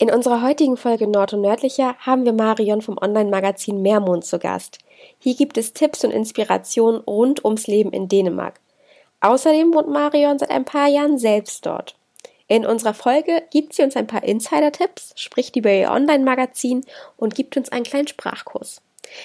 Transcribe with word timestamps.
In 0.00 0.12
unserer 0.12 0.42
heutigen 0.42 0.76
Folge 0.76 1.08
Nord 1.08 1.32
und 1.32 1.40
Nördlicher 1.40 1.96
haben 1.98 2.24
wir 2.24 2.32
Marion 2.32 2.82
vom 2.82 2.98
Online-Magazin 2.98 3.82
Meermond 3.82 4.24
zu 4.24 4.38
Gast. 4.38 4.78
Hier 5.18 5.34
gibt 5.34 5.58
es 5.58 5.72
Tipps 5.72 6.04
und 6.04 6.12
Inspirationen 6.12 7.00
rund 7.00 7.44
ums 7.44 7.66
Leben 7.66 7.90
in 7.90 8.06
Dänemark. 8.06 8.60
Außerdem 9.20 9.74
wohnt 9.74 9.88
Marion 9.88 10.38
seit 10.38 10.50
ein 10.50 10.64
paar 10.64 10.86
Jahren 10.86 11.18
selbst 11.18 11.66
dort. 11.66 11.96
In 12.46 12.64
unserer 12.64 12.94
Folge 12.94 13.42
gibt 13.50 13.72
sie 13.72 13.82
uns 13.82 13.96
ein 13.96 14.06
paar 14.06 14.22
Insider-Tipps, 14.22 15.14
spricht 15.16 15.56
über 15.56 15.72
ihr 15.72 15.90
Online-Magazin 15.90 16.84
und 17.16 17.34
gibt 17.34 17.56
uns 17.56 17.68
einen 17.70 17.84
kleinen 17.84 18.06
Sprachkurs. 18.06 18.80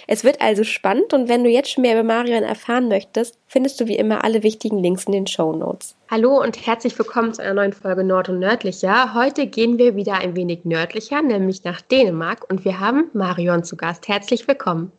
Es 0.07 0.23
wird 0.23 0.41
also 0.41 0.63
spannend 0.63 1.13
und 1.13 1.29
wenn 1.29 1.43
du 1.43 1.49
jetzt 1.49 1.71
schon 1.71 1.81
mehr 1.81 1.93
über 1.93 2.03
Marion 2.03 2.43
erfahren 2.43 2.87
möchtest, 2.87 3.37
findest 3.47 3.79
du 3.79 3.87
wie 3.87 3.95
immer 3.95 4.23
alle 4.23 4.43
wichtigen 4.43 4.79
Links 4.79 5.05
in 5.05 5.13
den 5.13 5.27
Show 5.27 5.53
Notes. 5.53 5.95
Hallo 6.09 6.41
und 6.41 6.65
herzlich 6.65 6.97
willkommen 6.97 7.33
zu 7.33 7.41
einer 7.41 7.53
neuen 7.53 7.73
Folge 7.73 8.03
Nord 8.03 8.29
und 8.29 8.39
Nördlicher. 8.39 9.13
Heute 9.13 9.47
gehen 9.47 9.77
wir 9.77 9.95
wieder 9.95 10.15
ein 10.15 10.35
wenig 10.35 10.65
nördlicher, 10.65 11.21
nämlich 11.21 11.63
nach 11.63 11.81
Dänemark 11.81 12.49
und 12.49 12.65
wir 12.65 12.79
haben 12.79 13.09
Marion 13.13 13.63
zu 13.63 13.77
Gast. 13.77 14.07
Herzlich 14.07 14.47
willkommen. 14.47 14.91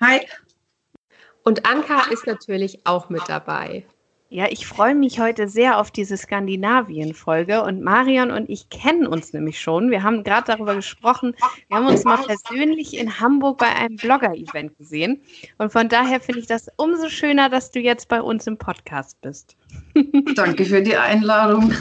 Hi. 0.00 0.20
Und 1.44 1.66
Anka 1.66 2.10
ist 2.10 2.26
natürlich 2.26 2.86
auch 2.86 3.08
mit 3.08 3.22
dabei. 3.28 3.84
Ja, 4.32 4.46
ich 4.48 4.64
freue 4.64 4.94
mich 4.94 5.18
heute 5.18 5.48
sehr 5.48 5.80
auf 5.80 5.90
diese 5.90 6.16
Skandinavien-Folge 6.16 7.64
und 7.64 7.82
Marion 7.82 8.30
und 8.30 8.48
ich 8.48 8.68
kennen 8.68 9.08
uns 9.08 9.32
nämlich 9.32 9.60
schon. 9.60 9.90
Wir 9.90 10.04
haben 10.04 10.22
gerade 10.22 10.44
darüber 10.46 10.76
gesprochen. 10.76 11.34
Wir 11.66 11.76
haben 11.76 11.88
uns 11.88 12.04
mal 12.04 12.16
persönlich 12.16 12.96
in 12.96 13.18
Hamburg 13.18 13.58
bei 13.58 13.66
einem 13.66 13.96
Blogger-Event 13.96 14.78
gesehen 14.78 15.20
und 15.58 15.72
von 15.72 15.88
daher 15.88 16.20
finde 16.20 16.38
ich 16.42 16.46
das 16.46 16.68
umso 16.76 17.08
schöner, 17.08 17.48
dass 17.48 17.72
du 17.72 17.80
jetzt 17.80 18.06
bei 18.06 18.22
uns 18.22 18.46
im 18.46 18.56
Podcast 18.56 19.20
bist. 19.20 19.56
Danke 20.36 20.64
für 20.64 20.80
die 20.80 20.96
Einladung. 20.96 21.74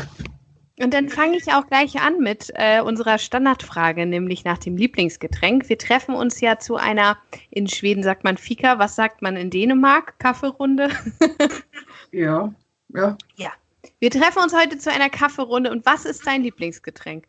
Und 0.82 0.94
dann 0.94 1.10
fange 1.10 1.38
ich 1.38 1.52
auch 1.52 1.68
gleich 1.68 2.02
an 2.02 2.20
mit 2.20 2.52
äh, 2.56 2.80
unserer 2.82 3.18
Standardfrage, 3.18 4.06
nämlich 4.06 4.46
nach 4.46 4.58
dem 4.58 4.78
Lieblingsgetränk. 4.78 5.68
Wir 5.68 5.78
treffen 5.78 6.16
uns 6.16 6.40
ja 6.40 6.58
zu 6.58 6.78
einer, 6.78 7.18
in 7.52 7.68
Schweden 7.68 8.02
sagt 8.02 8.24
man 8.24 8.38
Fika, 8.38 8.80
was 8.80 8.96
sagt 8.96 9.22
man 9.22 9.36
in 9.36 9.50
Dänemark? 9.50 10.18
Kaffeerunde? 10.20 10.90
ja, 12.12 12.54
ja. 12.90 13.18
Ja. 13.36 13.52
Wir 14.00 14.12
treffen 14.12 14.42
uns 14.42 14.54
heute 14.54 14.78
zu 14.78 14.92
einer 14.92 15.10
Kaffeerunde. 15.10 15.72
Und 15.72 15.86
was 15.86 16.06
ist 16.06 16.26
dein 16.26 16.44
Lieblingsgetränk? 16.44 17.26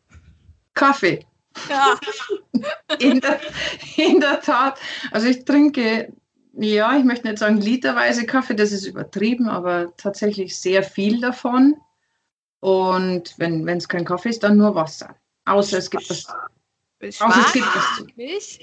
Kaffee. 0.74 1.26
Ja. 1.68 1.98
in, 2.98 3.20
der, 3.20 3.40
in 3.96 4.20
der 4.20 4.40
Tat. 4.40 4.78
Also 5.10 5.28
ich 5.28 5.44
trinke, 5.44 6.12
ja, 6.52 6.96
ich 6.96 7.04
möchte 7.04 7.28
nicht 7.28 7.38
sagen 7.38 7.60
literweise 7.60 8.26
Kaffee, 8.26 8.54
das 8.54 8.72
ist 8.72 8.86
übertrieben, 8.86 9.48
aber 9.48 9.94
tatsächlich 9.96 10.58
sehr 10.58 10.82
viel 10.82 11.20
davon. 11.20 11.76
Und 12.60 13.34
wenn 13.38 13.66
es 13.68 13.88
kein 13.88 14.04
Kaffee 14.04 14.30
ist, 14.30 14.42
dann 14.42 14.56
nur 14.56 14.74
Wasser. 14.74 15.16
Außer 15.46 15.78
es 15.78 15.90
gibt 15.90 16.08
was. 16.10 16.26
Außer 17.20 17.46
es 17.46 17.52
gibt 17.52 17.66
was. 17.66 18.04
Milch? 18.16 18.60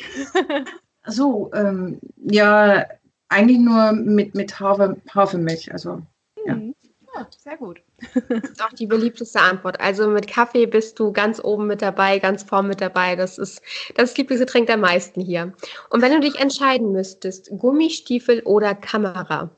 so, 1.08 1.52
ähm, 1.54 2.00
ja, 2.18 2.86
eigentlich 3.30 3.60
nur 3.60 3.92
mit, 3.94 4.36
mit 4.36 4.60
Hafer, 4.60 4.98
Hafermilch. 5.14 5.72
Also, 5.72 6.02
ja. 6.46 6.54
Hm. 6.54 6.76
ja 7.16 7.28
sehr 7.38 7.58
gut. 7.58 7.82
Das 8.30 8.52
ist 8.52 8.64
auch 8.64 8.74
die 8.74 8.86
beliebteste 8.86 9.40
Antwort. 9.40 9.80
Also 9.80 10.08
mit 10.08 10.28
Kaffee 10.28 10.68
bist 10.68 11.00
du 11.00 11.12
ganz 11.12 11.44
oben 11.44 11.66
mit 11.68 11.82
dabei, 11.82 12.20
ganz 12.20 12.44
vorn 12.44 12.68
mit 12.68 12.80
dabei. 12.80 13.16
Das 13.16 13.38
ist 13.38 13.62
das 13.96 14.16
Lieblingsgetränk 14.16 14.68
der 14.68 14.78
meisten 14.78 15.22
hier. 15.22 15.54
Und 15.90 16.02
wenn 16.02 16.12
du 16.12 16.20
dich 16.20 16.40
entscheiden 16.40 16.92
müsstest, 16.92 17.50
Gummistiefel 17.58 18.42
oder 18.42 18.76
Kamera? 18.76 19.50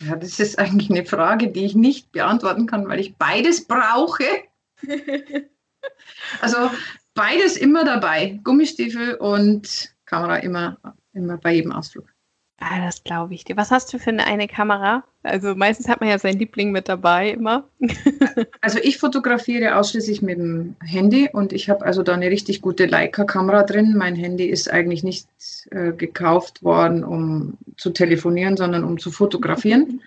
Ja, 0.00 0.16
das 0.16 0.40
ist 0.40 0.58
eigentlich 0.58 0.90
eine 0.90 1.04
Frage, 1.04 1.48
die 1.48 1.64
ich 1.64 1.74
nicht 1.76 2.10
beantworten 2.10 2.66
kann, 2.66 2.88
weil 2.88 2.98
ich 2.98 3.16
beides 3.16 3.66
brauche. 3.66 4.24
also 6.40 6.70
beides 7.14 7.56
immer 7.56 7.84
dabei. 7.84 8.40
Gummistiefel 8.42 9.14
und 9.14 9.94
Kamera 10.06 10.36
immer, 10.38 10.78
immer 11.12 11.38
bei 11.38 11.54
jedem 11.54 11.72
Ausflug. 11.72 12.13
Ah, 12.60 12.80
das 12.84 13.02
glaube 13.02 13.34
ich 13.34 13.44
dir. 13.44 13.56
Was 13.56 13.70
hast 13.70 13.92
du 13.92 13.98
für 13.98 14.10
eine, 14.10 14.26
eine 14.26 14.46
Kamera? 14.46 15.04
Also 15.24 15.54
meistens 15.54 15.88
hat 15.88 16.00
man 16.00 16.08
ja 16.08 16.18
seinen 16.18 16.38
Liebling 16.38 16.70
mit 16.70 16.88
dabei 16.88 17.30
immer. 17.30 17.64
also 18.60 18.78
ich 18.80 18.98
fotografiere 18.98 19.76
ausschließlich 19.76 20.22
mit 20.22 20.38
dem 20.38 20.76
Handy 20.80 21.28
und 21.32 21.52
ich 21.52 21.68
habe 21.68 21.84
also 21.84 22.02
da 22.02 22.14
eine 22.14 22.30
richtig 22.30 22.62
gute 22.62 22.86
Leica-Kamera 22.86 23.64
drin. 23.64 23.94
Mein 23.96 24.14
Handy 24.14 24.46
ist 24.46 24.70
eigentlich 24.70 25.02
nicht 25.02 25.26
äh, 25.72 25.92
gekauft 25.92 26.62
worden, 26.62 27.02
um 27.02 27.58
zu 27.76 27.90
telefonieren, 27.90 28.56
sondern 28.56 28.84
um 28.84 28.98
zu 28.98 29.10
fotografieren. 29.10 30.00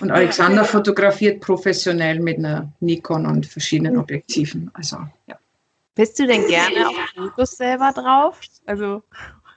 Und 0.00 0.10
Alexander 0.12 0.64
fotografiert 0.64 1.40
professionell 1.40 2.20
mit 2.20 2.38
einer 2.38 2.70
Nikon 2.80 3.26
und 3.26 3.46
verschiedenen 3.46 3.96
Objektiven. 3.96 4.70
Also 4.74 4.98
ja. 5.26 5.38
Bist 5.94 6.18
du 6.18 6.26
denn 6.26 6.46
gerne 6.48 6.88
auf 6.88 6.96
Fotos 7.14 7.56
selber 7.56 7.92
drauf? 7.92 8.40
Also 8.66 9.02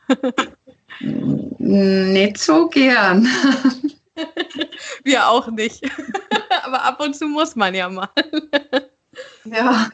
nicht 1.00 2.38
so 2.38 2.68
gern. 2.68 3.28
Wir 5.04 5.28
auch 5.28 5.50
nicht. 5.50 5.84
Aber 6.64 6.84
ab 6.84 7.00
und 7.00 7.16
zu 7.16 7.28
muss 7.28 7.56
man 7.56 7.76
ja 7.76 7.90
mal. 7.90 8.10
Ja. 9.46 9.90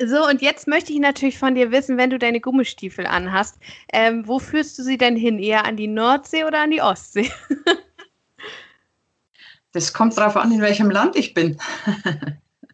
So, 0.00 0.26
und 0.26 0.40
jetzt 0.40 0.66
möchte 0.66 0.92
ich 0.92 0.98
natürlich 0.98 1.38
von 1.38 1.54
dir 1.54 1.70
wissen, 1.72 1.98
wenn 1.98 2.08
du 2.08 2.18
deine 2.18 2.40
Gummistiefel 2.40 3.06
anhast, 3.06 3.58
ähm, 3.92 4.26
wo 4.26 4.38
führst 4.38 4.78
du 4.78 4.82
sie 4.82 4.96
denn 4.96 5.14
hin? 5.14 5.38
Eher 5.38 5.66
an 5.66 5.76
die 5.76 5.88
Nordsee 5.88 6.44
oder 6.44 6.60
an 6.60 6.70
die 6.70 6.80
Ostsee? 6.80 7.30
das 9.72 9.92
kommt 9.92 10.16
darauf 10.16 10.36
an, 10.36 10.52
in 10.52 10.62
welchem 10.62 10.90
Land 10.90 11.16
ich 11.16 11.34
bin. 11.34 11.58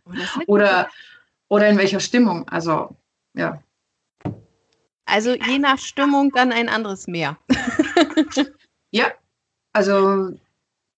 Oh, 0.05 0.12
oder, 0.47 0.89
oder 1.49 1.69
in 1.69 1.79
welcher 1.79 2.00
Stimmung. 2.00 2.49
Also, 2.49 2.94
ja. 3.34 3.61
Also 5.04 5.34
je 5.34 5.58
nach 5.58 5.78
Stimmung 5.78 6.30
dann 6.32 6.52
ein 6.52 6.68
anderes 6.68 7.06
Meer. 7.06 7.36
ja, 8.90 9.06
also 9.72 10.32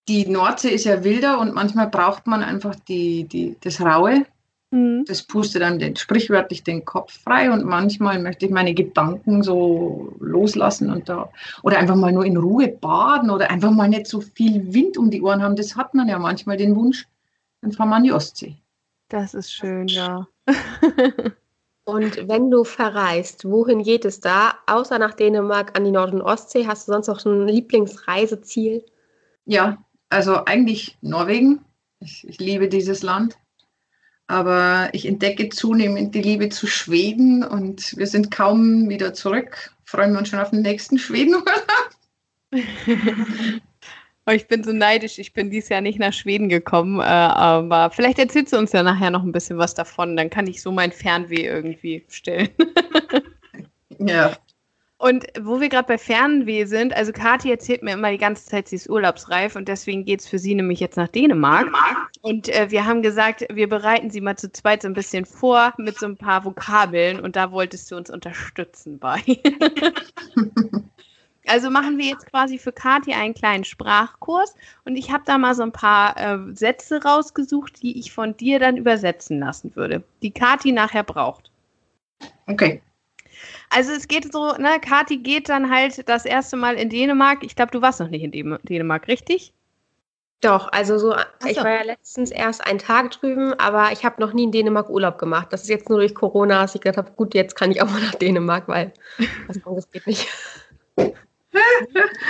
die 0.08 0.26
Nordsee 0.26 0.70
ist 0.70 0.84
ja 0.84 1.02
wilder 1.02 1.40
und 1.40 1.54
manchmal 1.54 1.88
braucht 1.88 2.26
man 2.26 2.42
einfach 2.42 2.74
die, 2.74 3.24
die, 3.24 3.56
das 3.60 3.80
Raue. 3.80 4.26
Mhm. 4.70 5.04
Das 5.06 5.22
pustet 5.22 5.62
dann 5.62 5.78
den, 5.78 5.96
sprichwörtlich 5.96 6.64
den 6.64 6.84
Kopf 6.84 7.20
frei 7.22 7.50
und 7.50 7.64
manchmal 7.64 8.20
möchte 8.20 8.46
ich 8.46 8.52
meine 8.52 8.74
Gedanken 8.74 9.42
so 9.42 10.14
loslassen 10.20 10.90
und 10.90 11.08
da 11.08 11.30
oder 11.62 11.78
einfach 11.78 11.96
mal 11.96 12.12
nur 12.12 12.24
in 12.24 12.36
Ruhe 12.36 12.68
baden 12.68 13.30
oder 13.30 13.50
einfach 13.50 13.70
mal 13.70 13.88
nicht 13.88 14.06
so 14.06 14.20
viel 14.20 14.74
Wind 14.74 14.98
um 14.98 15.10
die 15.10 15.22
Ohren 15.22 15.42
haben. 15.42 15.56
Das 15.56 15.76
hat 15.76 15.94
man 15.94 16.08
ja 16.08 16.18
manchmal 16.18 16.56
den 16.56 16.76
Wunsch, 16.76 17.06
dann 17.62 17.72
fahren 17.72 17.88
wir 17.88 17.96
an 17.96 18.04
die 18.04 18.12
Ostsee. 18.12 18.56
Das 19.08 19.32
ist 19.32 19.52
schön, 19.52 19.88
ja. 19.88 20.26
Und 21.84 22.28
wenn 22.28 22.50
du 22.50 22.64
verreist, 22.64 23.44
wohin 23.44 23.82
geht 23.82 24.04
es 24.06 24.20
da? 24.20 24.54
Außer 24.66 24.98
nach 24.98 25.14
Dänemark 25.14 25.76
an 25.76 25.84
die 25.84 25.90
Nord- 25.90 26.14
und 26.14 26.22
Ostsee, 26.22 26.66
hast 26.66 26.88
du 26.88 26.92
sonst 26.92 27.08
noch 27.08 27.24
ein 27.24 27.46
Lieblingsreiseziel? 27.46 28.84
Ja, 29.44 29.84
also 30.08 30.44
eigentlich 30.46 30.96
Norwegen. 31.02 31.64
Ich, 32.00 32.26
ich 32.26 32.38
liebe 32.38 32.68
dieses 32.68 33.02
Land. 33.02 33.36
Aber 34.26 34.88
ich 34.92 35.04
entdecke 35.04 35.50
zunehmend 35.50 36.14
die 36.14 36.22
Liebe 36.22 36.48
zu 36.48 36.66
Schweden 36.66 37.44
und 37.44 37.94
wir 37.98 38.06
sind 38.06 38.30
kaum 38.30 38.88
wieder 38.88 39.12
zurück. 39.12 39.70
Freuen 39.84 40.12
wir 40.12 40.20
uns 40.20 40.30
schon 40.30 40.40
auf 40.40 40.50
den 40.50 40.62
nächsten 40.62 40.98
Schwedenurlaub. 40.98 41.44
Oh, 44.26 44.30
ich 44.30 44.48
bin 44.48 44.64
so 44.64 44.72
neidisch. 44.72 45.18
Ich 45.18 45.34
bin 45.34 45.50
dieses 45.50 45.68
Jahr 45.68 45.82
nicht 45.82 45.98
nach 45.98 46.12
Schweden 46.12 46.48
gekommen, 46.48 46.98
äh, 47.00 47.02
aber 47.02 47.90
vielleicht 47.90 48.18
erzählst 48.18 48.54
du 48.54 48.58
uns 48.58 48.72
ja 48.72 48.82
nachher 48.82 49.10
noch 49.10 49.22
ein 49.22 49.32
bisschen 49.32 49.58
was 49.58 49.74
davon. 49.74 50.16
Dann 50.16 50.30
kann 50.30 50.46
ich 50.46 50.62
so 50.62 50.72
mein 50.72 50.92
Fernweh 50.92 51.44
irgendwie 51.44 52.04
stellen. 52.08 52.48
ja. 53.98 54.34
Und 54.96 55.26
wo 55.38 55.60
wir 55.60 55.68
gerade 55.68 55.88
bei 55.88 55.98
Fernweh 55.98 56.64
sind, 56.64 56.96
also 56.96 57.12
Kathi 57.12 57.50
erzählt 57.50 57.82
mir 57.82 57.92
immer 57.92 58.10
die 58.10 58.18
ganze 58.18 58.46
Zeit, 58.46 58.68
sie 58.68 58.76
ist 58.76 58.88
urlaubsreif 58.88 59.54
und 59.56 59.68
deswegen 59.68 60.06
geht 60.06 60.20
es 60.20 60.28
für 60.28 60.38
sie 60.38 60.54
nämlich 60.54 60.80
jetzt 60.80 60.96
nach 60.96 61.08
Dänemark. 61.08 61.66
Und 62.22 62.48
äh, 62.48 62.70
wir 62.70 62.86
haben 62.86 63.02
gesagt, 63.02 63.44
wir 63.52 63.68
bereiten 63.68 64.08
sie 64.08 64.22
mal 64.22 64.38
zu 64.38 64.50
zweit 64.50 64.80
so 64.80 64.88
ein 64.88 64.94
bisschen 64.94 65.26
vor 65.26 65.74
mit 65.76 65.98
so 65.98 66.06
ein 66.06 66.16
paar 66.16 66.46
Vokabeln 66.46 67.20
und 67.20 67.36
da 67.36 67.52
wolltest 67.52 67.90
du 67.90 67.96
uns 67.96 68.08
unterstützen 68.08 68.98
bei. 68.98 69.20
Also 71.46 71.70
machen 71.70 71.98
wir 71.98 72.06
jetzt 72.06 72.26
quasi 72.26 72.58
für 72.58 72.72
Kathi 72.72 73.12
einen 73.12 73.34
kleinen 73.34 73.64
Sprachkurs 73.64 74.54
und 74.84 74.96
ich 74.96 75.12
habe 75.12 75.24
da 75.26 75.36
mal 75.36 75.54
so 75.54 75.62
ein 75.62 75.72
paar 75.72 76.16
äh, 76.16 76.54
Sätze 76.54 77.02
rausgesucht, 77.02 77.82
die 77.82 77.98
ich 77.98 78.12
von 78.12 78.36
dir 78.36 78.58
dann 78.58 78.76
übersetzen 78.76 79.40
lassen 79.40 79.74
würde, 79.76 80.02
die 80.22 80.30
Kathi 80.30 80.72
nachher 80.72 81.02
braucht. 81.02 81.50
Okay. 82.46 82.80
Also 83.68 83.92
es 83.92 84.08
geht 84.08 84.32
so, 84.32 84.52
ne, 84.52 84.80
Kathi 84.80 85.18
geht 85.18 85.48
dann 85.48 85.70
halt 85.70 86.08
das 86.08 86.24
erste 86.24 86.56
Mal 86.56 86.76
in 86.76 86.88
Dänemark. 86.88 87.42
Ich 87.42 87.56
glaube, 87.56 87.72
du 87.72 87.82
warst 87.82 88.00
noch 88.00 88.08
nicht 88.08 88.22
in 88.22 88.58
Dänemark, 88.62 89.08
richtig? 89.08 89.52
Doch, 90.40 90.70
also 90.72 90.98
so, 90.98 91.14
so, 91.40 91.48
ich 91.48 91.56
war 91.56 91.70
ja 91.70 91.82
letztens 91.82 92.30
erst 92.30 92.66
einen 92.66 92.78
Tag 92.78 93.10
drüben, 93.12 93.54
aber 93.54 93.92
ich 93.92 94.04
habe 94.04 94.20
noch 94.20 94.34
nie 94.34 94.44
in 94.44 94.52
Dänemark 94.52 94.90
Urlaub 94.90 95.18
gemacht. 95.18 95.48
Das 95.50 95.62
ist 95.62 95.70
jetzt 95.70 95.88
nur 95.88 95.98
durch 95.98 96.14
Corona, 96.14 96.62
dass 96.62 96.74
ich 96.74 96.82
gedacht 96.82 96.98
habe, 96.98 97.12
gut, 97.12 97.34
jetzt 97.34 97.56
kann 97.56 97.70
ich 97.70 97.80
auch 97.80 97.90
mal 97.90 98.02
nach 98.02 98.14
Dänemark, 98.14 98.68
weil 98.68 98.92
das 99.64 99.90
geht 99.90 100.06
nicht 100.06 100.28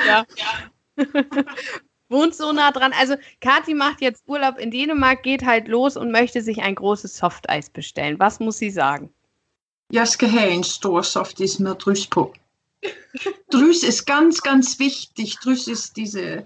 ja. 0.06 0.24
Wohnt 2.08 2.34
so 2.34 2.52
nah 2.52 2.70
dran. 2.70 2.92
Also 2.98 3.16
Kathi 3.40 3.74
macht 3.74 4.00
jetzt 4.00 4.24
Urlaub 4.28 4.58
in 4.58 4.70
Dänemark, 4.70 5.22
geht 5.22 5.44
halt 5.44 5.68
los 5.68 5.96
und 5.96 6.12
möchte 6.12 6.42
sich 6.42 6.62
ein 6.62 6.74
großes 6.74 7.16
Softeis 7.16 7.70
bestellen. 7.70 8.18
Was 8.18 8.40
muss 8.40 8.58
sie 8.58 8.70
sagen? 8.70 9.12
Jeg 9.90 10.06
skal 10.06 10.30
have 10.30 10.50
en 10.50 10.64
stor 10.64 11.02
softis 11.02 11.58
med 11.58 11.76
drys 11.78 12.06
på. 12.06 12.32
Drys 13.50 13.82
ist 13.82 14.06
ganz, 14.06 14.42
ganz 14.42 14.78
wichtig. 14.78 15.38
Drys 15.40 15.68
ist 15.68 15.96
diese, 15.96 16.44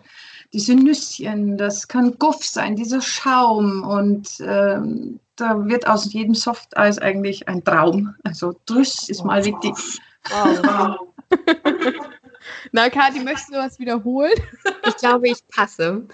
diese 0.53 0.75
Nüsschen, 0.75 1.57
das 1.57 1.89
kann 1.89 2.19
Guff 2.19 2.45
sein, 2.45 2.77
dieser 2.77 3.01
Schaum 3.01 3.83
und 3.83 4.29
ähm, 4.41 5.21
da 5.37 5.67
wird 5.67 5.87
aus 5.87 6.13
jedem 6.13 6.35
Softeis 6.35 6.99
eigentlich 6.99 7.49
ein 7.49 7.65
Traum. 7.65 8.15
Also 8.25 8.55
Drüss 8.67 9.09
ist 9.09 9.25
mal 9.25 9.45
wichtig. 9.45 9.75
Wow. 10.31 10.99
Na, 12.73 12.89
Kathi, 12.91 13.21
möchtest 13.21 13.51
du 13.51 13.59
was 13.59 13.79
wiederholen? 13.79 14.33
Ich 14.87 14.97
glaube, 14.97 15.29
ich 15.29 15.47
passe. 15.49 16.07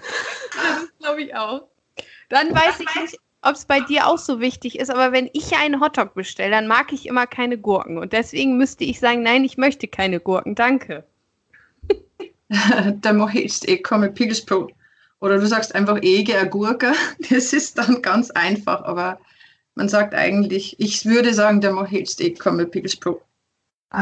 Das 0.51 0.87
glaube 0.99 1.23
ich 1.23 1.35
auch. 1.35 1.67
Dann 2.29 2.53
weiß 2.53 2.79
ich 2.79 3.01
nicht, 3.01 3.19
ob 3.41 3.55
es 3.55 3.65
bei 3.65 3.79
dir 3.79 4.07
auch 4.07 4.17
so 4.17 4.39
wichtig 4.39 4.79
ist, 4.79 4.89
aber 4.89 5.11
wenn 5.11 5.29
ich 5.33 5.55
einen 5.55 5.79
Hotdog 5.79 6.15
bestelle, 6.15 6.49
dann 6.49 6.67
mag 6.67 6.91
ich 6.91 7.05
immer 7.05 7.27
keine 7.27 7.57
Gurken. 7.57 7.97
Und 7.99 8.11
deswegen 8.11 8.57
müsste 8.57 8.83
ich 8.83 8.99
sagen, 8.99 9.21
nein, 9.21 9.43
ich 9.43 9.57
möchte 9.57 9.87
keine 9.87 10.19
Gurken. 10.19 10.55
Danke. 10.55 11.03
Der 12.49 13.13
må 13.13 13.27
helst 13.27 13.65
ikke 13.67 13.83
komme 13.83 14.09
pils 14.09 14.43
på. 14.45 14.69
Oder 15.19 15.39
du 15.39 15.47
sagst 15.47 15.73
einfach 15.75 16.01
ege 16.01 16.47
Gurke. 16.49 16.93
Das 17.29 17.53
ist 17.53 17.77
dann 17.77 18.01
ganz 18.01 18.31
einfach, 18.31 18.83
aber 18.83 19.19
man 19.75 19.89
sagt 19.89 20.13
eigentlich, 20.13 20.75
ich 20.79 21.05
würde 21.05 21.33
sagen, 21.33 21.61
der 21.61 21.71
må 21.71 21.85
helst 21.85 22.21
ikke 22.21 22.39
komme 22.39 22.65
pils 22.65 22.95
på. 22.95 23.21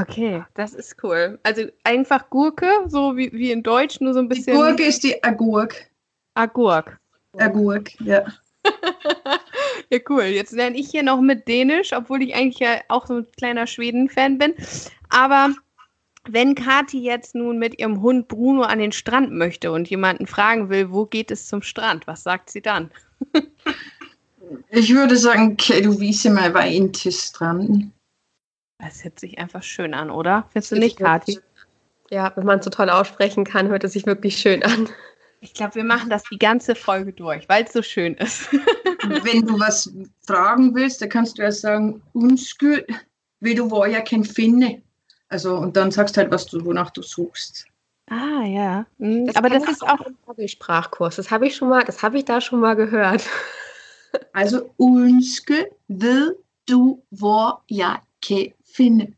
Okay, 0.02 0.44
das 0.56 0.74
ist 0.74 0.96
cool. 1.04 1.40
Also 1.44 1.64
einfach 1.84 2.30
Gurke, 2.30 2.70
so 2.88 3.16
wie, 3.16 3.32
wie 3.32 3.52
in 3.52 3.64
Deutsch, 3.64 4.00
nur 4.00 4.14
so 4.14 4.20
ein 4.20 4.30
bisschen. 4.30 4.56
Die 4.56 4.62
Gurke 4.62 4.84
ist 4.84 5.04
die 5.04 5.24
Agurk. 5.24 5.90
Agurk. 6.34 7.00
Agurk, 7.38 8.00
ja. 8.02 8.26
ja, 9.90 10.00
cool. 10.10 10.24
Jetzt 10.24 10.54
lerne 10.54 10.78
ich 10.78 10.90
hier 10.90 11.04
noch 11.04 11.22
mit 11.22 11.48
Dänisch, 11.48 11.94
obwohl 11.94 12.24
ich 12.24 12.36
eigentlich 12.36 12.60
ja 12.60 12.80
auch 12.88 13.06
so 13.06 13.18
ein 13.18 13.28
kleiner 13.38 13.68
Schweden-Fan 13.68 14.38
bin. 14.38 14.54
Aber 15.10 15.54
wenn 16.28 16.56
Kathi 16.56 17.00
jetzt 17.00 17.36
nun 17.36 17.60
mit 17.60 17.80
ihrem 17.80 18.02
Hund 18.02 18.28
Bruno 18.28 18.64
an 18.64 18.80
den 18.80 18.94
Strand 18.94 19.32
möchte 19.32 19.72
und 19.72 19.90
jemanden 19.90 20.26
fragen 20.26 20.70
will, 20.70 20.92
wo 20.92 21.06
geht 21.06 21.32
es 21.32 21.48
zum 21.48 21.62
Strand, 21.62 22.08
was 22.08 22.24
sagt 22.24 22.50
sie 22.50 22.62
dann? 22.62 22.90
ich 24.70 24.94
würde 24.94 25.18
sagen, 25.18 25.54
okay, 25.54 25.82
du 25.82 26.00
wiese 26.00 26.30
mal 26.30 26.50
bei 26.52 26.70
Intis-Strand. 26.70 27.92
Das 28.84 29.04
hört 29.04 29.20
sich 29.20 29.40
einfach 29.40 29.64
schön 29.64 29.94
an, 29.94 30.12
oder? 30.12 30.48
Findest 30.52 30.72
du 30.72 30.76
nicht, 30.76 30.98
Kathi? 30.98 31.40
Ja, 32.10 32.34
wenn 32.36 32.46
man 32.46 32.62
so 32.62 32.70
toll 32.70 32.90
aussprechen 32.90 33.46
kann, 33.46 33.70
hört 33.70 33.84
es 33.84 33.94
sich 33.94 34.06
wirklich 34.06 34.38
schön 34.38 34.62
an. 34.64 34.90
Ich 35.40 35.54
glaube, 35.54 35.76
wir 35.76 35.84
machen 35.84 36.10
das 36.10 36.24
die 36.32 36.38
ganze 36.38 36.76
Folge 36.76 37.12
durch, 37.12 37.50
weil 37.50 37.64
es 37.64 37.74
so 37.74 37.82
schön 37.82 38.16
ist. 38.16 38.52
wenn 39.24 39.46
du 39.46 39.60
was 39.60 39.92
fragen 40.26 40.74
willst, 40.76 41.02
dann 41.02 41.10
kannst 41.10 41.38
du 41.38 41.42
ja 41.42 41.52
sagen, 41.52 42.02
unskuld, 42.14 42.86
wie 43.40 43.56
du 43.56 43.70
war 43.70 43.88
ja 43.88 44.02
kein 44.02 44.24
Finne. 44.24 44.82
Also, 45.28 45.56
und 45.58 45.76
dann 45.76 45.92
sagst 45.92 46.16
halt, 46.18 46.32
was 46.32 46.46
du, 46.46 46.64
wonach 46.64 46.92
du 46.92 47.02
suchst. 47.02 47.66
Ah, 48.10 48.44
ja. 48.46 48.86
Mhm. 49.00 49.28
Das 49.28 49.36
Aber 49.36 49.50
das 49.50 49.68
ist 49.68 49.82
auch 49.82 50.00
ein 50.38 50.48
Sprachkurs. 50.48 51.16
Das 51.16 51.32
habe 51.32 51.48
ich 51.48 51.56
schon 51.56 51.70
mal, 51.70 51.84
das 51.84 52.04
habe 52.04 52.18
ich 52.18 52.26
da 52.26 52.40
schon 52.40 52.60
mal 52.60 52.76
gehört. 52.76 53.24
Also, 54.32 54.72
unskuld, 54.78 55.72
wie 55.88 56.30
du 56.68 57.04
war 57.10 57.64
ja 57.68 58.02
kein 58.24 58.54
finde. 58.74 59.14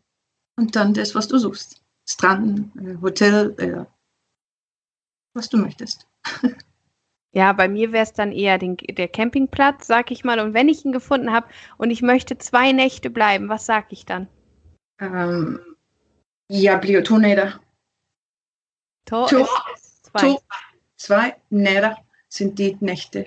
Und 0.57 0.75
dann 0.75 0.93
das, 0.93 1.15
was 1.15 1.27
du 1.27 1.37
suchst. 1.37 1.81
Strand, 2.07 2.75
äh, 2.75 2.97
Hotel, 3.01 3.55
äh, 3.57 3.85
was 5.33 5.49
du 5.49 5.57
möchtest. 5.57 6.07
Ja, 7.35 7.51
bei 7.51 7.67
mir 7.67 7.91
wäre 7.91 8.03
es 8.03 8.13
dann 8.13 8.31
eher 8.31 8.57
den, 8.57 8.77
der 8.77 9.09
Campingplatz, 9.09 9.87
sag 9.87 10.09
ich 10.09 10.23
mal. 10.23 10.39
Und 10.39 10.53
wenn 10.53 10.69
ich 10.69 10.85
ihn 10.85 10.93
gefunden 10.93 11.33
habe 11.33 11.49
und 11.77 11.91
ich 11.91 12.01
möchte 12.01 12.37
zwei 12.37 12.71
Nächte 12.71 13.09
bleiben, 13.09 13.49
was 13.49 13.65
sag 13.65 13.91
ich 13.91 14.05
dann? 14.05 14.29
Ähm, 15.01 15.59
ja, 16.49 16.77
blir 16.77 17.03
to 17.03 17.17
nätter. 17.17 17.59
To, 19.03 19.25
to, 19.25 19.45
zwei. 20.03 20.37
Zwei 20.95 21.35
Nätter 21.49 21.97
sind 22.29 22.57
die 22.57 22.77
Nächte. 22.79 23.25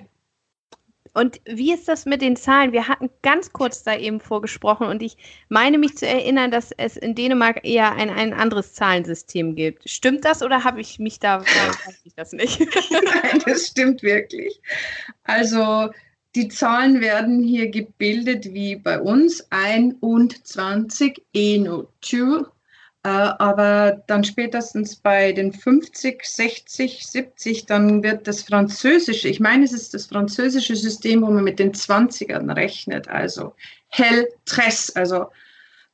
Und 1.18 1.40
wie 1.46 1.72
ist 1.72 1.88
das 1.88 2.06
mit 2.06 2.22
den 2.22 2.36
Zahlen? 2.36 2.70
Wir 2.70 2.86
hatten 2.86 3.10
ganz 3.22 3.52
kurz 3.52 3.82
da 3.82 3.96
eben 3.96 4.20
vorgesprochen 4.20 4.86
und 4.86 5.02
ich 5.02 5.16
meine 5.48 5.76
mich 5.76 5.96
zu 5.96 6.06
erinnern, 6.06 6.52
dass 6.52 6.70
es 6.70 6.96
in 6.96 7.16
Dänemark 7.16 7.64
eher 7.64 7.96
ein, 7.96 8.08
ein 8.08 8.32
anderes 8.32 8.74
Zahlensystem 8.74 9.56
gibt. 9.56 9.90
Stimmt 9.90 10.24
das 10.24 10.44
oder 10.44 10.62
habe 10.62 10.80
ich 10.80 11.00
mich 11.00 11.18
da, 11.18 11.40
weiß 11.40 12.02
ich 12.04 12.14
das 12.14 12.32
nicht? 12.32 12.60
Nein, 12.90 13.42
das 13.44 13.66
stimmt 13.66 14.04
wirklich. 14.04 14.60
Also 15.24 15.90
die 16.36 16.46
Zahlen 16.46 17.00
werden 17.00 17.42
hier 17.42 17.68
gebildet 17.68 18.54
wie 18.54 18.76
bei 18.76 19.00
uns 19.00 19.44
21, 19.50 21.20
21, 21.34 22.20
äh, 22.28 22.44
aber 23.08 24.02
dann 24.06 24.24
spätestens 24.24 24.96
bei 24.96 25.32
den 25.32 25.52
50, 25.52 26.24
60, 26.24 27.06
70, 27.06 27.66
dann 27.66 28.02
wird 28.02 28.26
das 28.26 28.42
französische, 28.42 29.28
ich 29.28 29.40
meine, 29.40 29.64
es 29.64 29.72
ist 29.72 29.94
das 29.94 30.06
französische 30.06 30.76
System, 30.76 31.22
wo 31.22 31.30
man 31.30 31.44
mit 31.44 31.58
den 31.58 31.72
20ern 31.72 32.54
rechnet, 32.54 33.08
also 33.08 33.54
hell, 33.88 34.28
tress, 34.44 34.90
also 34.94 35.26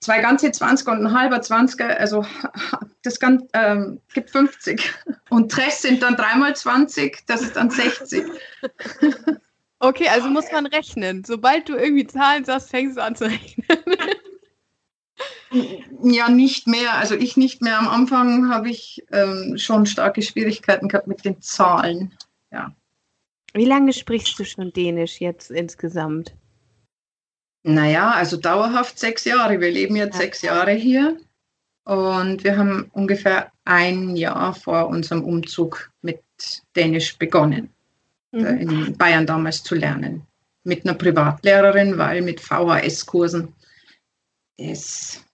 zwei 0.01 0.21
ganze 0.21 0.49
20er 0.49 0.93
und 0.93 1.07
ein 1.07 1.19
halber 1.19 1.39
20er, 1.39 1.97
also 1.97 2.25
das 3.03 3.19
kann, 3.19 3.49
ähm, 3.55 4.01
gibt 4.13 4.31
50. 4.31 4.93
Und 5.31 5.51
Tress 5.51 5.83
sind 5.83 6.03
dann 6.03 6.17
dreimal 6.17 6.55
20, 6.55 7.25
das 7.27 7.43
ist 7.43 7.57
dann 7.57 7.71
60. 7.71 8.25
Okay, 9.81 10.09
also 10.09 10.29
muss 10.29 10.51
man 10.51 10.65
rechnen. 10.65 11.25
Sobald 11.25 11.69
du 11.69 11.75
irgendwie 11.75 12.07
Zahlen 12.07 12.43
sagst, 12.47 12.71
fängst 12.71 12.97
du 12.97 13.03
an 13.03 13.17
zu 13.17 13.25
rechnen. 13.25 13.67
Ja, 16.03 16.29
nicht 16.29 16.67
mehr. 16.67 16.95
Also 16.95 17.15
ich 17.15 17.37
nicht 17.37 17.63
mehr. 17.63 17.79
Am 17.79 17.89
Anfang 17.89 18.51
habe 18.51 18.71
ich 18.71 19.05
ähm, 19.13 19.57
schon 19.57 19.87
starke 19.87 20.23
Schwierigkeiten 20.23 20.89
gehabt 20.89 21.07
mit 21.07 21.25
den 21.25 21.41
Zahlen. 21.41 22.13
Ja. 22.51 22.75
Wie 23.53 23.65
lange 23.65 23.93
sprichst 23.93 24.39
du 24.39 24.45
schon 24.45 24.73
Dänisch 24.73 25.21
jetzt 25.21 25.51
insgesamt? 25.51 26.35
Naja, 27.63 28.11
also 28.11 28.37
dauerhaft 28.37 28.99
sechs 28.99 29.25
Jahre. 29.25 29.61
Wir 29.61 29.71
leben 29.71 29.97
jetzt 29.97 30.15
ja. 30.15 30.21
sechs 30.21 30.43
Jahre 30.43 30.73
hier 30.73 31.19
und 31.85 32.45
wir 32.45 32.57
haben 32.57 32.91
ungefähr 32.93 33.53
ein 33.65 34.17
Jahr 34.17 34.55
vor 34.55 34.89
unserem 34.89 35.23
Umzug 35.25 35.91
mit 36.03 36.21
Dänisch 36.75 37.17
begonnen, 37.17 37.71
mhm. 38.33 38.47
In 38.47 38.97
Bayern 38.99 39.27
damals 39.27 39.63
zu 39.63 39.75
lernen. 39.75 40.27
Mit 40.65 40.85
einer 40.85 40.95
Privatlehrerin, 40.95 41.97
weil 41.97 42.23
mit 42.23 42.41
VHS-Kursen, 42.41 43.55
das 44.59 45.25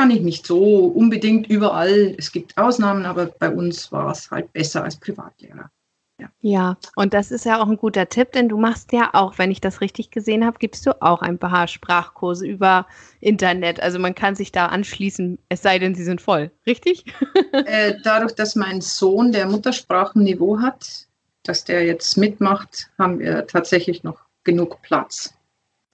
kann 0.00 0.10
ich 0.10 0.22
nicht 0.22 0.46
so 0.46 0.86
unbedingt 0.86 1.46
überall. 1.50 2.14
Es 2.16 2.32
gibt 2.32 2.56
Ausnahmen, 2.56 3.04
aber 3.04 3.26
bei 3.26 3.50
uns 3.50 3.92
war 3.92 4.10
es 4.12 4.30
halt 4.30 4.50
besser 4.54 4.82
als 4.82 4.96
Privatlehrer. 4.96 5.70
Ja. 6.18 6.28
ja, 6.40 6.76
und 6.96 7.12
das 7.12 7.30
ist 7.30 7.44
ja 7.44 7.60
auch 7.60 7.68
ein 7.68 7.76
guter 7.76 8.08
Tipp, 8.08 8.32
denn 8.32 8.48
du 8.48 8.56
machst 8.56 8.92
ja 8.92 9.10
auch, 9.12 9.36
wenn 9.36 9.50
ich 9.50 9.60
das 9.60 9.82
richtig 9.82 10.10
gesehen 10.10 10.46
habe, 10.46 10.56
gibst 10.58 10.86
du 10.86 11.02
auch 11.02 11.20
ein 11.20 11.38
paar 11.38 11.68
Sprachkurse 11.68 12.46
über 12.46 12.86
Internet. 13.20 13.82
Also 13.82 13.98
man 13.98 14.14
kann 14.14 14.34
sich 14.36 14.52
da 14.52 14.66
anschließen, 14.66 15.38
es 15.50 15.60
sei 15.60 15.78
denn, 15.78 15.94
sie 15.94 16.04
sind 16.04 16.22
voll, 16.22 16.50
richtig? 16.66 17.04
Äh, 17.66 17.96
dadurch, 18.02 18.32
dass 18.32 18.56
mein 18.56 18.80
Sohn 18.80 19.32
der 19.32 19.46
Muttersprachenniveau 19.46 20.60
hat, 20.60 21.08
dass 21.42 21.64
der 21.64 21.84
jetzt 21.84 22.16
mitmacht, 22.16 22.88
haben 22.96 23.18
wir 23.18 23.46
tatsächlich 23.46 24.02
noch 24.02 24.20
genug 24.44 24.80
Platz 24.80 25.34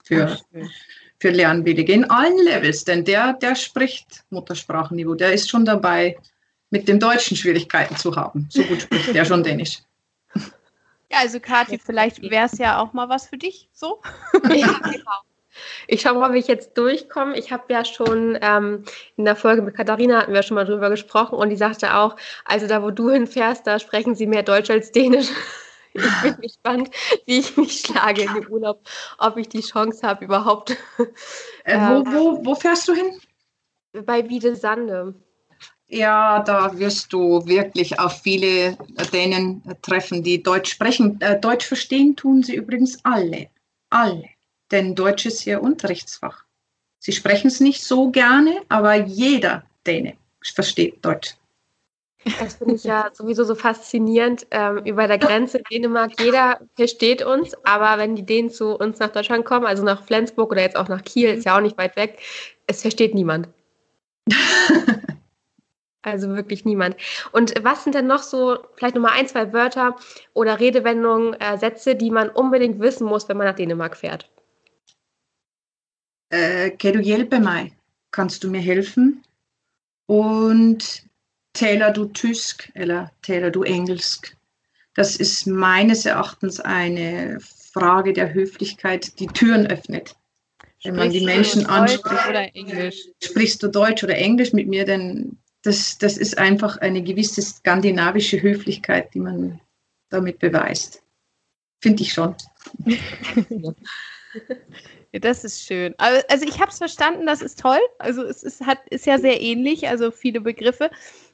für, 0.03 0.29
Ach, 0.31 0.69
für 1.19 1.29
Lernwillige 1.29 1.93
in 1.93 2.09
allen 2.09 2.37
Levels, 2.43 2.83
denn 2.85 3.03
der, 3.03 3.33
der 3.33 3.55
spricht 3.55 4.23
Muttersprachenniveau, 4.29 5.15
der 5.15 5.33
ist 5.33 5.49
schon 5.49 5.65
dabei, 5.65 6.17
mit 6.69 6.87
dem 6.87 6.99
Deutschen 6.99 7.37
Schwierigkeiten 7.37 7.95
zu 7.95 8.15
haben. 8.15 8.47
So 8.51 8.63
gut 8.63 8.81
spricht 8.81 9.13
der 9.13 9.25
schon 9.25 9.43
Dänisch. 9.43 9.79
Ja, 11.09 11.19
also 11.19 11.39
Kathi, 11.39 11.79
vielleicht 11.79 12.21
wäre 12.21 12.47
es 12.47 12.57
ja 12.57 12.81
auch 12.81 12.91
mal 12.91 13.07
was 13.07 13.27
für 13.27 13.37
dich, 13.37 13.69
so? 13.71 14.01
Ja, 14.53 14.77
genau. 14.83 15.21
Ich 15.87 16.01
schaue 16.01 16.19
mal, 16.19 16.33
wie 16.33 16.39
ich 16.39 16.47
jetzt 16.47 16.77
durchkomme. 16.77 17.37
Ich 17.37 17.51
habe 17.51 17.71
ja 17.71 17.85
schon 17.85 18.37
ähm, 18.41 18.83
in 19.15 19.23
der 19.23 19.37
Folge 19.37 19.61
mit 19.61 19.73
Katharina 19.73 20.21
hatten 20.21 20.33
wir 20.33 20.43
schon 20.43 20.55
mal 20.55 20.65
drüber 20.65 20.89
gesprochen 20.89 21.35
und 21.35 21.49
die 21.49 21.55
sagte 21.55 21.95
auch, 21.95 22.17
also 22.43 22.67
da 22.67 22.83
wo 22.83 22.91
du 22.91 23.09
hinfährst, 23.09 23.65
da 23.65 23.79
sprechen 23.79 24.15
sie 24.15 24.27
mehr 24.27 24.43
Deutsch 24.43 24.69
als 24.69 24.91
Dänisch. 24.91 25.29
Ich 25.97 26.21
bin 26.21 26.41
gespannt, 26.41 26.89
wie 27.25 27.39
ich 27.39 27.57
mich 27.57 27.81
schlage 27.81 28.23
in 28.23 28.33
den 28.33 28.49
Urlaub, 28.49 28.87
ob 29.17 29.37
ich 29.37 29.49
die 29.49 29.61
Chance 29.61 30.05
habe 30.07 30.25
überhaupt. 30.25 30.75
Äh, 31.63 31.79
wo, 31.79 32.05
wo, 32.05 32.45
wo 32.45 32.55
fährst 32.55 32.87
du 32.87 32.93
hin? 32.93 33.19
Bei 34.05 34.27
Wiedesande. 34.29 35.13
Ja, 35.89 36.41
da 36.43 36.77
wirst 36.77 37.11
du 37.11 37.45
wirklich 37.45 37.99
auf 37.99 38.21
viele 38.21 38.77
Dänen 39.13 39.63
treffen, 39.81 40.23
die 40.23 40.43
Deutsch 40.43 40.71
sprechen. 40.71 41.19
Äh, 41.21 41.39
Deutsch 41.39 41.65
verstehen 41.65 42.15
tun 42.15 42.43
sie 42.43 42.55
übrigens 42.55 43.03
alle. 43.03 43.49
Alle. 43.89 44.25
Denn 44.71 44.95
Deutsch 44.95 45.25
ist 45.25 45.45
ihr 45.45 45.61
Unterrichtsfach. 45.61 46.43
Sie 46.99 47.13
sprechen 47.13 47.47
es 47.47 47.59
nicht 47.59 47.83
so 47.83 48.11
gerne, 48.11 48.61
aber 48.69 48.95
jeder 48.95 49.63
Däne 49.85 50.17
versteht 50.41 51.03
Deutsch. 51.05 51.35
Das 52.39 52.55
finde 52.55 52.75
ich 52.75 52.83
ja 52.83 53.09
sowieso 53.13 53.43
so 53.43 53.55
faszinierend. 53.55 54.47
Ähm, 54.51 54.79
über 54.85 55.07
der 55.07 55.17
Grenze 55.17 55.59
in 55.59 55.63
Dänemark, 55.71 56.19
jeder 56.19 56.59
versteht 56.75 57.21
uns, 57.21 57.55
aber 57.63 58.01
wenn 58.01 58.15
die 58.15 58.25
Dänen 58.25 58.49
zu 58.49 58.77
uns 58.77 58.99
nach 58.99 59.09
Deutschland 59.09 59.45
kommen, 59.45 59.65
also 59.65 59.83
nach 59.83 60.03
Flensburg 60.03 60.51
oder 60.51 60.61
jetzt 60.61 60.75
auch 60.75 60.87
nach 60.87 61.03
Kiel, 61.03 61.29
ist 61.29 61.45
ja 61.45 61.57
auch 61.57 61.61
nicht 61.61 61.77
weit 61.77 61.95
weg, 61.95 62.19
Es 62.67 62.81
versteht 62.81 63.13
niemand. 63.13 63.49
also 66.01 66.35
wirklich 66.35 66.65
niemand. 66.65 66.97
Und 67.31 67.53
was 67.63 67.83
sind 67.83 67.95
denn 67.95 68.07
noch 68.07 68.23
so, 68.23 68.57
vielleicht 68.75 68.95
nochmal 68.95 69.17
ein, 69.17 69.27
zwei 69.27 69.53
Wörter 69.53 69.95
oder 70.33 70.59
Redewendungen, 70.59 71.33
äh, 71.35 71.57
Sätze, 71.57 71.95
die 71.95 72.11
man 72.11 72.29
unbedingt 72.29 72.79
wissen 72.79 73.07
muss, 73.07 73.29
wenn 73.29 73.37
man 73.37 73.47
nach 73.47 73.55
Dänemark 73.55 73.95
fährt? 73.95 74.29
Äh? 76.29 76.71
Kannst 78.11 78.43
du 78.43 78.49
mir 78.49 78.61
helfen? 78.61 79.23
Und 80.07 81.06
taler 81.57 81.91
du 81.91 82.05
tysk 82.05 82.71
eller 82.73 83.11
taler 83.21 83.51
du 83.51 83.63
engelsk? 83.63 84.35
Das 84.95 85.15
ist 85.15 85.45
meines 85.45 86.05
Erachtens 86.05 86.59
eine 86.59 87.39
Frage 87.39 88.13
der 88.13 88.33
Höflichkeit, 88.33 89.19
die 89.19 89.27
Türen 89.27 89.67
öffnet. 89.67 90.15
Wenn 90.83 90.95
man 90.95 91.09
die 91.09 91.25
Menschen 91.25 91.65
anspricht, 91.65 92.29
oder 92.29 92.55
Englisch? 92.55 93.07
sprichst 93.23 93.61
du 93.61 93.67
Deutsch 93.67 94.03
oder 94.03 94.15
Englisch 94.15 94.53
mit 94.53 94.67
mir, 94.67 94.85
denn 94.85 95.37
das, 95.63 95.97
das 95.97 96.17
ist 96.17 96.37
einfach 96.37 96.77
eine 96.77 97.03
gewisse 97.03 97.41
skandinavische 97.41 98.41
Höflichkeit, 98.41 99.13
die 99.13 99.19
man 99.19 99.59
damit 100.09 100.39
beweist. 100.39 101.01
Finde 101.81 102.03
ich 102.03 102.13
schon. 102.13 102.35
Das 105.13 105.43
ist 105.43 105.65
schön. 105.65 105.95
Also 105.97 106.45
ich 106.45 106.59
habe 106.59 106.69
es 106.69 106.77
verstanden, 106.77 107.25
das 107.25 107.41
ist 107.41 107.59
toll. 107.59 107.79
Also 107.97 108.23
es 108.23 108.43
ist, 108.43 108.61
hat, 108.61 108.79
ist 108.89 109.05
ja 109.05 109.17
sehr 109.17 109.41
ähnlich, 109.41 109.87
also 109.87 110.11
viele 110.11 110.41
Begriffe. 110.41 110.91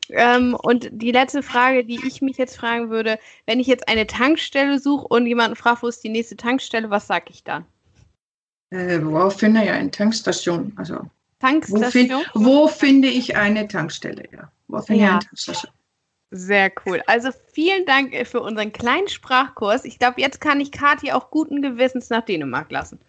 Ähm, 0.10 0.56
und 0.56 0.90
die 0.92 1.12
letzte 1.12 1.44
Frage, 1.44 1.86
die 1.86 2.00
ich 2.06 2.22
mich 2.22 2.38
jetzt 2.38 2.58
fragen 2.58 2.90
würde, 2.90 3.20
wenn 3.46 3.60
ich 3.60 3.68
jetzt 3.68 3.88
eine 3.88 4.08
Tankstelle 4.08 4.80
suche 4.80 5.08
und 5.08 5.28
jemanden 5.28 5.56
frage, 5.56 5.82
wo 5.82 5.88
ist 5.88 6.04
die 6.04 6.10
nächste 6.10 6.36
Tankstelle, 6.36 6.90
was 6.90 7.08
sage 7.08 7.26
ich 7.30 7.44
dann? 7.44 7.66
Äh, 8.72 9.00
wo 9.04 9.30
finde 9.30 9.64
ich 9.64 9.70
eine 9.70 9.92
Tankstation? 9.92 10.74
Also, 10.76 11.02
Tankstation? 11.40 12.24
Wo, 12.34 12.40
find, 12.40 12.46
wo 12.46 12.68
finde 12.68 13.08
ich 13.08 13.36
eine 13.36 13.68
Tankstelle? 13.68 14.24
Ja. 14.32 14.52
Wo 14.68 14.82
finde 14.82 15.02
ja. 15.02 15.08
ich 15.08 15.12
eine 15.12 15.20
Tankstation? 15.20 15.72
Sehr 16.36 16.72
cool. 16.86 17.00
Also 17.06 17.30
vielen 17.52 17.86
Dank 17.86 18.16
für 18.26 18.42
unseren 18.42 18.74
kleinen 18.74 19.08
Sprachkurs. 19.08 19.86
Ich 19.86 20.00
glaube, 20.00 20.20
jetzt 20.20 20.42
kann 20.42 20.60
ich 20.60 20.72
Kathi 20.72 21.12
auch 21.12 21.30
guten 21.30 21.62
Gewissens 21.62 22.10
nach 22.10 22.26
Dänemark 22.26 22.72
lassen. 22.72 23.00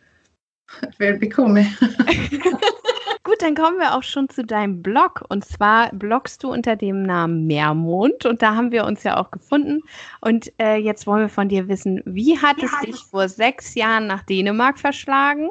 Wer 0.98 1.14
bekomme. 1.14 1.66
Gut, 3.24 3.40
dann 3.40 3.54
kommen 3.54 3.78
wir 3.78 3.94
auch 3.94 4.02
schon 4.02 4.28
zu 4.28 4.44
deinem 4.44 4.82
Blog. 4.82 5.24
Und 5.30 5.46
zwar 5.46 5.90
bloggst 5.94 6.42
du 6.42 6.52
unter 6.52 6.76
dem 6.76 7.02
Namen 7.04 7.46
Meermond. 7.46 8.26
Und 8.26 8.42
da 8.42 8.54
haben 8.54 8.70
wir 8.70 8.84
uns 8.84 9.02
ja 9.02 9.16
auch 9.16 9.30
gefunden. 9.30 9.80
Und 10.20 10.52
äh, 10.60 10.76
jetzt 10.76 11.06
wollen 11.06 11.22
wir 11.22 11.28
von 11.30 11.48
dir 11.48 11.66
wissen, 11.66 12.02
wie 12.04 12.38
hat 12.38 12.62
es 12.62 12.70
dich 12.84 12.96
vor 12.96 13.30
sechs 13.30 13.74
Jahren 13.74 14.06
nach 14.06 14.24
Dänemark 14.24 14.78
verschlagen? 14.78 15.48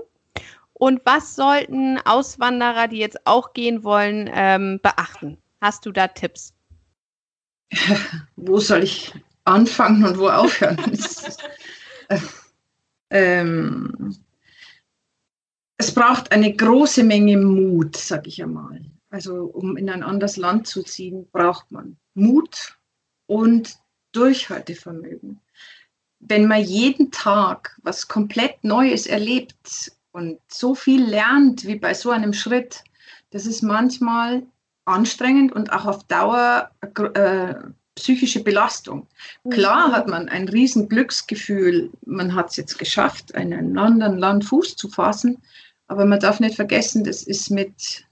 Und 0.73 1.01
was 1.05 1.35
sollten 1.35 1.97
Auswanderer, 2.05 2.87
die 2.87 2.99
jetzt 2.99 3.25
auch 3.25 3.53
gehen 3.53 3.83
wollen, 3.83 4.29
ähm, 4.31 4.79
beachten? 4.83 5.39
Hast 5.59 5.87
du 5.87 5.91
da 5.91 6.07
Tipps? 6.07 6.53
Wo 8.35 8.59
soll 8.59 8.83
ich 8.83 9.13
anfangen 9.45 10.05
und 10.05 10.19
wo 10.19 10.29
aufhören? 10.29 10.77
ähm, 13.09 14.22
es 15.77 15.93
braucht 15.93 16.31
eine 16.31 16.53
große 16.53 17.03
Menge 17.03 17.37
Mut, 17.37 17.97
sag 17.97 18.27
ich 18.27 18.41
einmal. 18.41 18.81
Also 19.09 19.45
um 19.45 19.77
in 19.77 19.89
ein 19.89 20.03
anderes 20.03 20.37
Land 20.37 20.67
zu 20.67 20.83
ziehen, 20.83 21.27
braucht 21.31 21.71
man 21.71 21.97
Mut 22.15 22.77
und 23.27 23.77
Durchhaltevermögen. 24.11 25.39
Wenn 26.19 26.47
man 26.47 26.63
jeden 26.63 27.11
Tag 27.11 27.77
was 27.83 28.07
komplett 28.07 28.63
Neues 28.63 29.07
erlebt 29.07 29.91
und 30.11 30.39
so 30.47 30.73
viel 30.73 31.03
lernt 31.03 31.65
wie 31.65 31.75
bei 31.75 31.93
so 31.93 32.11
einem 32.11 32.33
Schritt, 32.33 32.83
das 33.31 33.45
ist 33.45 33.61
manchmal 33.61 34.43
anstrengend 34.85 35.51
und 35.51 35.71
auch 35.73 35.85
auf 35.85 36.03
Dauer 36.05 36.71
äh, 36.81 37.55
psychische 37.95 38.43
Belastung. 38.43 39.07
Klar 39.49 39.89
mhm. 39.89 39.91
hat 39.93 40.07
man 40.07 40.29
ein 40.29 40.47
riesen 40.49 40.89
Glücksgefühl, 40.89 41.91
man 42.05 42.33
hat 42.33 42.49
es 42.51 42.55
jetzt 42.57 42.79
geschafft, 42.79 43.31
in 43.31 43.53
einem 43.53 43.77
anderen 43.77 44.17
Land 44.17 44.45
Fuß 44.45 44.75
zu 44.75 44.89
fassen, 44.89 45.41
aber 45.87 46.05
man 46.05 46.19
darf 46.19 46.39
nicht 46.39 46.55
vergessen, 46.55 47.03
das 47.03 47.23
ist 47.23 47.49
mit, 47.49 48.05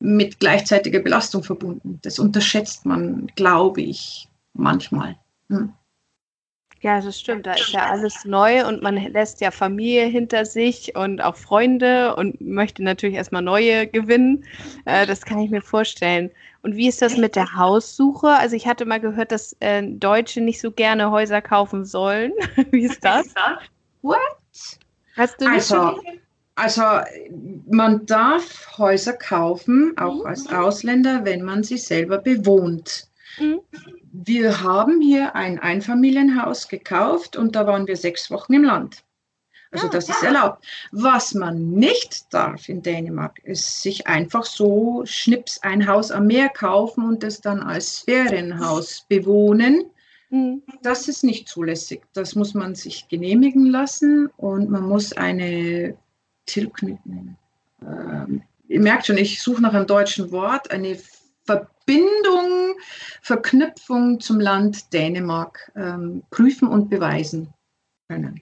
mit 0.00 0.38
gleichzeitiger 0.38 1.00
Belastung 1.00 1.42
verbunden. 1.42 1.98
Das 2.02 2.18
unterschätzt 2.18 2.84
man, 2.84 3.26
glaube 3.36 3.82
ich, 3.82 4.28
manchmal. 4.52 5.16
Hm. 5.48 5.72
Ja, 6.82 7.00
das 7.00 7.18
stimmt. 7.18 7.46
Da 7.46 7.54
ist 7.54 7.72
ja 7.72 7.86
alles 7.86 8.24
neu 8.24 8.66
und 8.66 8.82
man 8.82 8.96
lässt 8.96 9.40
ja 9.40 9.50
Familie 9.50 10.06
hinter 10.06 10.44
sich 10.44 10.94
und 10.94 11.20
auch 11.20 11.34
Freunde 11.34 12.14
und 12.16 12.40
möchte 12.40 12.82
natürlich 12.84 13.16
erstmal 13.16 13.42
neue 13.42 13.86
gewinnen. 13.86 14.44
Äh, 14.84 15.06
das 15.06 15.24
kann 15.24 15.40
ich 15.40 15.50
mir 15.50 15.62
vorstellen. 15.62 16.30
Und 16.66 16.74
wie 16.74 16.88
ist 16.88 17.00
das 17.00 17.16
mit 17.16 17.36
der 17.36 17.54
Haussuche? 17.54 18.26
Also 18.26 18.56
ich 18.56 18.66
hatte 18.66 18.86
mal 18.86 18.98
gehört, 18.98 19.30
dass 19.30 19.56
äh, 19.60 19.84
Deutsche 19.84 20.40
nicht 20.40 20.60
so 20.60 20.72
gerne 20.72 21.12
Häuser 21.12 21.40
kaufen 21.40 21.84
sollen. 21.84 22.32
wie 22.72 22.86
ist 22.86 23.04
das? 23.04 23.32
What? 24.02 24.18
Hast 25.16 25.40
du 25.40 25.48
nicht 25.48 25.70
also, 25.72 26.00
also 26.56 26.82
man 27.70 28.04
darf 28.06 28.76
Häuser 28.78 29.12
kaufen, 29.12 29.94
auch 29.96 30.16
mhm. 30.16 30.26
als 30.26 30.52
Ausländer, 30.52 31.24
wenn 31.24 31.42
man 31.42 31.62
sie 31.62 31.78
selber 31.78 32.18
bewohnt. 32.18 33.10
Mhm. 33.38 33.60
Wir 34.10 34.60
haben 34.60 35.00
hier 35.00 35.36
ein 35.36 35.60
Einfamilienhaus 35.60 36.66
gekauft 36.66 37.36
und 37.36 37.54
da 37.54 37.68
waren 37.68 37.86
wir 37.86 37.96
sechs 37.96 38.28
Wochen 38.28 38.54
im 38.54 38.64
Land. 38.64 39.04
Also 39.70 39.88
das 39.88 40.08
ist 40.08 40.22
erlaubt. 40.22 40.64
Was 40.92 41.34
man 41.34 41.70
nicht 41.70 42.32
darf 42.32 42.68
in 42.68 42.82
Dänemark, 42.82 43.38
ist 43.44 43.82
sich 43.82 44.06
einfach 44.06 44.44
so 44.44 45.02
schnips 45.04 45.58
ein 45.62 45.86
Haus 45.86 46.10
am 46.10 46.26
Meer 46.26 46.48
kaufen 46.48 47.04
und 47.04 47.24
es 47.24 47.40
dann 47.40 47.60
als 47.60 47.98
Ferienhaus 48.00 49.04
bewohnen. 49.08 49.90
Mhm. 50.30 50.62
Das 50.82 51.08
ist 51.08 51.24
nicht 51.24 51.48
zulässig. 51.48 52.02
Das 52.12 52.34
muss 52.34 52.54
man 52.54 52.74
sich 52.74 53.08
genehmigen 53.08 53.66
lassen 53.66 54.28
und 54.36 54.70
man 54.70 54.88
muss 54.88 55.12
eine 55.12 55.96
Tilknytning. 56.46 57.36
Ähm, 57.82 58.42
ihr 58.68 58.80
merkt 58.80 59.06
schon, 59.06 59.18
ich 59.18 59.42
suche 59.42 59.62
nach 59.62 59.74
einem 59.74 59.86
deutschen 59.86 60.30
Wort, 60.30 60.70
eine 60.70 60.98
Verbindung, 61.44 62.74
Verknüpfung 63.22 64.20
zum 64.20 64.40
Land 64.40 64.92
Dänemark 64.92 65.72
ähm, 65.76 66.22
prüfen 66.30 66.68
und 66.68 66.88
beweisen 66.88 67.52
können. 68.08 68.40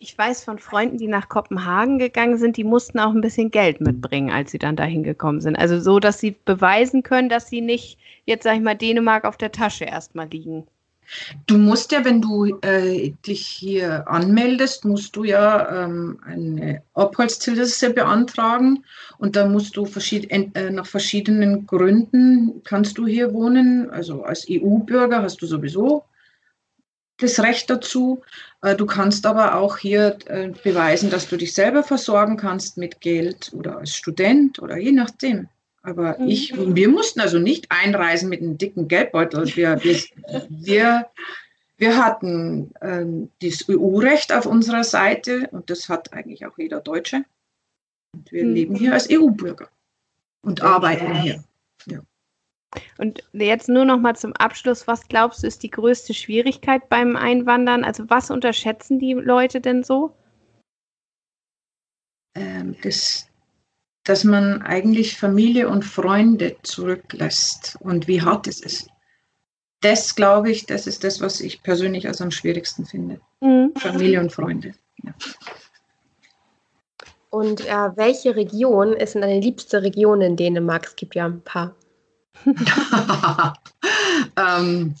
Ich 0.00 0.16
weiß 0.16 0.44
von 0.44 0.60
Freunden, 0.60 0.96
die 0.96 1.08
nach 1.08 1.28
Kopenhagen 1.28 1.98
gegangen 1.98 2.38
sind, 2.38 2.56
die 2.56 2.62
mussten 2.62 3.00
auch 3.00 3.12
ein 3.12 3.20
bisschen 3.20 3.50
Geld 3.50 3.80
mitbringen, 3.80 4.30
als 4.30 4.52
sie 4.52 4.58
dann 4.58 4.76
dahin 4.76 5.02
gekommen 5.02 5.40
sind. 5.40 5.56
Also 5.56 5.80
so, 5.80 5.98
dass 5.98 6.20
sie 6.20 6.36
beweisen 6.44 7.02
können, 7.02 7.28
dass 7.28 7.48
sie 7.48 7.60
nicht 7.60 7.98
jetzt, 8.24 8.44
sag 8.44 8.54
ich 8.54 8.62
mal, 8.62 8.76
Dänemark 8.76 9.24
auf 9.24 9.36
der 9.36 9.50
Tasche 9.50 9.86
erstmal 9.86 10.28
liegen. 10.28 10.68
Du 11.46 11.58
musst 11.58 11.90
ja, 11.90 12.04
wenn 12.04 12.20
du 12.20 12.58
äh, 12.60 13.12
dich 13.26 13.44
hier 13.44 14.06
anmeldest, 14.08 14.84
musst 14.84 15.16
du 15.16 15.24
ja 15.24 15.84
ähm, 15.84 16.20
eine 16.24 16.82
Abholztilse 16.94 17.90
beantragen 17.92 18.84
und 19.16 19.34
da 19.34 19.48
musst 19.48 19.76
du 19.76 19.84
verschied 19.84 20.30
äh, 20.30 20.70
nach 20.70 20.86
verschiedenen 20.86 21.66
Gründen 21.66 22.62
kannst 22.62 22.98
du 22.98 23.06
hier 23.06 23.32
wohnen. 23.32 23.90
Also 23.90 24.22
als 24.22 24.46
EU-Bürger 24.48 25.22
hast 25.22 25.42
du 25.42 25.46
sowieso 25.46 26.04
das 27.18 27.40
Recht 27.40 27.68
dazu. 27.68 28.22
Äh, 28.62 28.76
du 28.76 28.86
kannst 28.86 29.26
aber 29.26 29.56
auch 29.56 29.78
hier 29.78 30.18
äh, 30.26 30.48
beweisen, 30.48 31.10
dass 31.10 31.28
du 31.28 31.36
dich 31.36 31.54
selber 31.54 31.82
versorgen 31.82 32.36
kannst 32.36 32.78
mit 32.78 33.00
Geld 33.00 33.52
oder 33.54 33.78
als 33.78 33.94
Student 33.94 34.58
oder 34.60 34.76
je 34.78 34.92
nachdem. 34.92 35.48
Aber 35.82 36.18
mhm. 36.18 36.28
ich, 36.28 36.54
wir 36.56 36.88
mussten 36.88 37.20
also 37.20 37.38
nicht 37.38 37.66
einreisen 37.70 38.28
mit 38.28 38.40
einem 38.40 38.58
dicken 38.58 38.88
Geldbeutel. 38.88 39.46
Wir, 39.56 39.82
wir, 39.82 39.98
wir, 40.48 41.06
wir 41.76 42.04
hatten 42.04 42.72
ähm, 42.80 43.30
das 43.40 43.68
EU-Recht 43.68 44.32
auf 44.32 44.46
unserer 44.46 44.84
Seite 44.84 45.48
und 45.52 45.70
das 45.70 45.88
hat 45.88 46.12
eigentlich 46.12 46.44
auch 46.46 46.58
jeder 46.58 46.80
Deutsche. 46.80 47.24
Und 48.12 48.32
wir 48.32 48.44
mhm. 48.44 48.54
leben 48.54 48.74
hier 48.74 48.92
als 48.94 49.08
EU-Bürger 49.10 49.68
und 50.42 50.62
arbeiten 50.62 51.14
hier. 51.14 51.44
Und 52.98 53.22
jetzt 53.32 53.68
nur 53.68 53.84
noch 53.84 53.98
mal 53.98 54.14
zum 54.14 54.34
Abschluss, 54.34 54.86
was 54.86 55.08
glaubst 55.08 55.42
du 55.42 55.46
ist 55.46 55.62
die 55.62 55.70
größte 55.70 56.12
Schwierigkeit 56.12 56.88
beim 56.88 57.16
Einwandern? 57.16 57.84
Also 57.84 58.04
was 58.08 58.30
unterschätzen 58.30 58.98
die 58.98 59.14
Leute 59.14 59.60
denn 59.60 59.82
so? 59.82 60.14
Ähm, 62.34 62.76
das, 62.82 63.26
dass 64.04 64.24
man 64.24 64.62
eigentlich 64.62 65.16
Familie 65.16 65.68
und 65.68 65.84
Freunde 65.84 66.56
zurücklässt 66.62 67.78
und 67.80 68.06
wie 68.06 68.22
hart 68.22 68.46
es 68.46 68.60
ist. 68.60 68.88
Das 69.80 70.14
glaube 70.14 70.50
ich, 70.50 70.66
das 70.66 70.86
ist 70.86 71.04
das, 71.04 71.20
was 71.20 71.40
ich 71.40 71.62
persönlich 71.62 72.06
als 72.08 72.20
am 72.20 72.30
schwierigsten 72.30 72.84
finde. 72.84 73.20
Mhm. 73.40 73.72
Familie 73.76 74.20
und 74.20 74.32
Freunde. 74.32 74.74
Ja. 75.02 75.14
Und 77.30 77.66
äh, 77.66 77.96
welche 77.96 78.34
Region 78.36 78.92
ist 78.94 79.14
denn 79.14 79.22
deine 79.22 79.40
liebste 79.40 79.82
Region 79.82 80.20
in 80.20 80.36
Dänemark? 80.36 80.86
Es 80.86 80.96
gibt 80.96 81.14
ja 81.14 81.26
ein 81.26 81.42
paar. 81.42 81.74
ähm, 84.36 84.94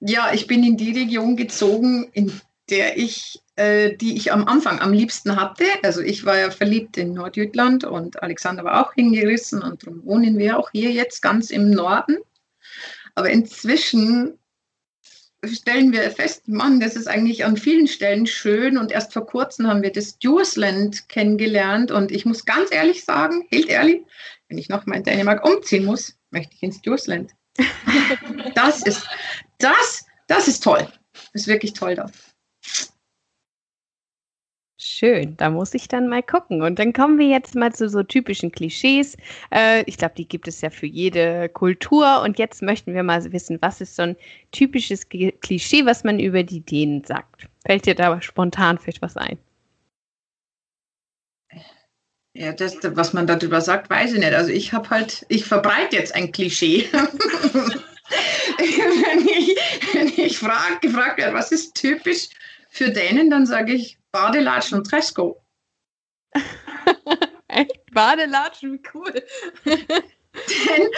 ja, 0.00 0.32
ich 0.32 0.46
bin 0.46 0.64
in 0.64 0.76
die 0.76 0.92
Region 0.92 1.36
gezogen, 1.36 2.08
in 2.12 2.32
der 2.70 2.96
ich, 2.96 3.40
äh, 3.56 3.96
die 3.96 4.16
ich 4.16 4.32
am 4.32 4.46
Anfang 4.46 4.80
am 4.80 4.92
liebsten 4.92 5.36
hatte. 5.36 5.64
Also 5.82 6.00
ich 6.00 6.24
war 6.24 6.38
ja 6.38 6.50
verliebt 6.50 6.96
in 6.96 7.12
Nordjütland 7.12 7.84
und 7.84 8.22
Alexander 8.22 8.64
war 8.64 8.86
auch 8.86 8.94
hingerissen 8.94 9.62
und 9.62 9.82
darum 9.82 10.04
wohnen 10.04 10.38
wir 10.38 10.58
auch 10.58 10.70
hier 10.70 10.92
jetzt 10.92 11.20
ganz 11.20 11.50
im 11.50 11.70
Norden. 11.70 12.18
Aber 13.14 13.30
inzwischen 13.30 14.38
stellen 15.44 15.92
wir 15.92 16.10
fest, 16.10 16.48
Mann, 16.48 16.80
das 16.80 16.96
ist 16.96 17.08
eigentlich 17.08 17.44
an 17.44 17.56
vielen 17.56 17.88
Stellen 17.88 18.26
schön 18.26 18.76
und 18.76 18.92
erst 18.92 19.12
vor 19.12 19.26
kurzem 19.26 19.66
haben 19.66 19.82
wir 19.82 19.92
das 19.92 20.18
Djursland 20.18 21.08
kennengelernt 21.08 21.90
und 21.90 22.12
ich 22.12 22.26
muss 22.26 22.44
ganz 22.44 22.72
ehrlich 22.72 23.04
sagen, 23.04 23.46
helt 23.50 23.68
ehrlich, 23.68 24.02
wenn 24.50 24.58
ich 24.58 24.68
nochmal 24.68 24.98
in 24.98 25.04
Dänemark 25.04 25.48
umziehen 25.48 25.84
muss, 25.84 26.18
möchte 26.30 26.54
ich 26.54 26.62
ins 26.62 26.82
Djursland. 26.82 27.32
das 28.54 28.82
ist, 28.82 29.06
das, 29.58 30.04
das 30.26 30.48
ist 30.48 30.62
toll. 30.62 30.86
Das 31.32 31.42
ist 31.42 31.46
wirklich 31.46 31.72
toll 31.72 31.94
da. 31.94 32.10
Schön, 34.78 35.36
da 35.36 35.50
muss 35.50 35.72
ich 35.72 35.88
dann 35.88 36.08
mal 36.08 36.22
gucken. 36.22 36.62
Und 36.62 36.78
dann 36.78 36.92
kommen 36.92 37.18
wir 37.18 37.28
jetzt 37.28 37.54
mal 37.54 37.72
zu 37.72 37.88
so 37.88 38.02
typischen 38.02 38.50
Klischees. 38.50 39.16
Äh, 39.50 39.82
ich 39.86 39.96
glaube, 39.96 40.14
die 40.16 40.28
gibt 40.28 40.48
es 40.48 40.60
ja 40.60 40.70
für 40.70 40.86
jede 40.86 41.48
Kultur. 41.48 42.20
Und 42.22 42.38
jetzt 42.38 42.60
möchten 42.60 42.92
wir 42.92 43.02
mal 43.02 43.32
wissen, 43.32 43.58
was 43.62 43.80
ist 43.80 43.96
so 43.96 44.02
ein 44.02 44.16
typisches 44.50 45.08
Klischee, 45.08 45.86
was 45.86 46.02
man 46.02 46.18
über 46.18 46.42
die 46.42 46.60
Dänen 46.60 47.04
sagt? 47.04 47.48
Fällt 47.64 47.86
dir 47.86 47.94
da 47.94 48.20
spontan 48.20 48.78
vielleicht 48.78 49.00
was 49.00 49.16
ein? 49.16 49.38
Ja, 52.32 52.52
das, 52.52 52.76
was 52.82 53.12
man 53.12 53.26
darüber 53.26 53.60
sagt, 53.60 53.90
weiß 53.90 54.12
ich 54.12 54.20
nicht. 54.20 54.34
Also 54.34 54.50
ich 54.50 54.72
habe 54.72 54.88
halt, 54.90 55.26
ich 55.28 55.44
verbreite 55.44 55.96
jetzt 55.96 56.14
ein 56.14 56.30
Klischee. 56.30 56.88
wenn 56.92 59.28
ich, 59.28 59.56
wenn 59.92 60.08
ich 60.08 60.38
frag, 60.38 60.80
gefragt 60.80 61.18
werde, 61.18 61.34
was 61.34 61.50
ist 61.50 61.74
typisch 61.74 62.28
für 62.70 62.90
Dänen, 62.90 63.30
dann 63.30 63.46
sage 63.46 63.72
ich 63.72 63.98
Badelatschen 64.12 64.78
und 64.78 64.84
Tresco. 64.84 65.44
Echt? 67.48 67.92
Badelatschen, 67.92 68.74
wie 68.74 68.82
cool. 68.94 69.12
Denn, 69.64 70.88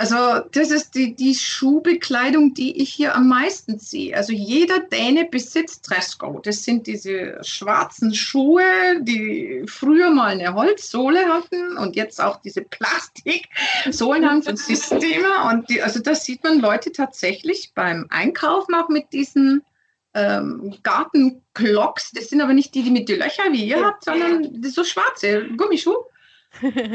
also 0.00 0.48
das 0.52 0.70
ist 0.70 0.94
die, 0.94 1.14
die 1.14 1.34
Schuhbekleidung, 1.34 2.54
die 2.54 2.80
ich 2.80 2.90
hier 2.90 3.14
am 3.14 3.28
meisten 3.28 3.78
sehe. 3.78 4.16
Also 4.16 4.32
jeder 4.32 4.80
Däne 4.80 5.26
besitzt 5.26 5.84
Tresco. 5.84 6.40
Das 6.42 6.64
sind 6.64 6.86
diese 6.86 7.38
schwarzen 7.42 8.14
Schuhe, 8.14 8.62
die 9.00 9.62
früher 9.66 10.08
mal 10.08 10.28
eine 10.28 10.54
Holzsohle 10.54 11.26
hatten 11.26 11.76
und 11.76 11.96
jetzt 11.96 12.18
auch 12.18 12.40
diese 12.40 12.62
Plastiksohlen 12.62 14.26
haben 14.26 14.42
von 14.42 14.56
Systema. 14.56 15.50
Und 15.50 15.68
die, 15.68 15.82
also 15.82 16.00
das 16.00 16.24
sieht 16.24 16.42
man 16.44 16.60
Leute 16.60 16.92
tatsächlich 16.92 17.72
beim 17.74 18.06
Einkaufen 18.08 18.74
auch 18.74 18.88
mit 18.88 19.12
diesen 19.12 19.62
ähm, 20.14 20.78
Gartenklocks. 20.82 22.12
Das 22.12 22.30
sind 22.30 22.40
aber 22.40 22.54
nicht 22.54 22.74
die, 22.74 22.84
die 22.84 22.90
mit 22.90 23.10
den 23.10 23.18
Löchern 23.18 23.52
wie 23.52 23.66
ihr 23.66 23.84
habt, 23.84 24.02
sondern 24.02 24.62
so 24.62 24.82
schwarze 24.82 25.46
Gummischuhe. 25.58 26.06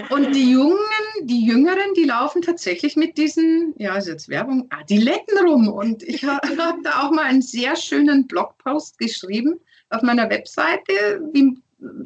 Und 0.10 0.36
die 0.36 0.52
Jungen, 0.52 0.78
die 1.22 1.46
Jüngeren, 1.46 1.94
die 1.96 2.04
laufen 2.04 2.42
tatsächlich 2.42 2.96
mit 2.96 3.18
diesen, 3.18 3.74
ja, 3.78 3.96
ist 3.96 4.08
jetzt 4.08 4.30
Werbung, 4.30 4.68
Adiletten 4.70 5.38
rum. 5.40 5.68
Und 5.70 6.04
ich 6.04 6.24
habe 6.26 6.48
hab 6.58 6.84
da 6.84 7.04
auch 7.04 7.12
mal 7.12 7.26
einen 7.26 7.42
sehr 7.42 7.76
schönen 7.76 8.28
Blogpost 8.28 8.98
geschrieben 8.98 9.60
auf 9.90 10.02
meiner 10.02 10.30
Webseite, 10.30 11.22
wie, 11.34 11.58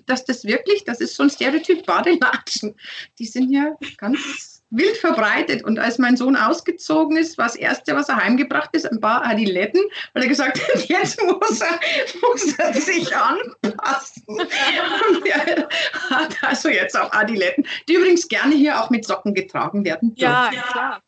dass 0.06 0.26
das 0.26 0.46
wirklich, 0.46 0.84
das 0.84 1.02
ist 1.02 1.16
so 1.16 1.24
ein 1.24 1.30
Stereotyp, 1.30 1.86
Badelatschen. 1.86 2.76
Die 3.18 3.26
sind 3.26 3.52
ja 3.52 3.76
ganz 3.98 4.59
wild 4.72 4.98
verbreitet. 4.98 5.64
Und 5.64 5.80
als 5.80 5.98
mein 5.98 6.18
Sohn 6.18 6.36
ausgezogen 6.36 7.18
ist, 7.18 7.38
war 7.38 7.48
das 7.48 7.56
Erste, 7.56 7.96
was 7.96 8.10
er 8.10 8.18
heimgebracht 8.18 8.70
ist, 8.74 8.86
ein 8.86 9.00
paar 9.00 9.26
Adiletten, 9.26 9.82
weil 10.14 10.24
er 10.24 10.30
gesagt 10.30 10.60
hat, 10.60 10.84
jetzt 10.88 11.22
muss 11.24 11.62
er, 11.62 11.80
muss 12.22 12.58
er 12.58 12.74
sich 12.74 13.16
anpassen. 13.16 14.24
Und 14.28 15.26
er 15.26 15.68
hat 16.10 16.36
also 16.42 16.70
jetzt 16.70 17.00
auch 17.00 17.12
Adiletten, 17.12 17.66
die 17.88 17.96
übrigens 17.96 18.28
gerne 18.28 18.56
hier 18.56 18.80
auch 18.80 18.90
mit 18.90 19.06
Socken 19.06 19.34
getragen 19.34 19.84
werden. 19.86 20.14
Ja, 20.16 20.50
ja. 20.54 20.62
klar. 20.62 21.02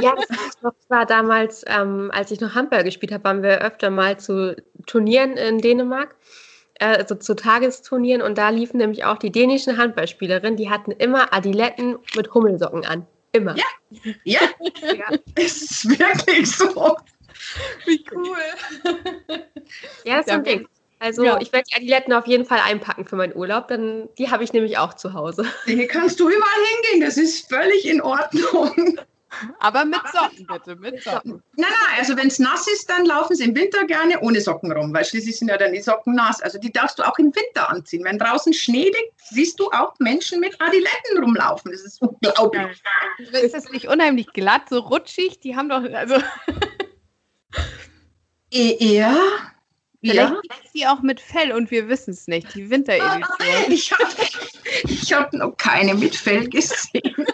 ja, 0.00 0.14
das 0.62 0.74
war 0.88 1.06
damals, 1.06 1.64
ähm, 1.66 2.10
als 2.14 2.30
ich 2.30 2.40
noch 2.40 2.54
Handball 2.54 2.84
gespielt 2.84 3.12
habe, 3.12 3.24
waren 3.24 3.42
wir 3.42 3.62
öfter 3.62 3.90
mal 3.90 4.16
zu 4.18 4.54
Turnieren 4.86 5.36
in 5.36 5.58
Dänemark 5.58 6.14
also 6.80 7.14
zu 7.14 7.34
Tagesturnieren 7.34 8.22
und 8.22 8.38
da 8.38 8.48
liefen 8.50 8.78
nämlich 8.78 9.04
auch 9.04 9.18
die 9.18 9.30
dänischen 9.30 9.78
Handballspielerinnen, 9.78 10.56
die 10.56 10.70
hatten 10.70 10.90
immer 10.90 11.32
Adiletten 11.32 11.98
mit 12.16 12.34
Hummelsocken 12.34 12.84
an. 12.84 13.06
Immer. 13.32 13.56
Ja, 13.56 13.64
ja. 14.24 14.40
ja. 14.94 15.18
Es 15.34 15.62
ist 15.62 15.98
wirklich 15.98 16.50
so. 16.50 16.96
Wie 17.86 18.04
cool. 18.12 18.36
Ja, 20.04 20.18
das 20.18 20.26
ist 20.26 20.32
ein 20.32 20.44
Ding. 20.44 20.68
Also 20.98 21.24
ja. 21.24 21.40
ich 21.40 21.52
werde 21.52 21.64
die 21.70 21.76
Adiletten 21.76 22.12
auf 22.12 22.26
jeden 22.26 22.44
Fall 22.44 22.60
einpacken 22.60 23.06
für 23.06 23.16
meinen 23.16 23.34
Urlaub, 23.34 23.68
dann 23.68 24.08
die 24.18 24.30
habe 24.30 24.44
ich 24.44 24.52
nämlich 24.52 24.78
auch 24.78 24.94
zu 24.94 25.14
Hause. 25.14 25.46
Hier 25.64 25.88
kannst 25.88 26.20
du 26.20 26.28
überall 26.28 26.64
hingehen, 26.82 27.06
das 27.06 27.16
ist 27.16 27.48
völlig 27.48 27.86
in 27.86 28.00
Ordnung. 28.00 28.98
Aber 29.58 29.84
mit 29.84 30.00
Socken 30.12 30.46
bitte, 30.46 30.76
mit 30.76 31.02
Socken. 31.02 31.42
Nein, 31.56 31.70
nein, 31.70 31.98
also 31.98 32.16
wenn 32.16 32.28
es 32.28 32.38
nass 32.38 32.66
ist, 32.68 32.88
dann 32.88 33.04
laufen 33.06 33.36
sie 33.36 33.44
im 33.44 33.54
Winter 33.54 33.84
gerne 33.86 34.20
ohne 34.20 34.40
Socken 34.40 34.72
rum, 34.72 34.92
weil 34.94 35.04
schließlich 35.04 35.38
sind 35.38 35.48
ja 35.48 35.56
dann 35.56 35.72
die 35.72 35.80
Socken 35.80 36.14
nass. 36.14 36.40
Also 36.42 36.58
die 36.58 36.72
darfst 36.72 36.98
du 36.98 37.02
auch 37.02 37.18
im 37.18 37.34
Winter 37.34 37.68
anziehen. 37.68 38.04
Wenn 38.04 38.18
draußen 38.18 38.52
Schnee 38.52 38.86
liegt, 38.86 39.12
siehst 39.30 39.58
du 39.60 39.70
auch 39.70 39.94
Menschen 39.98 40.40
mit 40.40 40.60
Adiletten 40.60 41.22
rumlaufen. 41.22 41.72
Das 41.72 41.82
ist 41.82 42.00
unglaublich. 42.00 42.82
Ist 43.32 43.54
das 43.54 43.70
nicht 43.70 43.88
unheimlich 43.88 44.28
glatt, 44.32 44.68
so 44.68 44.78
rutschig? 44.78 45.40
Die 45.40 45.56
haben 45.56 45.68
doch, 45.68 45.82
also... 45.92 46.16
E, 48.56 48.76
ja, 48.78 49.16
Vielleicht 50.04 50.32
ja. 50.32 50.54
ist 50.62 50.72
sie 50.74 50.86
auch 50.86 51.00
mit 51.00 51.18
Fell 51.18 51.50
und 51.52 51.70
wir 51.70 51.88
wissen 51.88 52.10
es 52.10 52.26
nicht, 52.26 52.54
die 52.54 52.68
Winteredition. 52.68 53.24
Ich 53.68 53.90
habe 53.90 54.04
ich 54.86 55.12
hab 55.14 55.32
noch 55.32 55.56
keine 55.56 55.94
mit 55.94 56.14
Fell 56.14 56.46
gesehen. 56.48 57.26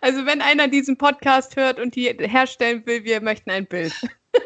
Also 0.00 0.26
wenn 0.26 0.40
einer 0.40 0.68
diesen 0.68 0.96
Podcast 0.96 1.56
hört 1.56 1.78
und 1.78 1.94
die 1.94 2.08
herstellen 2.18 2.84
will, 2.86 3.04
wir 3.04 3.20
möchten 3.20 3.50
ein 3.50 3.66
Bild. 3.66 3.92
ja. 4.34 4.42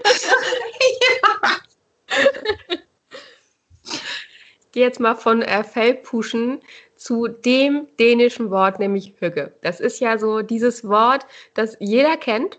Ich 4.64 4.72
gehe 4.72 4.84
jetzt 4.84 5.00
mal 5.00 5.14
von 5.14 5.42
äh, 5.42 5.64
Fellpuschen 5.64 6.60
zu 6.96 7.28
dem 7.28 7.88
dänischen 7.98 8.50
Wort, 8.50 8.78
nämlich 8.78 9.14
Hügge. 9.18 9.52
Das 9.62 9.80
ist 9.80 10.00
ja 10.00 10.18
so 10.18 10.40
dieses 10.40 10.88
Wort, 10.88 11.26
das 11.54 11.76
jeder 11.80 12.16
kennt, 12.16 12.58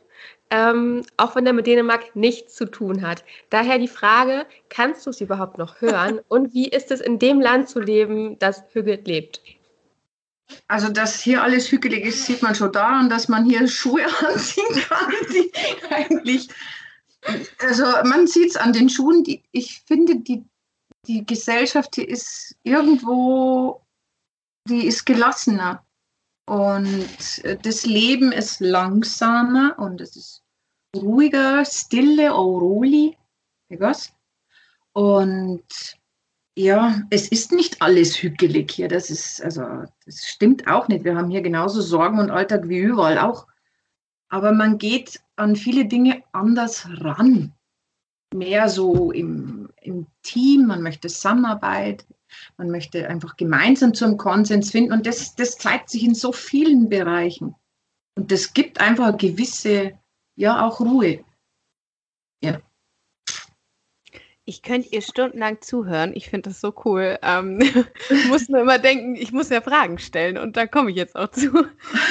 ähm, 0.52 1.04
auch 1.18 1.36
wenn 1.36 1.48
er 1.48 1.54
mit 1.54 1.66
Dänemark 1.66 2.16
nichts 2.16 2.54
zu 2.54 2.66
tun 2.66 3.02
hat. 3.02 3.24
Daher 3.50 3.80
die 3.80 3.88
Frage, 3.88 4.46
kannst 4.70 5.06
du 5.06 5.10
es 5.10 5.22
überhaupt 5.22 5.58
noch 5.58 5.82
hören 5.82 6.20
und 6.28 6.54
wie 6.54 6.68
ist 6.68 6.92
es 6.92 7.02
in 7.02 7.18
dem 7.18 7.42
Land 7.42 7.70
zu 7.70 7.80
leben, 7.80 8.38
das 8.38 8.64
Hügge 8.74 9.00
lebt? 9.04 9.42
Also, 10.68 10.90
dass 10.90 11.22
hier 11.22 11.44
alles 11.44 11.72
hügelig 11.72 12.06
ist, 12.06 12.26
sieht 12.26 12.42
man 12.42 12.56
schon 12.56 12.72
daran, 12.72 13.10
dass 13.10 13.28
man 13.28 13.46
hier 13.46 13.68
Schuhe 13.68 14.06
anziehen 14.28 14.82
kann, 14.88 15.14
die 15.34 15.52
eigentlich. 15.90 16.50
Also, 17.60 17.84
man 18.04 18.28
sieht 18.28 18.52
es 18.52 18.58
an 18.58 18.74
den 18.74 18.90
Schuhen. 18.90 19.24
Die, 19.24 19.44
ich 19.52 19.82
finde, 19.86 20.18
die, 20.18 20.44
die 21.08 21.26
Gesellschaft, 21.26 21.96
die 21.98 22.06
ist 22.06 22.56
irgendwo, 22.64 23.82
die 24.70 24.88
ist 24.88 25.06
gelassener. 25.06 25.86
Und 26.46 27.08
das 27.64 27.86
Leben 27.86 28.34
ist 28.34 28.60
langsamer 28.60 29.80
und 29.80 30.02
es 30.02 30.16
ist 30.18 30.44
ruhiger, 30.96 31.64
stille, 31.66 32.34
auroli. 32.34 33.18
Und 34.94 35.64
ja, 36.56 37.02
es 37.10 37.28
ist 37.28 37.52
nicht 37.52 37.82
alles 37.82 38.22
hügelig 38.22 38.72
hier. 38.72 38.88
Das 38.88 39.10
ist, 39.10 39.42
also, 39.42 39.62
das 40.06 40.26
stimmt 40.26 40.68
auch 40.68 40.88
nicht. 40.88 41.04
Wir 41.04 41.16
haben 41.16 41.30
hier 41.30 41.42
genauso 41.42 41.82
Sorgen 41.82 42.20
und 42.20 42.30
Alltag 42.30 42.70
wie 42.70 42.80
überall 42.80 43.18
auch. 43.18 43.48
Aber 44.30 44.52
man 44.52 44.78
geht 44.78 45.22
an 45.36 45.56
viele 45.56 45.86
Dinge 45.86 46.24
anders 46.32 46.88
ran. 47.02 47.54
Mehr 48.36 48.70
so 48.70 49.12
im, 49.12 49.70
im 49.82 50.08
Team, 50.24 50.68
man 50.68 50.82
möchte 50.82 51.08
Zusammenarbeit, 51.08 52.06
man 52.58 52.72
möchte 52.72 53.08
einfach 53.08 53.36
gemeinsam 53.38 53.94
zum 53.94 54.18
Konsens 54.18 54.72
finden. 54.72 54.94
Und 54.94 55.06
das, 55.06 55.36
das 55.36 55.58
zeigt 55.58 55.90
sich 55.90 56.04
in 56.04 56.16
so 56.16 56.32
vielen 56.32 56.90
Bereichen. 56.90 57.56
Und 58.16 58.32
das 58.32 58.54
gibt 58.54 58.80
einfach 58.80 59.08
eine 59.08 59.18
gewisse, 59.18 59.94
ja, 60.36 60.66
auch 60.66 60.80
Ruhe. 60.80 61.24
Ja. 62.44 62.60
Ich 64.46 64.62
könnte 64.62 64.90
ihr 64.90 65.02
stundenlang 65.02 65.62
zuhören. 65.62 66.12
Ich 66.16 66.30
finde 66.30 66.50
das 66.50 66.60
so 66.60 66.74
cool. 66.84 67.18
Ähm, 67.22 67.60
muss 68.28 68.50
nur 68.50 68.60
immer 68.62 68.78
denken, 68.78 69.16
ich 69.16 69.32
muss 69.32 69.48
ja 69.50 69.62
Fragen 69.62 70.00
stellen 70.00 70.38
und 70.38 70.58
da 70.58 70.68
komme 70.68 70.92
ich 70.92 70.98
jetzt 70.98 71.16
auch 71.16 71.32
zu. 71.32 71.54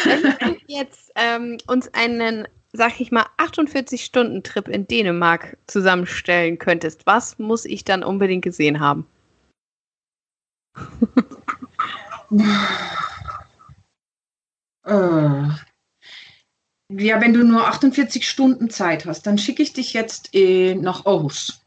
Wenn 0.04 0.22
du 0.22 0.56
jetzt 0.66 1.12
ähm, 1.14 1.58
uns 1.66 1.92
einen, 1.92 2.48
sag 2.72 3.00
ich 3.00 3.12
mal, 3.12 3.26
48-Stunden-Trip 3.36 4.66
in 4.68 4.86
Dänemark 4.86 5.58
zusammenstellen 5.66 6.58
könntest, 6.58 7.04
was 7.04 7.38
muss 7.38 7.66
ich 7.66 7.84
dann 7.84 8.02
unbedingt 8.02 8.44
gesehen 8.44 8.80
haben? 8.80 9.06
äh. 14.86 15.48
Ja, 16.94 17.22
wenn 17.22 17.32
du 17.32 17.42
nur 17.44 17.66
48 17.68 18.28
Stunden 18.28 18.68
Zeit 18.68 19.06
hast, 19.06 19.26
dann 19.26 19.38
schicke 19.38 19.62
ich 19.62 19.72
dich 19.72 19.94
jetzt 19.94 20.28
äh, 20.34 20.74
nach 20.74 21.06
Aarhus. 21.06 21.61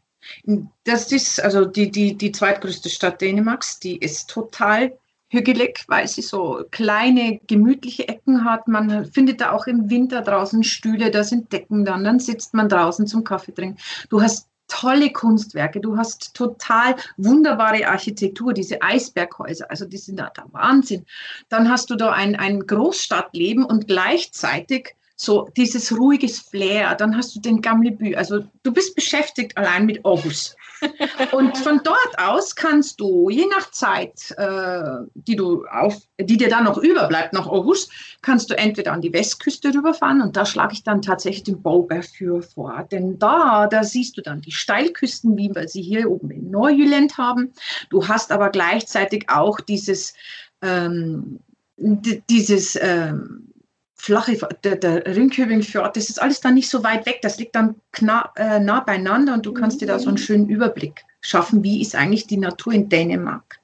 Das 0.84 1.12
ist 1.12 1.42
also 1.42 1.64
die, 1.64 1.90
die, 1.90 2.16
die 2.16 2.32
zweitgrößte 2.32 2.88
Stadt 2.88 3.20
Dänemarks, 3.20 3.78
die 3.78 3.96
ist 3.96 4.28
total 4.28 4.96
hügelig, 5.28 5.84
weil 5.88 6.06
sie 6.06 6.22
so 6.22 6.64
kleine, 6.70 7.40
gemütliche 7.46 8.08
Ecken 8.08 8.44
hat. 8.44 8.68
Man 8.68 9.06
findet 9.06 9.40
da 9.40 9.52
auch 9.52 9.66
im 9.66 9.90
Winter 9.90 10.22
draußen 10.22 10.62
Stühle, 10.62 11.10
da 11.10 11.24
sind 11.24 11.52
Decken 11.52 11.84
dann, 11.84 12.04
dann 12.04 12.20
sitzt 12.20 12.54
man 12.54 12.68
draußen 12.68 13.06
zum 13.06 13.24
Kaffee 13.24 13.52
trinken. 13.52 13.78
Du 14.08 14.22
hast 14.22 14.48
tolle 14.68 15.10
Kunstwerke, 15.12 15.80
du 15.80 15.96
hast 15.96 16.34
total 16.34 16.96
wunderbare 17.16 17.86
Architektur, 17.86 18.52
diese 18.52 18.82
Eisberghäuser, 18.82 19.70
also 19.70 19.84
die 19.84 19.96
sind 19.96 20.18
da 20.18 20.30
der 20.30 20.46
Wahnsinn. 20.52 21.06
Dann 21.48 21.70
hast 21.70 21.90
du 21.90 21.96
da 21.96 22.12
ein, 22.12 22.36
ein 22.36 22.66
Großstadtleben 22.66 23.64
und 23.64 23.86
gleichzeitig 23.86 24.96
so 25.16 25.48
dieses 25.56 25.96
ruhiges 25.96 26.38
Flair. 26.38 26.94
Dann 26.94 27.16
hast 27.16 27.34
du 27.34 27.40
den 27.40 27.62
Gamlebü. 27.62 28.14
Also 28.14 28.44
du 28.62 28.72
bist 28.72 28.94
beschäftigt 28.94 29.56
allein 29.56 29.86
mit 29.86 30.04
Aarhus. 30.04 30.54
Und 31.32 31.56
von 31.56 31.80
dort 31.82 32.18
aus 32.18 32.54
kannst 32.54 33.00
du, 33.00 33.30
je 33.30 33.46
nach 33.46 33.70
Zeit, 33.70 34.34
äh, 34.36 35.06
die, 35.14 35.34
du 35.34 35.64
auf, 35.66 35.96
die 36.20 36.36
dir 36.36 36.50
dann 36.50 36.64
noch 36.64 36.76
überbleibt 36.76 37.32
nach 37.32 37.46
Aarhus, 37.46 37.88
kannst 38.20 38.50
du 38.50 38.58
entweder 38.58 38.92
an 38.92 39.00
die 39.00 39.12
Westküste 39.12 39.74
rüberfahren 39.74 40.20
und 40.20 40.36
da 40.36 40.44
schlage 40.44 40.74
ich 40.74 40.84
dann 40.84 41.00
tatsächlich 41.00 41.44
den 41.44 41.62
Bauberg 41.62 42.04
für 42.04 42.42
vor. 42.42 42.86
Denn 42.90 43.18
da, 43.18 43.66
da 43.68 43.84
siehst 43.84 44.18
du 44.18 44.20
dann 44.20 44.42
die 44.42 44.52
Steilküsten, 44.52 45.38
wie 45.38 45.54
wir 45.54 45.66
sie 45.66 45.82
hier 45.82 46.10
oben 46.10 46.30
in 46.30 46.50
Neujüland 46.50 47.16
haben. 47.16 47.54
Du 47.88 48.06
hast 48.06 48.30
aber 48.30 48.50
gleichzeitig 48.50 49.30
auch 49.30 49.60
dieses, 49.60 50.12
ähm, 50.60 51.40
dieses 51.78 52.78
ähm, 52.80 53.48
flache, 53.96 54.38
der, 54.62 54.76
der 54.76 55.06
Ringköbingfjord, 55.06 55.96
das 55.96 56.10
ist 56.10 56.22
alles 56.22 56.40
dann 56.40 56.54
nicht 56.54 56.68
so 56.68 56.84
weit 56.84 57.06
weg, 57.06 57.20
das 57.22 57.38
liegt 57.38 57.56
dann 57.56 57.76
nah, 58.00 58.30
äh, 58.36 58.60
nah 58.60 58.80
beieinander 58.80 59.34
und 59.34 59.44
du 59.44 59.52
kannst 59.52 59.80
dir 59.80 59.86
da 59.86 59.98
so 59.98 60.08
einen 60.08 60.18
schönen 60.18 60.48
Überblick 60.48 61.04
schaffen, 61.20 61.64
wie 61.64 61.80
ist 61.80 61.96
eigentlich 61.96 62.26
die 62.26 62.36
Natur 62.36 62.74
in 62.74 62.88
Dänemark. 62.88 63.58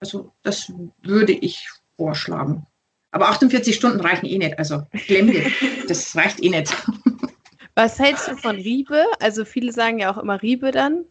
Also 0.00 0.32
das 0.42 0.72
würde 1.02 1.32
ich 1.32 1.68
vorschlagen. 1.96 2.66
Aber 3.12 3.28
48 3.28 3.74
Stunden 3.74 4.00
reichen 4.00 4.26
eh 4.26 4.38
nicht, 4.38 4.58
also 4.58 4.82
glemm 5.06 5.30
dir, 5.30 5.50
das 5.88 6.16
reicht 6.16 6.42
eh 6.42 6.48
nicht. 6.48 6.74
Was 7.74 7.98
hältst 7.98 8.28
du 8.28 8.36
von 8.36 8.56
Riebe? 8.56 9.04
Also 9.20 9.44
viele 9.44 9.72
sagen 9.72 9.98
ja 9.98 10.12
auch 10.12 10.18
immer 10.18 10.40
Riebe 10.40 10.70
dann. 10.70 11.04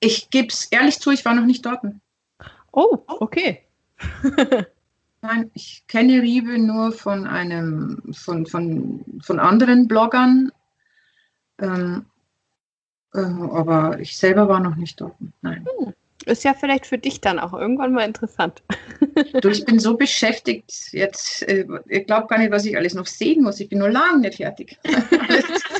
Ich 0.00 0.30
gebe 0.30 0.48
es 0.48 0.64
ehrlich 0.64 0.98
zu, 0.98 1.10
ich 1.10 1.24
war 1.24 1.34
noch 1.34 1.44
nicht 1.44 1.64
dort. 1.64 1.80
Oh, 2.72 3.04
okay. 3.06 3.60
Nein, 5.22 5.50
ich 5.54 5.84
kenne 5.86 6.20
Riebe 6.20 6.58
nur 6.58 6.90
von 6.90 7.28
einem, 7.28 8.02
von, 8.12 8.44
von, 8.44 9.04
von 9.22 9.38
anderen 9.38 9.86
Bloggern. 9.86 10.50
Ähm, 11.60 12.06
äh, 13.14 13.20
aber 13.20 14.00
ich 14.00 14.16
selber 14.16 14.48
war 14.48 14.58
noch 14.58 14.74
nicht 14.74 15.00
dort. 15.00 15.14
Nein. 15.40 15.64
Hm. 15.78 15.94
Ist 16.24 16.44
ja 16.44 16.54
vielleicht 16.54 16.86
für 16.86 16.98
dich 16.98 17.20
dann 17.20 17.38
auch 17.40 17.52
irgendwann 17.52 17.92
mal 17.92 18.04
interessant. 18.04 18.62
du, 19.40 19.48
ich 19.48 19.64
bin 19.64 19.78
so 19.78 19.96
beschäftigt 19.96 20.92
jetzt. 20.92 21.42
Äh, 21.48 21.66
ich 21.86 22.06
glaube 22.06 22.28
gar 22.28 22.38
nicht, 22.38 22.52
was 22.52 22.64
ich 22.64 22.76
alles 22.76 22.94
noch 22.94 23.06
sehen 23.06 23.42
muss. 23.42 23.60
Ich 23.60 23.68
bin 23.68 23.78
nur 23.78 23.90
lange 23.90 24.20
nicht 24.20 24.36
fertig. 24.36 24.78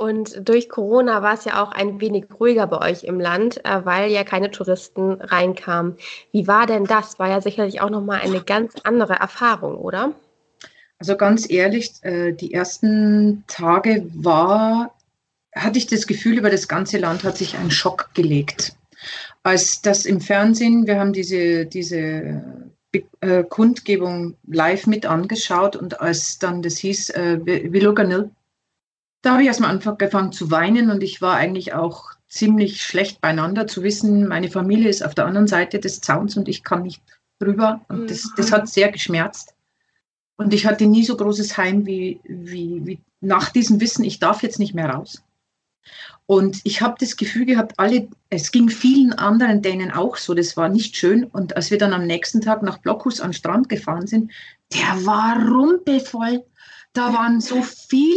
Und 0.00 0.48
durch 0.48 0.70
Corona 0.70 1.20
war 1.20 1.34
es 1.34 1.44
ja 1.44 1.62
auch 1.62 1.72
ein 1.72 2.00
wenig 2.00 2.24
ruhiger 2.40 2.66
bei 2.66 2.90
euch 2.90 3.04
im 3.04 3.20
Land, 3.20 3.62
äh, 3.66 3.84
weil 3.84 4.10
ja 4.10 4.24
keine 4.24 4.50
Touristen 4.50 5.20
reinkamen. 5.20 5.98
Wie 6.32 6.46
war 6.46 6.66
denn 6.66 6.84
das? 6.84 7.18
War 7.18 7.28
ja 7.28 7.42
sicherlich 7.42 7.82
auch 7.82 7.90
nochmal 7.90 8.22
eine 8.22 8.40
ganz 8.40 8.72
andere 8.84 9.16
Erfahrung, 9.16 9.76
oder? 9.76 10.14
Also 10.98 11.18
ganz 11.18 11.50
ehrlich, 11.50 11.92
äh, 12.00 12.32
die 12.32 12.54
ersten 12.54 13.44
Tage 13.46 14.06
war, 14.14 14.96
hatte 15.54 15.76
ich 15.76 15.86
das 15.86 16.06
Gefühl, 16.06 16.38
über 16.38 16.48
das 16.48 16.66
ganze 16.66 16.96
Land 16.96 17.22
hat 17.22 17.36
sich 17.36 17.58
ein 17.58 17.70
Schock 17.70 18.08
gelegt. 18.14 18.74
Als 19.42 19.82
das 19.82 20.06
im 20.06 20.22
Fernsehen, 20.22 20.86
wir 20.86 20.98
haben 20.98 21.12
diese, 21.12 21.66
diese 21.66 22.72
äh, 23.20 23.44
Kundgebung 23.44 24.38
live 24.46 24.86
mit 24.86 25.04
angeschaut 25.04 25.76
und 25.76 26.00
als 26.00 26.38
dann 26.38 26.62
das 26.62 26.78
hieß, 26.78 27.10
äh, 27.10 27.38
Viloganil, 27.44 28.30
da 29.22 29.32
habe 29.32 29.42
ich 29.42 29.48
erstmal 29.48 29.70
angefangen 29.70 30.32
zu 30.32 30.50
weinen 30.50 30.90
und 30.90 31.02
ich 31.02 31.20
war 31.20 31.36
eigentlich 31.36 31.74
auch 31.74 32.10
ziemlich 32.28 32.82
schlecht 32.82 33.20
beieinander 33.20 33.66
zu 33.66 33.82
wissen, 33.82 34.28
meine 34.28 34.50
Familie 34.50 34.88
ist 34.88 35.04
auf 35.04 35.14
der 35.14 35.26
anderen 35.26 35.48
Seite 35.48 35.78
des 35.80 36.00
Zauns 36.00 36.36
und 36.36 36.48
ich 36.48 36.62
kann 36.62 36.82
nicht 36.82 37.02
drüber. 37.40 37.80
Und 37.88 38.10
das, 38.10 38.30
das 38.36 38.52
hat 38.52 38.68
sehr 38.68 38.90
geschmerzt. 38.90 39.54
Und 40.36 40.54
ich 40.54 40.64
hatte 40.64 40.86
nie 40.86 41.04
so 41.04 41.16
großes 41.16 41.58
Heim 41.58 41.84
wie, 41.84 42.20
wie, 42.24 42.86
wie 42.86 43.00
nach 43.20 43.50
diesem 43.50 43.80
Wissen, 43.80 44.04
ich 44.04 44.20
darf 44.20 44.42
jetzt 44.42 44.58
nicht 44.58 44.74
mehr 44.74 44.88
raus. 44.88 45.22
Und 46.26 46.60
ich 46.64 46.80
habe 46.80 46.94
das 47.00 47.16
Gefühl 47.16 47.44
gehabt, 47.44 47.78
alle, 47.78 48.08
es 48.28 48.52
ging 48.52 48.68
vielen 48.68 49.12
anderen 49.12 49.62
Dänen 49.62 49.90
auch 49.90 50.16
so, 50.16 50.32
das 50.32 50.56
war 50.56 50.68
nicht 50.68 50.96
schön. 50.96 51.24
Und 51.24 51.56
als 51.56 51.70
wir 51.70 51.78
dann 51.78 51.92
am 51.92 52.06
nächsten 52.06 52.40
Tag 52.40 52.62
nach 52.62 52.78
Blockhus 52.78 53.20
an 53.20 53.30
den 53.30 53.34
Strand 53.34 53.68
gefahren 53.68 54.06
sind, 54.06 54.30
der 54.72 55.04
war 55.04 55.36
rumpelvoll. 55.36 56.44
Da 56.92 57.12
waren 57.12 57.40
so 57.40 57.62
viele 57.62 58.14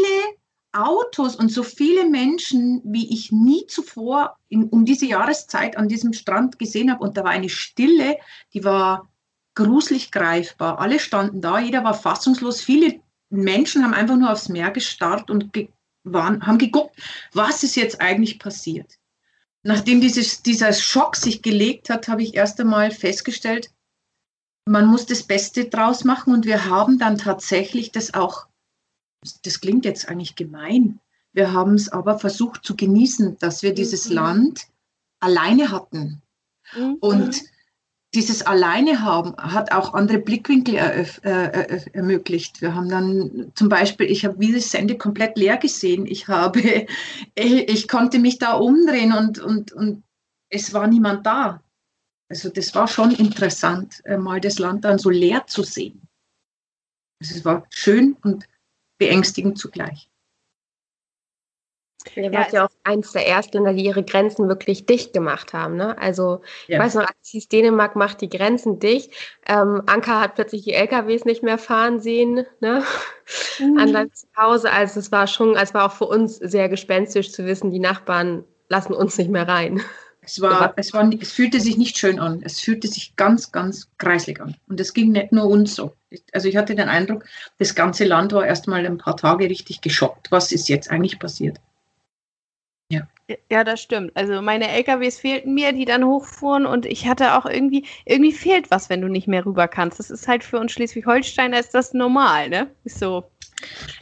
Autos 0.73 1.35
und 1.35 1.49
so 1.49 1.63
viele 1.63 2.09
Menschen, 2.09 2.81
wie 2.83 3.13
ich 3.13 3.31
nie 3.31 3.65
zuvor 3.67 4.37
in, 4.49 4.69
um 4.69 4.85
diese 4.85 5.05
Jahreszeit 5.05 5.77
an 5.77 5.87
diesem 5.87 6.13
Strand 6.13 6.59
gesehen 6.59 6.91
habe. 6.91 7.03
Und 7.03 7.17
da 7.17 7.23
war 7.23 7.31
eine 7.31 7.49
Stille, 7.49 8.17
die 8.53 8.63
war 8.63 9.09
gruselig 9.55 10.11
greifbar. 10.11 10.79
Alle 10.79 10.99
standen 10.99 11.41
da, 11.41 11.59
jeder 11.59 11.83
war 11.83 11.93
fassungslos. 11.93 12.61
Viele 12.61 12.99
Menschen 13.29 13.83
haben 13.83 13.93
einfach 13.93 14.17
nur 14.17 14.31
aufs 14.31 14.49
Meer 14.49 14.71
gestarrt 14.71 15.29
und 15.29 15.53
ge 15.53 15.69
waren, 16.05 16.45
haben 16.45 16.57
geguckt, 16.57 16.97
was 17.31 17.63
ist 17.63 17.77
jetzt 17.77 18.01
eigentlich 18.01 18.37
passiert. 18.37 18.99
Nachdem 19.61 20.01
dieses, 20.01 20.43
dieser 20.43 20.73
Schock 20.73 21.15
sich 21.15 21.41
gelegt 21.41 21.89
hat, 21.89 22.09
habe 22.09 22.21
ich 22.21 22.35
erst 22.35 22.59
einmal 22.59 22.91
festgestellt, 22.91 23.71
man 24.65 24.85
muss 24.85 25.05
das 25.05 25.23
Beste 25.23 25.65
draus 25.65 26.03
machen 26.03 26.33
und 26.33 26.45
wir 26.45 26.65
haben 26.65 26.99
dann 26.99 27.17
tatsächlich 27.17 27.91
das 27.91 28.13
auch 28.13 28.47
das 29.43 29.61
klingt 29.61 29.85
jetzt 29.85 30.09
eigentlich 30.09 30.35
gemein. 30.35 30.99
Wir 31.33 31.51
haben 31.51 31.73
es 31.73 31.89
aber 31.89 32.19
versucht 32.19 32.63
zu 32.63 32.75
genießen, 32.75 33.37
dass 33.39 33.63
wir 33.63 33.73
dieses 33.73 34.09
mhm. 34.09 34.15
Land 34.15 34.67
alleine 35.19 35.71
hatten. 35.71 36.21
Mhm. 36.75 36.97
Und 36.99 37.43
dieses 38.13 38.43
Alleine 38.43 39.01
haben 39.01 39.35
hat 39.37 39.71
auch 39.71 39.95
andere 39.95 40.19
Blickwinkel 40.19 40.75
äh, 40.75 41.81
ermöglicht. 41.93 42.61
Wir 42.61 42.75
haben 42.75 42.87
dann 42.87 43.51
zum 43.55 43.69
Beispiel, 43.69 44.05
ich 44.05 44.23
habe 44.23 44.37
dieses 44.37 44.69
Sende 44.69 44.97
komplett 44.97 45.35
leer 45.35 45.57
gesehen. 45.57 46.05
Ich 46.05 46.27
habe, 46.27 46.85
ich 47.35 47.87
konnte 47.87 48.19
mich 48.19 48.37
da 48.37 48.53
umdrehen 48.53 49.13
und, 49.13 49.39
und, 49.39 49.71
und 49.71 50.03
es 50.49 50.73
war 50.73 50.87
niemand 50.87 51.25
da. 51.25 51.63
Also 52.29 52.49
das 52.49 52.73
war 52.75 52.87
schon 52.87 53.11
interessant, 53.11 54.01
äh, 54.05 54.17
mal 54.17 54.39
das 54.39 54.59
Land 54.59 54.85
dann 54.85 54.99
so 54.99 55.09
leer 55.09 55.45
zu 55.47 55.63
sehen. 55.63 56.07
Also 57.19 57.35
es 57.35 57.45
war 57.45 57.65
schön 57.69 58.15
und 58.21 58.47
beängstigend 59.05 59.57
zugleich. 59.57 60.09
Ihr 62.15 62.31
wart 62.33 62.51
ja, 62.51 62.59
ja 62.59 62.65
auch 62.65 62.71
eins 62.83 63.11
der 63.11 63.27
ersten 63.27 63.57
Länder, 63.57 63.73
die 63.73 63.85
ihre 63.85 64.03
Grenzen 64.03 64.47
wirklich 64.49 64.85
dicht 64.85 65.13
gemacht 65.13 65.53
haben. 65.53 65.77
Ne? 65.77 65.97
Also 65.97 66.41
ja. 66.67 66.77
ich 66.77 66.83
weiß 66.83 66.95
noch, 66.95 67.03
als 67.03 67.17
es 67.23 67.29
hieß, 67.29 67.47
Dänemark 67.47 67.95
macht 67.95 68.21
die 68.21 68.29
Grenzen 68.29 68.79
dicht. 68.79 69.11
Ähm, 69.47 69.83
Anka 69.85 70.19
hat 70.19 70.35
plötzlich 70.35 70.63
die 70.63 70.73
LKWs 70.73 71.25
nicht 71.25 71.43
mehr 71.43 71.57
fahren 71.57 71.99
sehen 71.99 72.45
ne? 72.59 72.83
Mhm. 73.59 73.77
an 73.77 73.93
deinem 73.93 74.11
Hause. 74.37 74.71
Also 74.71 74.99
es 74.99 75.11
war 75.11 75.27
schon, 75.27 75.55
es 75.55 75.73
war 75.73 75.85
auch 75.85 75.93
für 75.93 76.05
uns 76.05 76.35
sehr 76.37 76.69
gespenstisch 76.69 77.31
zu 77.31 77.45
wissen, 77.45 77.71
die 77.71 77.79
Nachbarn 77.79 78.43
lassen 78.69 78.93
uns 78.93 79.17
nicht 79.17 79.29
mehr 79.29 79.47
rein. 79.47 79.81
Es, 80.25 80.39
war, 80.39 80.73
es, 80.77 80.93
war, 80.93 81.09
es 81.19 81.31
fühlte 81.31 81.59
sich 81.59 81.77
nicht 81.77 81.97
schön 81.97 82.19
an. 82.19 82.41
Es 82.43 82.59
fühlte 82.59 82.87
sich 82.87 83.15
ganz, 83.15 83.51
ganz 83.51 83.89
kreislig 83.97 84.39
an. 84.39 84.55
Und 84.67 84.79
es 84.79 84.93
ging 84.93 85.11
nicht 85.11 85.31
nur 85.31 85.45
uns 85.45 85.75
so. 85.75 85.95
Also 86.31 86.47
ich 86.47 86.55
hatte 86.55 86.75
den 86.75 86.87
Eindruck, 86.87 87.25
das 87.57 87.75
ganze 87.75 88.05
Land 88.05 88.31
war 88.31 88.45
erst 88.45 88.67
mal 88.67 88.85
ein 88.85 88.97
paar 88.97 89.17
Tage 89.17 89.49
richtig 89.49 89.81
geschockt. 89.81 90.31
Was 90.31 90.51
ist 90.51 90.69
jetzt 90.69 90.89
eigentlich 90.89 91.19
passiert? 91.19 91.59
Ja. 92.89 93.07
Ja, 93.51 93.63
das 93.63 93.81
stimmt. 93.81 94.11
Also 94.15 94.41
meine 94.41 94.69
LKWs 94.69 95.19
fehlten 95.19 95.53
mir, 95.53 95.73
die 95.73 95.85
dann 95.85 96.05
hochfuhren 96.05 96.65
und 96.65 96.85
ich 96.85 97.07
hatte 97.07 97.37
auch 97.37 97.45
irgendwie, 97.45 97.85
irgendwie 98.05 98.33
fehlt 98.33 98.71
was, 98.71 98.89
wenn 98.89 99.01
du 99.01 99.07
nicht 99.07 99.27
mehr 99.27 99.45
rüber 99.45 99.67
kannst. 99.67 99.99
Das 99.99 100.09
ist 100.09 100.27
halt 100.27 100.43
für 100.43 100.59
uns 100.59 100.71
Schleswig-Holsteiner 100.71 101.59
ist 101.59 101.73
das 101.73 101.93
normal, 101.93 102.49
ne? 102.49 102.69
Ist 102.83 102.99
so. 102.99 103.25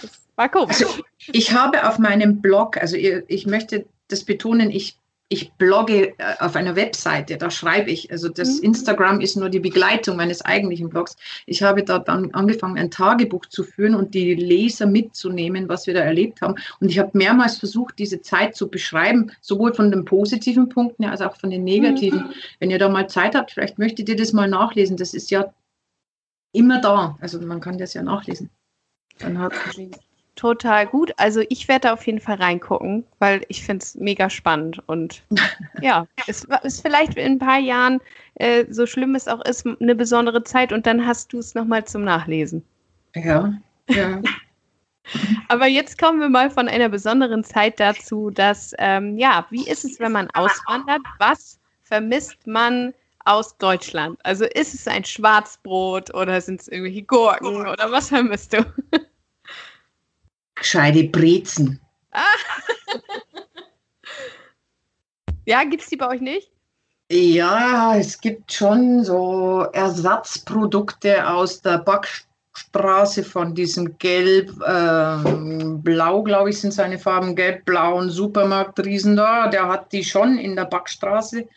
Das 0.02 0.20
war 0.36 0.50
komisch. 0.50 0.82
Also, 0.82 1.04
ich 1.28 1.54
habe 1.54 1.88
auf 1.88 2.00
meinem 2.00 2.42
Blog, 2.42 2.78
also 2.78 2.96
ich 2.98 3.46
möchte 3.46 3.86
das 4.08 4.24
betonen, 4.24 4.72
ich 4.72 4.98
ich 5.32 5.54
blogge 5.54 6.10
äh, 6.18 6.36
auf 6.40 6.58
einer 6.58 6.76
Webseite, 6.76 7.38
da 7.38 7.50
schreibe 7.50 7.90
ich. 7.90 8.12
Also 8.12 8.28
das 8.28 8.58
mhm. 8.58 8.66
Instagram 8.66 9.22
ist 9.22 9.38
nur 9.38 9.48
die 9.48 9.62
Begleitung 9.62 10.18
meines 10.18 10.42
eigentlichen 10.44 10.90
Blogs. 10.90 11.16
Ich 11.46 11.64
habe 11.64 11.84
da 11.84 12.00
dann 12.00 12.34
angefangen, 12.34 12.78
ein 12.78 12.92
Tagebuch 12.92 13.46
zu 13.46 13.64
führen 13.64 13.96
und 13.96 14.14
die 14.14 14.36
Leser 14.36 14.88
mitzunehmen, 14.88 15.70
was 15.70 15.88
wir 15.88 15.94
da 15.94 16.02
erlebt 16.02 16.42
haben. 16.42 16.56
Und 16.82 16.90
ich 16.90 17.00
habe 17.00 17.12
mehrmals 17.14 17.58
versucht, 17.58 17.98
diese 17.98 18.22
Zeit 18.22 18.58
zu 18.58 18.70
beschreiben, 18.70 19.32
sowohl 19.40 19.74
von 19.74 19.90
den 19.90 20.04
positiven 20.04 20.68
Punkten 20.68 21.06
als 21.06 21.22
auch 21.22 21.38
von 21.38 21.50
den 21.50 21.64
negativen. 21.64 22.20
Mhm. 22.20 22.34
Wenn 22.60 22.70
ihr 22.70 22.80
da 22.80 22.90
mal 22.90 23.08
Zeit 23.08 23.34
habt, 23.34 23.52
vielleicht 23.52 23.80
möchtet 23.80 24.10
ihr 24.10 24.18
das 24.18 24.34
mal 24.34 24.50
nachlesen. 24.50 24.98
Das 24.98 25.14
ist 25.14 25.32
ja 25.32 25.54
immer 26.52 26.82
da. 26.82 27.18
Also 27.22 27.40
man 27.40 27.62
kann 27.62 27.78
das 27.78 27.94
ja 27.94 28.04
nachlesen. 28.04 28.50
Dann 29.20 29.40
hat 29.40 29.54
total 30.42 30.88
gut. 30.88 31.12
Also 31.18 31.44
ich 31.50 31.68
werde 31.68 31.82
da 31.82 31.94
auf 31.94 32.08
jeden 32.08 32.20
Fall 32.20 32.38
reingucken, 32.38 33.04
weil 33.20 33.46
ich 33.48 33.64
finde 33.64 33.84
es 33.84 33.94
mega 33.94 34.28
spannend. 34.28 34.82
Und 34.88 35.22
ja, 35.82 36.08
es 36.26 36.48
ist 36.64 36.82
vielleicht 36.82 37.16
in 37.16 37.34
ein 37.34 37.40
paar 37.40 37.60
Jahren, 37.60 38.02
äh, 38.36 38.66
so 38.70 38.88
schlimm 38.88 39.14
es 39.14 39.28
auch 39.28 39.46
ist, 39.46 39.68
eine 39.68 39.94
besondere 39.94 40.44
Zeit 40.44 40.74
und 40.74 40.88
dann 40.88 41.06
hast 41.06 41.32
du 41.32 41.38
es 41.38 41.54
nochmal 41.54 41.86
zum 41.86 42.04
Nachlesen. 42.04 42.66
Ja, 43.16 43.54
ja. 43.88 44.20
Aber 45.48 45.68
jetzt 45.68 46.00
kommen 46.00 46.20
wir 46.20 46.30
mal 46.30 46.50
von 46.50 46.68
einer 46.68 46.90
besonderen 46.90 47.44
Zeit 47.44 47.80
dazu, 47.80 48.32
dass, 48.32 48.74
ähm, 48.80 49.18
ja, 49.20 49.46
wie 49.52 49.68
ist 49.68 49.86
es, 49.86 50.00
wenn 50.00 50.12
man 50.12 50.28
auswandert? 50.32 51.02
Was 51.20 51.60
vermisst 51.84 52.48
man 52.48 52.94
aus 53.26 53.58
Deutschland? 53.58 54.18
Also 54.24 54.46
ist 54.46 54.74
es 54.74 54.88
ein 54.88 55.04
Schwarzbrot 55.04 56.14
oder 56.16 56.42
sind 56.42 56.62
es 56.62 56.68
irgendwelche 56.68 57.04
Gurken 57.04 57.68
oder 57.68 57.92
was 57.92 58.10
vermisst 58.10 58.54
du? 58.54 58.66
Gescheite 60.62 61.06
Brezen. 61.06 61.80
ja, 65.46 65.64
gibt 65.64 65.82
es 65.82 65.90
die 65.90 65.98
bei 65.98 66.08
euch 66.08 66.22
nicht? 66.22 66.52
Ja, 67.12 67.98
es 67.98 68.22
gibt 68.22 68.54
schon 68.54 69.04
so 69.04 69.66
Ersatzprodukte 69.74 71.28
aus 71.28 71.62
der 71.62 71.80
Backstraße 71.80 73.24
von 73.24 73.56
diesem 73.56 73.98
Gelb, 73.98 74.52
äh, 74.62 75.18
Blau, 75.82 76.22
glaube 76.22 76.52
ich, 76.52 76.62
sind 76.62 76.74
seine 76.74 77.00
Farben, 77.00 77.36
Gelb-Blauen 77.36 78.12
Supermarktriesen 78.12 79.16
da. 79.16 79.48
Der 79.48 79.68
hat 79.68 79.92
die 79.92 80.04
schon 80.04 80.38
in 80.38 80.56
der 80.56 80.66
Backstraße. 80.66 81.48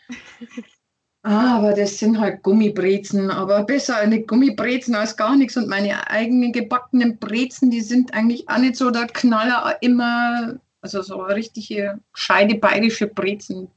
Ah, 1.27 1.57
aber 1.57 1.73
das 1.73 1.99
sind 1.99 2.21
halt 2.21 2.43
Gummibrezen. 2.43 3.31
Aber 3.31 3.63
besser 3.65 3.97
eine 3.97 4.23
Gummibrezen 4.23 4.95
als 4.95 5.17
gar 5.17 5.37
nichts. 5.37 5.57
Und 5.57 5.69
meine 5.69 6.09
eigenen 6.11 6.53
gebackenen 6.53 7.19
Brezen, 7.19 7.71
die 7.71 7.81
sind 7.81 8.13
eigentlich 8.13 8.49
auch 8.49 8.59
nicht 8.59 8.77
so 8.77 8.91
der 8.91 9.07
Knaller 9.07 9.77
immer. 9.81 10.61
Also 10.83 11.01
so 11.01 11.23
richtige 11.23 11.99
gescheite 12.13 12.57
bayerische 12.57 13.07
Brezen, 13.07 13.71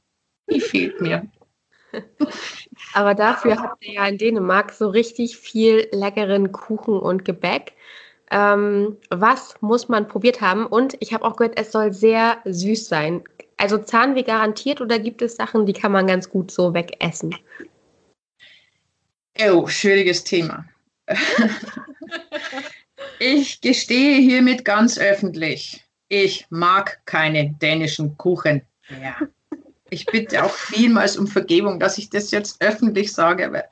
die 0.50 0.60
fehlt 0.60 1.00
mir. 1.00 1.26
Aber 2.92 3.14
dafür 3.14 3.56
habt 3.56 3.82
ihr 3.82 3.94
ja 3.94 4.06
in 4.06 4.18
Dänemark 4.18 4.72
so 4.72 4.90
richtig 4.90 5.38
viel 5.38 5.88
leckeren 5.90 6.52
Kuchen 6.52 6.98
und 6.98 7.24
Gebäck. 7.24 7.72
Ähm, 8.30 8.98
was 9.08 9.54
muss 9.62 9.88
man 9.88 10.06
probiert 10.06 10.42
haben? 10.42 10.66
Und 10.66 10.98
ich 11.00 11.14
habe 11.14 11.24
auch 11.24 11.36
gehört, 11.36 11.58
es 11.58 11.72
soll 11.72 11.94
sehr 11.94 12.36
süß 12.44 12.88
sein. 12.88 13.24
Also 13.58 13.76
Zahnweh 13.78 14.22
garantiert 14.22 14.80
oder 14.80 14.98
gibt 14.98 15.20
es 15.20 15.34
Sachen, 15.34 15.66
die 15.66 15.72
kann 15.72 15.92
man 15.92 16.06
ganz 16.06 16.30
gut 16.30 16.50
so 16.50 16.72
wegessen? 16.72 17.34
Oh, 19.50 19.66
schwieriges 19.66 20.24
Thema. 20.24 20.64
ich 23.18 23.60
gestehe 23.60 24.20
hiermit 24.20 24.64
ganz 24.64 24.98
öffentlich, 24.98 25.84
ich 26.08 26.46
mag 26.50 27.00
keine 27.04 27.50
dänischen 27.60 28.16
Kuchen 28.16 28.62
mehr. 28.88 29.16
Ich 29.90 30.04
bitte 30.06 30.44
auch 30.44 30.52
vielmals 30.52 31.16
um 31.16 31.26
Vergebung, 31.26 31.80
dass 31.80 31.96
ich 31.96 32.10
das 32.10 32.30
jetzt 32.30 32.60
öffentlich 32.60 33.12
sage, 33.12 33.46
aber 33.46 33.64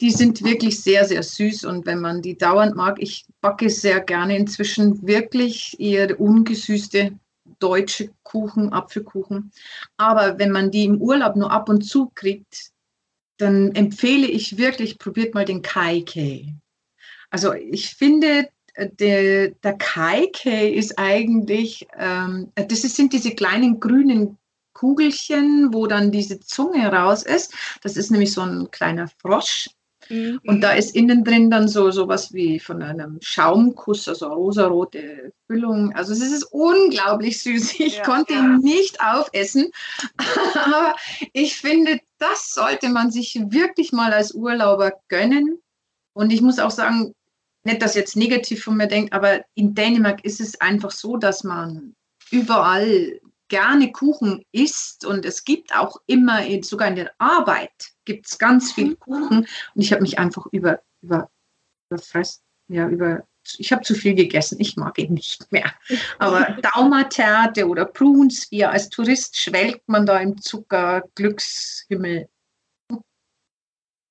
die 0.00 0.10
sind 0.10 0.42
wirklich 0.42 0.82
sehr, 0.82 1.04
sehr 1.04 1.22
süß 1.22 1.64
und 1.64 1.86
wenn 1.86 2.00
man 2.00 2.22
die 2.22 2.36
dauernd 2.36 2.74
mag, 2.74 2.96
ich 2.98 3.24
backe 3.40 3.70
sehr 3.70 4.00
gerne 4.00 4.36
inzwischen 4.36 5.06
wirklich 5.06 5.78
eher 5.78 6.18
ungesüßte 6.18 7.12
deutsche 7.58 8.10
Kuchen, 8.22 8.72
Apfelkuchen. 8.72 9.52
Aber 9.96 10.38
wenn 10.38 10.50
man 10.50 10.70
die 10.70 10.84
im 10.84 11.00
Urlaub 11.00 11.36
nur 11.36 11.50
ab 11.50 11.68
und 11.68 11.82
zu 11.82 12.10
kriegt, 12.14 12.70
dann 13.38 13.72
empfehle 13.72 14.26
ich 14.26 14.58
wirklich, 14.58 14.98
probiert 14.98 15.34
mal 15.34 15.44
den 15.44 15.62
Kaike. 15.62 16.54
Also 17.30 17.52
ich 17.52 17.94
finde, 17.94 18.48
der, 18.76 19.48
der 19.48 19.76
Kaike 19.76 20.70
ist 20.70 20.98
eigentlich, 20.98 21.86
ähm, 21.98 22.52
das 22.54 22.82
sind 22.82 23.12
diese 23.12 23.34
kleinen 23.34 23.80
grünen 23.80 24.38
Kugelchen, 24.72 25.72
wo 25.72 25.86
dann 25.86 26.10
diese 26.10 26.40
Zunge 26.40 26.92
raus 26.92 27.22
ist. 27.22 27.54
Das 27.82 27.96
ist 27.96 28.10
nämlich 28.10 28.32
so 28.32 28.42
ein 28.42 28.70
kleiner 28.70 29.08
Frosch. 29.08 29.70
Mhm. 30.08 30.40
Und 30.44 30.60
da 30.60 30.72
ist 30.72 30.94
innen 30.94 31.24
drin 31.24 31.50
dann 31.50 31.68
so 31.68 31.90
sowas 31.90 32.32
wie 32.32 32.58
von 32.58 32.82
einem 32.82 33.18
Schaumkuss, 33.20 34.08
also 34.08 34.28
rosarote 34.28 35.32
Füllung. 35.46 35.92
Also 35.94 36.12
es 36.12 36.20
ist 36.20 36.44
unglaublich 36.50 37.42
süß. 37.42 37.74
Ich 37.84 37.98
ja, 37.98 38.02
konnte 38.04 38.34
ja. 38.34 38.40
ihn 38.40 38.58
nicht 38.58 39.00
aufessen, 39.00 39.70
aber 40.54 40.94
ich 41.32 41.56
finde, 41.56 42.00
das 42.18 42.50
sollte 42.50 42.88
man 42.88 43.10
sich 43.10 43.38
wirklich 43.48 43.92
mal 43.92 44.12
als 44.12 44.32
Urlauber 44.32 44.92
gönnen. 45.08 45.58
Und 46.14 46.32
ich 46.32 46.40
muss 46.40 46.58
auch 46.58 46.70
sagen, 46.70 47.14
nicht, 47.64 47.82
dass 47.82 47.94
jetzt 47.94 48.16
negativ 48.16 48.62
von 48.62 48.76
mir 48.76 48.86
denkt, 48.86 49.12
aber 49.12 49.44
in 49.54 49.74
Dänemark 49.74 50.24
ist 50.24 50.40
es 50.40 50.60
einfach 50.60 50.90
so, 50.90 51.16
dass 51.16 51.44
man 51.44 51.94
überall 52.30 53.20
gerne 53.54 53.92
Kuchen 53.92 54.44
isst 54.50 55.04
und 55.04 55.24
es 55.24 55.44
gibt 55.44 55.76
auch 55.76 55.98
immer, 56.06 56.42
sogar 56.64 56.88
in 56.88 56.96
der 56.96 57.12
Arbeit, 57.18 57.70
gibt 58.04 58.26
es 58.26 58.36
ganz 58.36 58.72
viel 58.72 58.90
mhm. 58.90 58.98
Kuchen 58.98 59.38
und 59.38 59.80
ich 59.80 59.92
habe 59.92 60.02
mich 60.02 60.18
einfach 60.18 60.46
über, 60.50 60.80
über, 61.02 61.30
überfressen, 61.88 62.42
ja, 62.66 62.88
über, 62.88 63.22
ich 63.56 63.70
habe 63.70 63.82
zu 63.82 63.94
viel 63.94 64.16
gegessen, 64.16 64.58
ich 64.58 64.76
mag 64.76 64.98
ihn 64.98 65.14
nicht 65.14 65.52
mehr. 65.52 65.72
Aber 66.18 66.40
Daumaterte 66.74 67.68
oder 67.68 67.84
Pruns, 67.84 68.50
wie 68.50 68.64
als 68.64 68.88
Tourist 68.88 69.38
schwelgt 69.38 69.88
man 69.88 70.04
da 70.04 70.18
im 70.18 70.36
Zucker, 70.40 71.04
Glückshimmel. 71.14 72.28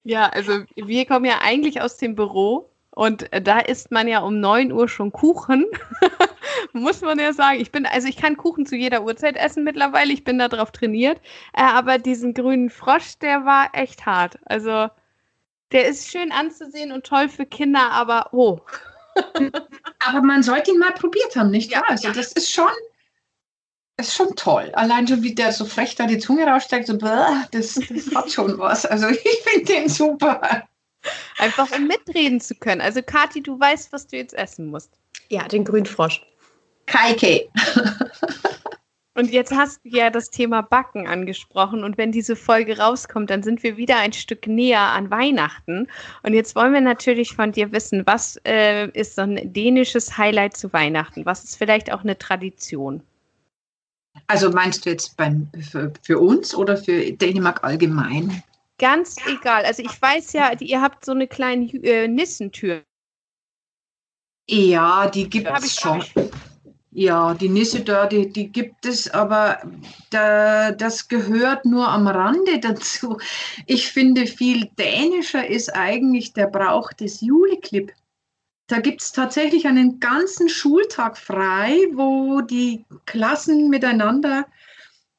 Ja, 0.05 0.29
also 0.29 0.63
wir 0.75 1.05
kommen 1.05 1.25
ja 1.25 1.39
eigentlich 1.41 1.81
aus 1.81 1.97
dem 1.97 2.15
Büro 2.15 2.69
und 2.91 3.29
da 3.29 3.59
isst 3.59 3.91
man 3.91 4.07
ja 4.07 4.19
um 4.19 4.39
9 4.39 4.71
Uhr 4.71 4.87
schon 4.87 5.11
Kuchen. 5.11 5.65
muss 6.73 7.01
man 7.01 7.19
ja 7.19 7.33
sagen. 7.33 7.59
Ich 7.59 7.71
bin, 7.71 7.85
also 7.85 8.07
ich 8.07 8.17
kann 8.17 8.35
Kuchen 8.35 8.65
zu 8.65 8.75
jeder 8.75 9.03
Uhrzeit 9.03 9.37
essen 9.37 9.63
mittlerweile. 9.63 10.11
Ich 10.11 10.23
bin 10.23 10.39
darauf 10.39 10.71
trainiert. 10.71 11.19
Äh, 11.53 11.61
aber 11.61 11.97
diesen 11.99 12.33
grünen 12.33 12.69
Frosch, 12.69 13.17
der 13.19 13.45
war 13.45 13.69
echt 13.73 14.05
hart. 14.05 14.39
Also 14.45 14.89
der 15.71 15.87
ist 15.87 16.09
schön 16.09 16.31
anzusehen 16.31 16.91
und 16.91 17.05
toll 17.05 17.29
für 17.29 17.45
Kinder, 17.45 17.91
aber 17.91 18.29
oh. 18.31 18.59
aber 19.99 20.21
man 20.21 20.43
sollte 20.43 20.71
ihn 20.71 20.79
mal 20.79 20.93
probiert 20.93 21.35
haben, 21.35 21.51
nicht 21.51 21.71
wahr? 21.73 21.83
Also 21.87 22.11
das 22.11 22.31
ist 22.31 22.51
schon, 22.51 22.71
das 23.97 24.07
ist 24.07 24.15
schon 24.15 24.35
toll. 24.35 24.71
Allein 24.73 25.07
schon, 25.07 25.21
wie 25.21 25.35
der 25.35 25.51
so 25.51 25.65
frech 25.65 25.95
da 25.95 26.07
die 26.07 26.17
Zunge 26.17 26.45
raussteckt, 26.45 26.87
so, 26.87 26.97
das, 26.97 27.49
das 27.51 28.15
hat 28.15 28.31
schon 28.31 28.57
was. 28.57 28.85
Also 28.85 29.07
ich 29.09 29.41
finde 29.43 29.65
den 29.65 29.89
super. 29.89 30.67
Einfach 31.37 31.69
um 31.71 31.87
mitreden 31.87 32.39
zu 32.39 32.55
können. 32.55 32.81
Also 32.81 33.01
Kathi, 33.01 33.41
du 33.41 33.59
weißt, 33.59 33.91
was 33.91 34.07
du 34.07 34.17
jetzt 34.17 34.33
essen 34.33 34.67
musst. 34.67 34.91
Ja, 35.29 35.47
den 35.47 35.65
grünen 35.65 35.85
Frosch. 35.85 36.21
Kaike. 36.85 37.49
Und 39.15 39.31
jetzt 39.31 39.51
hast 39.51 39.85
du 39.85 39.89
ja 39.89 40.09
das 40.09 40.31
Thema 40.31 40.61
Backen 40.61 41.07
angesprochen. 41.07 41.83
Und 41.83 41.97
wenn 41.97 42.11
diese 42.11 42.35
Folge 42.35 42.79
rauskommt, 42.79 43.29
dann 43.29 43.43
sind 43.43 43.61
wir 43.61 43.77
wieder 43.77 43.97
ein 43.97 44.13
Stück 44.13 44.47
näher 44.47 44.79
an 44.79 45.11
Weihnachten. 45.11 45.87
Und 46.23 46.33
jetzt 46.33 46.55
wollen 46.55 46.73
wir 46.73 46.81
natürlich 46.81 47.35
von 47.35 47.51
dir 47.51 47.71
wissen, 47.71 48.07
was 48.07 48.39
äh, 48.45 48.89
ist 48.89 49.15
so 49.15 49.21
ein 49.21 49.53
dänisches 49.53 50.17
Highlight 50.17 50.57
zu 50.57 50.73
Weihnachten? 50.73 51.25
Was 51.25 51.43
ist 51.43 51.57
vielleicht 51.57 51.91
auch 51.91 52.01
eine 52.01 52.17
Tradition? 52.17 53.03
Also 54.27 54.49
meinst 54.49 54.85
du 54.85 54.89
jetzt 54.89 55.15
beim, 55.15 55.47
für, 55.61 55.93
für 56.01 56.19
uns 56.19 56.55
oder 56.55 56.77
für 56.77 57.11
Dänemark 57.11 57.63
allgemein? 57.63 58.43
Ganz 58.79 59.15
egal. 59.27 59.63
Also 59.65 59.83
ich 59.83 60.01
weiß 60.01 60.33
ja, 60.33 60.51
ihr 60.59 60.81
habt 60.81 61.05
so 61.05 61.11
eine 61.11 61.27
kleine 61.27 61.65
äh, 61.83 62.07
Nissentür. 62.07 62.81
Ja, 64.49 65.07
die 65.07 65.29
gibt 65.29 65.49
es 65.49 65.75
schon. 65.75 66.03
Ja, 66.95 67.33
die 67.33 67.49
Nissedör, 67.49 68.05
die, 68.05 68.29
die 68.29 68.49
gibt 68.49 68.85
es, 68.85 69.09
aber 69.09 69.57
da, 70.11 70.71
das 70.71 71.07
gehört 71.07 71.65
nur 71.65 71.87
am 71.87 72.07
Rande 72.07 72.59
dazu. 72.59 73.17
Ich 73.65 73.91
finde, 73.91 74.27
viel 74.27 74.69
dänischer 74.77 75.47
ist 75.49 75.75
eigentlich 75.75 76.33
der 76.33 76.45
Brauch 76.45 76.93
des 76.93 77.21
Juleklip. 77.21 77.91
Da 78.67 78.79
gibt 78.79 79.01
es 79.01 79.11
tatsächlich 79.11 79.65
einen 79.65 79.99
ganzen 79.99 80.49
Schultag 80.49 81.17
frei, 81.17 81.77
wo 81.93 82.41
die 82.41 82.85
Klassen 83.05 83.69
miteinander, 83.69 84.45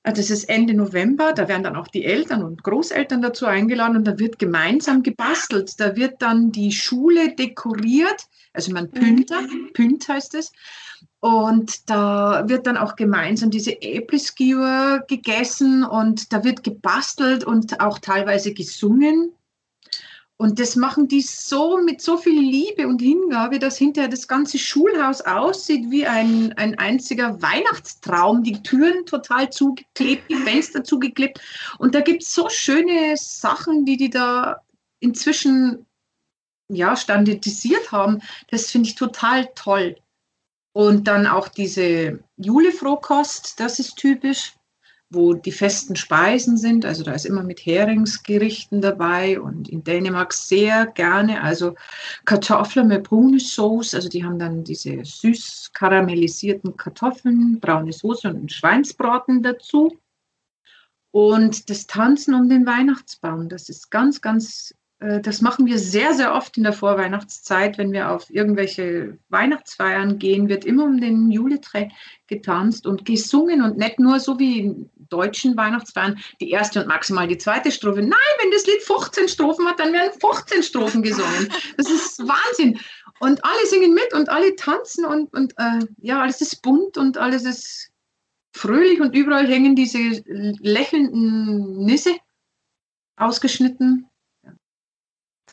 also 0.05 0.23
das 0.23 0.31
ist 0.31 0.45
Ende 0.45 0.75
November, 0.75 1.33
da 1.33 1.49
werden 1.49 1.65
dann 1.65 1.77
auch 1.77 1.89
die 1.89 2.05
Eltern 2.05 2.45
und 2.45 2.63
Großeltern 2.63 3.21
dazu 3.21 3.47
eingeladen 3.47 3.97
und 3.97 4.05
da 4.05 4.17
wird 4.19 4.39
gemeinsam 4.39 5.03
gebastelt. 5.03 5.73
Da 5.79 5.97
wird 5.97 6.23
dann 6.23 6.53
die 6.53 6.71
Schule 6.71 7.35
dekoriert, 7.35 8.29
also 8.53 8.73
man 8.73 8.93
Pünter, 8.93 9.41
mhm. 9.41 9.73
Pünt 9.73 10.07
heißt 10.09 10.35
es. 10.35 10.53
Und 11.25 11.89
da 11.89 12.47
wird 12.51 12.67
dann 12.67 12.77
auch 12.77 12.97
gemeinsam 12.97 13.51
diese 13.51 13.81
Äpfelskier 13.81 15.07
gegessen 15.09 15.83
und 15.83 16.35
da 16.35 16.45
wird 16.45 16.63
gebastelt 16.63 17.45
und 17.45 17.81
auch 17.81 17.99
teilweise 17.99 18.53
gesungen. 18.53 19.33
Und 20.37 20.61
das 20.61 20.77
machen 20.77 21.09
die 21.09 21.23
so 21.23 21.79
mit 21.79 22.03
so 22.03 22.19
viel 22.19 22.39
Liebe 22.39 22.87
und 22.87 23.01
Hingabe, 23.01 23.59
dass 23.59 23.79
hinterher 23.79 24.11
das 24.11 24.29
ganze 24.29 24.59
Schulhaus 24.59 25.23
aussieht 25.23 25.91
wie 25.91 26.07
ein, 26.07 26.53
ein 26.59 26.79
einziger 26.79 27.41
Weihnachtstraum. 27.41 28.43
Die 28.43 28.63
Türen 28.63 29.07
total 29.07 29.49
zugeklebt, 29.49 30.31
die 30.31 30.35
Fenster 30.35 30.85
zugeklebt. 30.85 31.41
Und 31.79 31.95
da 31.95 32.03
gibt 32.03 32.23
es 32.23 32.35
so 32.35 32.51
schöne 32.51 33.17
Sachen, 33.17 33.87
die 33.87 33.97
die 33.97 34.11
da 34.11 34.61
inzwischen 35.01 35.87
ja, 36.69 36.95
standardisiert 36.95 37.93
haben. 37.93 38.21
Das 38.51 38.71
finde 38.71 38.91
ich 38.91 38.95
total 38.95 39.49
toll. 39.55 39.97
Und 40.75 41.07
dann 41.07 41.29
auch 41.29 41.47
diese 41.47 42.19
Julefrohkost, 42.37 43.61
das 43.61 43.79
ist 43.79 43.95
typisch, 43.95 44.55
wo 45.09 45.33
die 45.33 45.53
festen 45.53 45.95
Speisen 45.95 46.57
sind. 46.57 46.85
Also 46.85 47.05
da 47.05 47.13
ist 47.13 47.27
immer 47.27 47.45
mit 47.45 47.61
Heringsgerichten 47.65 48.81
dabei 48.81 49.41
und 49.41 49.69
in 49.69 49.85
Dänemark 49.85 50.33
sehr 50.33 50.87
gerne, 50.87 51.45
also 51.45 51.77
Kartoffeln 52.25 52.89
mit 52.89 53.05
braune 53.05 53.39
Sauce, 53.39 53.95
also 53.95 54.09
die 54.09 54.25
haben 54.25 54.41
dann 54.41 54.65
diese 54.65 55.05
süß 55.05 55.71
karamellisierten 55.75 56.77
Kartoffeln, 56.77 57.61
braune 57.61 57.93
Soße 57.93 58.27
und 58.29 58.37
einen 58.37 58.49
Schweinsbraten 58.49 59.45
dazu. 59.45 59.97
Und 61.13 61.71
das 61.71 61.87
Tanzen 61.87 62.35
um 62.35 62.49
den 62.49 62.67
Weihnachtsbaum, 62.67 63.49
das 63.49 63.69
ist 63.69 63.93
ganz, 63.93 64.21
ganz 64.21 64.75
das 65.01 65.41
machen 65.41 65.67
wir 65.67 65.79
sehr, 65.79 66.15
sehr 66.15 66.35
oft 66.35 66.57
in 66.57 66.63
der 66.63 66.73
Vorweihnachtszeit, 66.73 67.79
wenn 67.79 67.93
wir 67.93 68.11
auf 68.11 68.31
irgendwelche 68.31 69.19
Weihnachtsfeiern 69.29 70.19
gehen, 70.19 70.49
wird 70.49 70.65
immer 70.65 70.85
um 70.85 71.01
den 71.01 71.31
Juleträ 71.31 71.91
getanzt 72.27 72.87
und 72.87 73.05
gesungen 73.05 73.61
und 73.61 73.77
nicht 73.77 73.99
nur 73.99 74.19
so 74.21 74.39
wie 74.39 74.61
in 74.61 74.91
deutschen 75.09 75.57
Weihnachtsfeiern 75.57 76.19
die 76.41 76.51
erste 76.51 76.81
und 76.81 76.89
maximal 76.89 77.27
die 77.27 77.39
zweite 77.39 77.71
Strophe. 77.71 78.01
Nein, 78.01 78.35
wenn 78.41 78.51
das 78.51 78.67
Lied 78.67 78.83
15 78.83 79.29
Strophen 79.29 79.67
hat, 79.67 79.79
dann 79.79 79.93
werden 79.93 80.19
15 80.19 80.63
Strophen 80.63 81.03
gesungen. 81.03 81.53
Das 81.77 81.91
ist 81.91 82.21
Wahnsinn. 82.21 82.79
Und 83.21 83.45
alle 83.45 83.67
singen 83.67 83.95
mit 83.95 84.15
und 84.15 84.29
alle 84.29 84.57
tanzen 84.57 85.05
und, 85.05 85.33
und 85.35 85.55
äh, 85.59 85.81
ja, 85.99 86.23
alles 86.23 86.41
ist 86.41 86.63
bunt 86.63 86.97
und 86.97 87.19
alles 87.19 87.45
ist 87.45 87.91
fröhlich 88.53 89.01
und 89.01 89.15
überall 89.15 89.47
hängen 89.47 89.77
diese 89.77 89.99
lächelnden 90.61 91.85
Nisse 91.85 92.17
ausgeschnitten 93.17 94.09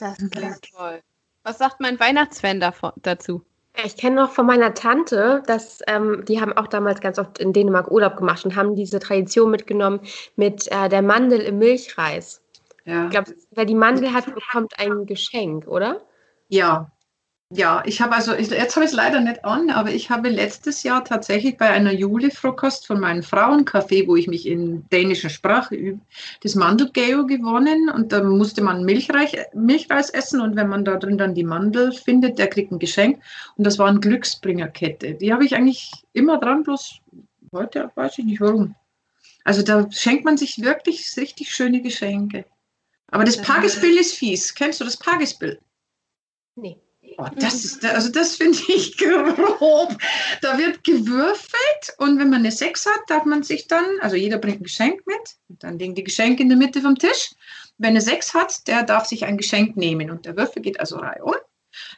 das 0.02 0.18
klingt 0.18 0.62
toll. 0.76 1.02
Was 1.44 1.58
sagt 1.58 1.80
mein 1.80 2.00
Weihnachtsfan 2.00 2.60
davon, 2.60 2.92
dazu? 2.98 3.44
Ich 3.86 3.96
kenne 3.96 4.18
noch 4.18 4.32
von 4.32 4.46
meiner 4.46 4.74
Tante, 4.74 5.42
dass 5.48 5.80
ähm, 5.88 6.26
die 6.28 6.42
haben 6.42 6.54
auch 6.54 6.68
damals 6.68 7.00
ganz 7.00 7.18
oft 7.18 7.40
in 7.40 7.54
Dänemark 7.54 7.90
Urlaub 7.90 8.18
gemacht 8.18 8.44
und 8.44 8.56
haben 8.56 8.76
diese 8.76 9.00
Tradition 9.00 9.50
mitgenommen 9.50 10.02
mit 10.36 10.70
äh, 10.72 10.90
der 10.90 11.02
Mandel 11.02 11.40
im 11.40 11.58
Milchreis. 11.58 12.42
Ja. 12.84 13.06
Ich 13.06 13.12
glaube, 13.12 13.34
wer 13.52 13.66
die 13.66 13.76
Mandel 13.76 14.14
hat, 14.14 14.26
bekommt 14.26 14.74
ein 14.78 15.06
Geschenk, 15.06 15.68
oder? 15.68 16.02
Ja, 16.50 16.92
ja, 17.54 17.84
ich 17.86 18.00
habe 18.00 18.16
also, 18.16 18.34
jetzt 18.34 18.76
habe 18.76 18.86
ich 18.86 18.92
es 18.92 18.96
leider 18.96 19.20
nicht 19.20 19.44
an, 19.44 19.70
aber 19.72 19.92
ich 19.92 20.10
habe 20.10 20.30
letztes 20.30 20.84
Jahr 20.84 21.04
tatsächlich 21.04 21.58
bei 21.58 21.70
einer 21.70 21.92
Julefrokost 21.92 22.88
von 22.88 23.02
meinem 23.02 23.24
Frauencafé, 23.24 24.08
wo 24.08 24.16
ich 24.16 24.28
mich 24.28 24.48
in 24.48 24.88
dänischer 24.90 25.30
Sprache 25.30 25.76
übe, 25.76 26.00
das 26.42 26.56
Mandelgeo 26.56 27.26
gewonnen 27.26 27.90
und 27.90 28.14
da 28.14 28.24
musste 28.24 28.62
man 28.62 28.86
Milchreis, 28.86 29.34
Milchreis 29.54 30.10
essen 30.12 30.40
und 30.40 30.56
wenn 30.56 30.70
man 30.70 30.86
da 30.86 30.96
drin 30.96 31.18
dann 31.18 31.36
die 31.36 31.44
Mandel 31.44 31.92
findet, 31.92 32.40
der 32.40 32.48
kriegt 32.48 32.72
ein 32.72 32.80
Geschenk 32.80 33.22
und 33.58 33.68
das 33.68 33.78
war 33.78 33.90
eine 33.90 34.00
Glücksbringerkette. 34.00 35.16
Die 35.16 35.34
habe 35.34 35.44
ich 35.44 35.54
eigentlich 35.54 35.92
immer 36.14 36.40
dran, 36.40 36.64
bloß 36.64 37.00
heute 37.52 37.92
weiß 37.96 38.18
ich 38.20 38.26
nicht 38.26 38.40
warum. 38.40 38.76
Also 39.44 39.62
da 39.62 39.92
schenkt 39.92 40.24
man 40.24 40.38
sich 40.38 40.62
wirklich 40.62 41.06
richtig 41.18 41.54
schöne 41.54 41.82
Geschenke. 41.82 42.46
Aber 43.08 43.26
das 43.26 43.42
Pagesbild 43.42 44.00
ist 44.00 44.14
fies. 44.14 44.56
Kennst 44.56 44.80
du 44.80 44.86
das 44.86 44.96
Pagesbild? 44.96 45.60
Nee. 46.56 46.78
Oh, 47.18 47.28
das 47.36 47.66
ist, 47.66 47.86
also 47.86 48.10
das 48.10 48.36
finde 48.36 48.58
ich 48.68 48.98
grob. 48.98 49.98
Da 50.42 50.58
wird 50.58 50.84
gewürfelt 50.84 51.98
und 51.98 52.20
wenn 52.20 52.30
man 52.30 52.40
eine 52.40 52.52
6 52.52 52.86
hat, 52.86 53.02
darf 53.08 53.26
man 53.26 53.44
sich 53.44 53.68
dann, 53.68 53.86
also 54.02 54.16
jeder 54.16 54.38
bringt 54.38 54.62
ein 54.62 54.64
Geschenk 54.64 55.06
mit, 55.06 55.36
dann 55.50 55.78
liegen 55.78 55.96
die 55.96 56.04
Geschenke 56.04 56.44
in 56.44 56.50
der 56.50 56.58
Mitte 56.58 56.82
vom 56.82 56.98
Tisch. 56.98 57.32
Wer 57.78 57.90
eine 57.90 58.02
6 58.02 58.34
hat, 58.34 58.68
der 58.68 58.84
darf 58.84 59.06
sich 59.06 59.26
ein 59.26 59.38
Geschenk 59.38 59.76
nehmen 59.76 60.10
und 60.10 60.26
der 60.26 60.38
Würfel 60.38 60.62
geht 60.62 60.80
also 60.80 60.98
reihum. 60.98 61.36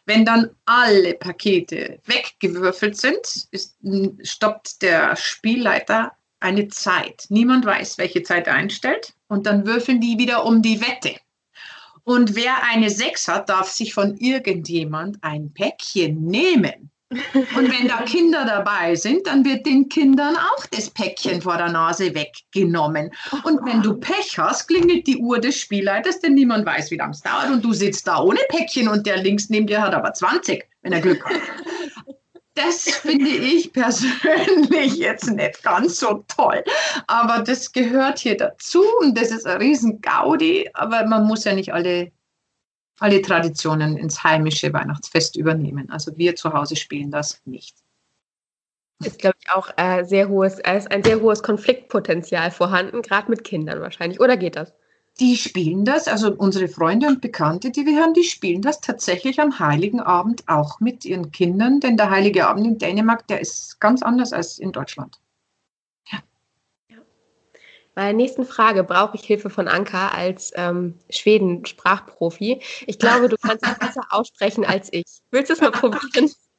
Wenn 0.05 0.25
dann 0.25 0.51
alle 0.65 1.13
Pakete 1.15 1.99
weggewürfelt 2.05 2.97
sind, 2.97 3.47
ist, 3.51 3.77
stoppt 4.23 4.81
der 4.81 5.15
Spielleiter 5.15 6.13
eine 6.39 6.67
Zeit. 6.67 7.25
Niemand 7.29 7.65
weiß, 7.65 7.97
welche 7.97 8.21
Zeit 8.23 8.47
er 8.47 8.55
einstellt 8.55 9.13
und 9.27 9.45
dann 9.45 9.65
würfeln 9.65 10.01
die 10.01 10.17
wieder 10.17 10.45
um 10.45 10.61
die 10.61 10.81
Wette. 10.81 11.15
Und 12.05 12.35
wer 12.35 12.63
eine 12.63 12.89
6 12.89 13.27
hat, 13.27 13.49
darf 13.49 13.69
sich 13.69 13.93
von 13.93 14.17
irgendjemand 14.17 15.17
ein 15.21 15.53
Päckchen 15.53 16.25
nehmen. 16.25 16.91
Und 17.55 17.71
wenn 17.71 17.87
da 17.87 18.01
Kinder 18.01 18.43
dabei 18.43 18.95
sind, 18.95 19.27
dann 19.27 19.45
wird 19.45 19.67
den 19.67 19.87
Kindern 19.87 20.35
auch 20.35 20.65
das 20.65 20.89
Päckchen 20.89 21.41
vor 21.41 21.57
der 21.57 21.69
Nase 21.69 22.15
weggenommen. 22.15 23.11
Und 23.43 23.63
wenn 23.65 23.83
du 23.83 23.93
Pech 23.93 24.37
hast, 24.39 24.67
klingelt 24.67 25.05
die 25.05 25.17
Uhr 25.17 25.39
des 25.39 25.59
Spielleiters, 25.59 26.19
denn 26.19 26.33
niemand 26.33 26.65
weiß, 26.65 26.89
wie 26.89 26.97
lange 26.97 27.11
es 27.11 27.21
dauert. 27.21 27.51
Und 27.51 27.63
du 27.63 27.71
sitzt 27.71 28.07
da 28.07 28.19
ohne 28.19 28.39
Päckchen 28.49 28.87
und 28.87 29.05
der 29.05 29.17
links 29.17 29.49
neben 29.49 29.67
dir 29.67 29.81
hat 29.81 29.93
aber 29.93 30.13
20, 30.13 30.65
wenn 30.81 30.93
er 30.93 31.01
Glück 31.01 31.23
hat 31.23 31.39
das 32.55 32.83
finde 32.83 33.29
ich 33.29 33.73
persönlich 33.73 34.95
jetzt 34.95 35.29
nicht 35.29 35.63
ganz 35.63 35.99
so 35.99 36.23
toll. 36.27 36.63
Aber 37.07 37.43
das 37.43 37.71
gehört 37.71 38.19
hier 38.19 38.37
dazu 38.37 38.83
und 38.99 39.17
das 39.17 39.31
ist 39.31 39.47
ein 39.47 39.57
riesen 39.57 40.01
Gaudi. 40.01 40.69
Aber 40.73 41.05
man 41.05 41.25
muss 41.25 41.45
ja 41.45 41.53
nicht 41.53 41.73
alle, 41.73 42.11
alle 42.99 43.21
Traditionen 43.21 43.97
ins 43.97 44.23
heimische 44.23 44.71
Weihnachtsfest 44.73 45.35
übernehmen. 45.35 45.89
Also 45.89 46.15
wir 46.17 46.35
zu 46.35 46.53
Hause 46.53 46.75
spielen 46.75 47.11
das 47.11 47.41
nicht. 47.45 47.75
Ist, 49.03 49.19
glaube 49.19 49.37
ich, 49.41 49.51
auch 49.51 49.69
äh, 49.77 50.03
sehr 50.05 50.29
hohes, 50.29 50.59
äh, 50.59 50.77
ist 50.77 50.91
ein 50.91 51.03
sehr 51.03 51.19
hohes 51.19 51.43
Konfliktpotenzial 51.43 52.51
vorhanden, 52.51 53.01
gerade 53.01 53.29
mit 53.29 53.43
Kindern 53.43 53.81
wahrscheinlich. 53.81 54.19
Oder 54.19 54.37
geht 54.37 54.55
das? 54.55 54.73
Die 55.19 55.37
spielen 55.37 55.85
das, 55.85 56.07
also 56.07 56.33
unsere 56.33 56.67
Freunde 56.67 57.07
und 57.07 57.21
Bekannte, 57.21 57.69
die 57.69 57.85
wir 57.85 58.01
haben, 58.01 58.13
die 58.13 58.23
spielen 58.23 58.61
das 58.61 58.81
tatsächlich 58.81 59.39
am 59.39 59.59
Heiligen 59.59 59.99
Abend 59.99 60.43
auch 60.47 60.79
mit 60.79 61.05
ihren 61.05 61.31
Kindern, 61.31 61.79
denn 61.79 61.97
der 61.97 62.09
Heilige 62.09 62.47
Abend 62.47 62.65
in 62.65 62.77
Dänemark, 62.79 63.27
der 63.27 63.39
ist 63.39 63.79
ganz 63.79 64.01
anders 64.01 64.33
als 64.33 64.57
in 64.57 64.71
Deutschland. 64.71 65.19
Ja. 66.11 66.19
ja. 66.89 66.97
Bei 67.93 68.05
der 68.05 68.13
nächsten 68.13 68.43
Frage 68.43 68.83
brauche 68.83 69.15
ich 69.15 69.23
Hilfe 69.23 69.51
von 69.51 69.67
Anka 69.67 70.07
als 70.07 70.51
ähm, 70.55 70.97
Schweden-Sprachprofi. 71.11 72.61
Ich 72.87 72.97
glaube, 72.97 73.29
du 73.29 73.35
kannst 73.37 73.67
es 73.67 73.77
besser 73.77 74.01
aussprechen 74.09 74.65
als 74.65 74.91
ich. 74.91 75.05
Willst 75.29 75.49
du 75.49 75.53
es 75.53 75.61
mal 75.61 75.71
probieren? 75.71 76.31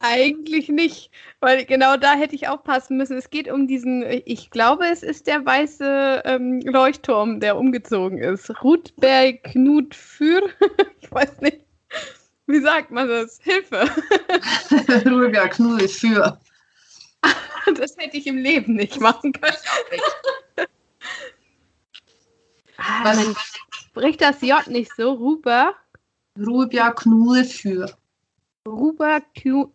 Eigentlich 0.00 0.68
nicht, 0.68 1.10
weil 1.40 1.64
genau 1.64 1.96
da 1.96 2.14
hätte 2.14 2.34
ich 2.34 2.48
aufpassen 2.48 2.96
müssen. 2.96 3.16
Es 3.16 3.30
geht 3.30 3.50
um 3.50 3.66
diesen, 3.66 4.04
ich 4.24 4.50
glaube, 4.50 4.86
es 4.86 5.02
ist 5.02 5.26
der 5.26 5.44
weiße 5.44 6.22
ähm, 6.24 6.60
Leuchtturm, 6.60 7.40
der 7.40 7.56
umgezogen 7.56 8.18
ist. 8.18 8.62
Rutberg 8.62 9.42
Knut 9.44 9.94
für, 9.94 10.42
ich 11.00 11.10
weiß 11.10 11.40
nicht, 11.40 11.60
wie 12.46 12.60
sagt 12.60 12.90
man 12.90 13.08
das? 13.08 13.40
Hilfe. 13.42 13.88
Rutberg 15.10 15.52
Knut 15.52 15.90
für. 15.90 16.38
Das 17.76 17.96
hätte 17.96 18.18
ich 18.18 18.26
im 18.26 18.36
Leben 18.36 18.74
nicht 18.74 19.00
machen 19.00 19.32
können. 19.32 19.56
ah, 22.76 23.14
man 23.14 23.34
spricht 23.70 24.20
das 24.20 24.42
J 24.42 24.66
nicht 24.66 24.92
so, 24.94 25.12
Ruber. 25.12 25.74
Rubia 26.38 26.90
Knul 26.90 27.44
für. 27.44 27.86
Ruber 28.66 29.20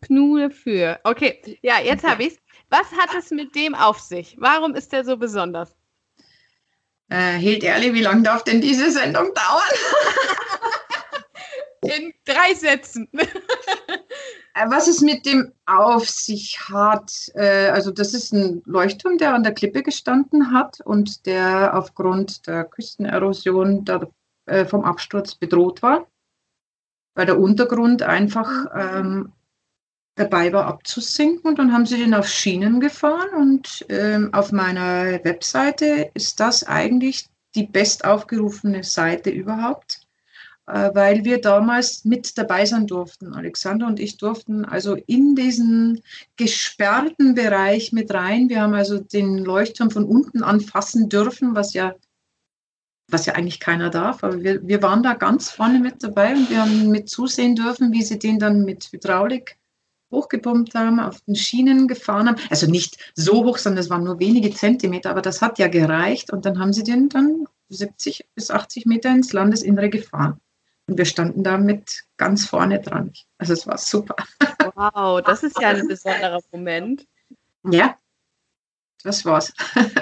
Knude 0.02 0.50
für. 0.50 1.00
Okay, 1.04 1.60
ja, 1.62 1.80
jetzt 1.80 2.04
habe 2.04 2.24
ich 2.24 2.34
es. 2.34 2.40
Was 2.70 2.92
hat 2.92 3.10
es 3.18 3.32
mit 3.32 3.56
dem 3.56 3.76
auf 3.76 4.00
sich? 4.00 4.36
Warum 4.40 4.76
ist 4.76 4.92
der 4.92 5.04
so 5.04 5.18
besonders? 5.18 5.76
Äh, 7.10 7.34
hielt 7.34 7.64
ehrlich, 7.64 7.94
wie 7.94 8.02
lange 8.02 8.24
darf 8.24 8.44
denn 8.44 8.62
diese 8.62 8.92
Sendung 8.92 9.34
dauern? 9.34 9.70
In 11.98 12.14
drei 12.26 12.54
Sätzen. 12.54 13.08
Äh, 14.56 14.66
was 14.72 14.88
es 14.88 15.02
mit 15.02 15.28
dem 15.28 15.54
auf 15.68 16.10
sich 16.10 16.60
hat, 16.60 17.12
äh, 17.36 17.68
also 17.70 17.92
das 17.92 18.16
ist 18.16 18.34
ein 18.34 18.64
Leuchtturm, 18.66 19.20
der 19.20 19.36
an 19.36 19.44
der 19.44 19.54
Klippe 19.54 19.84
gestanden 19.84 20.52
hat 20.52 20.82
und 20.84 21.28
der 21.28 21.78
aufgrund 21.78 22.48
der 22.48 22.64
Küstenerosion 22.64 23.86
äh, 24.48 24.66
vom 24.66 24.84
Absturz 24.84 25.36
bedroht 25.36 25.84
war 25.84 26.08
weil 27.20 27.26
der 27.26 27.38
Untergrund 27.38 28.02
einfach 28.02 28.50
ähm, 28.74 29.34
dabei 30.16 30.54
war 30.54 30.68
abzusinken. 30.68 31.50
Und 31.50 31.60
dann 31.60 31.74
haben 31.74 31.86
sie 31.86 31.98
den 31.98 32.14
auf 32.14 32.30
Schienen 32.30 32.80
gefahren. 32.80 33.32
Und 33.36 33.86
ähm, 33.90 34.34
auf 34.34 34.54
meiner 34.54 35.22
Webseite 35.26 36.12
ist 36.14 36.40
das 36.40 36.66
eigentlich 36.66 37.26
die 37.56 37.68
bestaufgerufene 37.68 38.86
Seite 38.86 39.32
überhaupt, 39.32 40.00
äh, 40.68 40.92
weil 40.94 41.26
wir 41.26 41.42
damals 41.42 42.06
mit 42.06 42.38
dabei 42.38 42.66
sein 42.66 42.88
durften. 42.88 43.34
Alexander 43.34 43.88
und 43.88 44.00
ich 44.00 44.16
durften 44.16 44.64
also 44.64 44.96
in 44.96 45.36
diesen 45.36 46.02
gesperrten 46.38 47.36
Bereich 47.36 47.92
mit 47.92 48.14
rein. 48.14 48.48
Wir 48.48 48.62
haben 48.62 48.76
also 48.76 48.98
den 48.98 49.40
Leuchtturm 49.40 49.92
von 49.92 50.06
unten 50.06 50.42
anfassen 50.42 51.10
dürfen, 51.10 51.54
was 51.54 51.74
ja 51.74 51.96
was 53.12 53.26
ja 53.26 53.34
eigentlich 53.34 53.60
keiner 53.60 53.90
darf, 53.90 54.24
aber 54.24 54.42
wir, 54.42 54.68
wir 54.68 54.82
waren 54.82 55.04
da 55.04 55.14
ganz 55.14 55.50
vorne 55.50 55.80
mit 55.80 56.04
dabei 56.04 56.34
und 56.34 56.50
wir 56.50 56.62
haben 56.62 56.90
mit 56.90 57.10
zusehen 57.10 57.56
dürfen, 57.56 57.92
wie 57.92 58.04
sie 58.04 58.20
den 58.20 58.40
dann 58.40 58.64
mit 58.64 58.92
Hydraulik 58.92 59.58
hochgepumpt 60.12 60.74
haben, 60.74 61.00
auf 61.00 61.22
den 61.22 61.36
Schienen 61.36 61.88
gefahren 61.88 62.28
haben. 62.28 62.42
Also 62.50 62.68
nicht 62.68 62.98
so 63.16 63.46
hoch, 63.46 63.58
sondern 63.58 63.84
es 63.84 63.90
waren 63.90 64.04
nur 64.04 64.20
wenige 64.20 64.52
Zentimeter, 64.52 65.12
aber 65.12 65.22
das 65.22 65.42
hat 65.42 65.60
ja 65.60 65.68
gereicht 65.68 66.32
und 66.32 66.46
dann 66.46 66.60
haben 66.60 66.74
sie 66.74 66.84
den 66.84 67.10
dann 67.10 67.46
70 67.70 68.28
bis 68.36 68.50
80 68.50 68.86
Meter 68.86 69.10
ins 69.10 69.34
Landesinnere 69.34 69.90
gefahren. 69.90 70.40
Und 70.88 70.98
wir 70.98 71.06
standen 71.06 71.44
da 71.44 71.58
mit 71.58 72.04
ganz 72.18 72.48
vorne 72.48 72.82
dran. 72.82 73.14
Also 73.38 73.54
es 73.54 73.68
war 73.68 73.78
super. 73.78 74.16
Wow, 74.74 75.22
das 75.22 75.44
ist 75.44 75.60
ja 75.62 75.70
ein 75.70 75.88
besonderer 75.88 76.42
Moment. 76.52 77.06
Ja, 77.70 77.96
das 79.04 79.24
war's. 79.24 79.54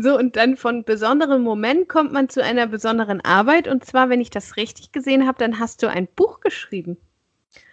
So, 0.00 0.16
und 0.16 0.36
dann 0.36 0.56
von 0.56 0.84
besonderem 0.84 1.42
Moment 1.42 1.88
kommt 1.88 2.12
man 2.12 2.28
zu 2.28 2.40
einer 2.40 2.68
besonderen 2.68 3.20
Arbeit. 3.20 3.66
Und 3.66 3.84
zwar, 3.84 4.08
wenn 4.08 4.20
ich 4.20 4.30
das 4.30 4.56
richtig 4.56 4.92
gesehen 4.92 5.26
habe, 5.26 5.38
dann 5.38 5.58
hast 5.58 5.82
du 5.82 5.88
ein 5.88 6.06
Buch 6.06 6.38
geschrieben. 6.38 6.96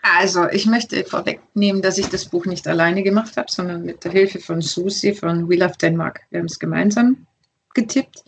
Also, 0.02 0.50
ich 0.50 0.66
möchte 0.66 1.06
vorwegnehmen, 1.06 1.84
dass 1.84 2.00
ich 2.00 2.08
das 2.08 2.26
Buch 2.26 2.48
nicht 2.48 2.68
alleine 2.68 3.04
gemacht 3.04 3.38
habe, 3.38 3.52
sondern 3.52 3.84
mit 3.84 4.04
der 4.04 4.12
Hilfe 4.12 4.40
von 4.40 4.62
Susi 4.62 5.14
von 5.14 5.48
We 5.48 5.58
Love 5.58 5.76
Denmark. 5.80 6.22
Wir 6.32 6.40
haben 6.40 6.48
es 6.48 6.58
gemeinsam 6.58 7.28
getippt. 7.76 8.24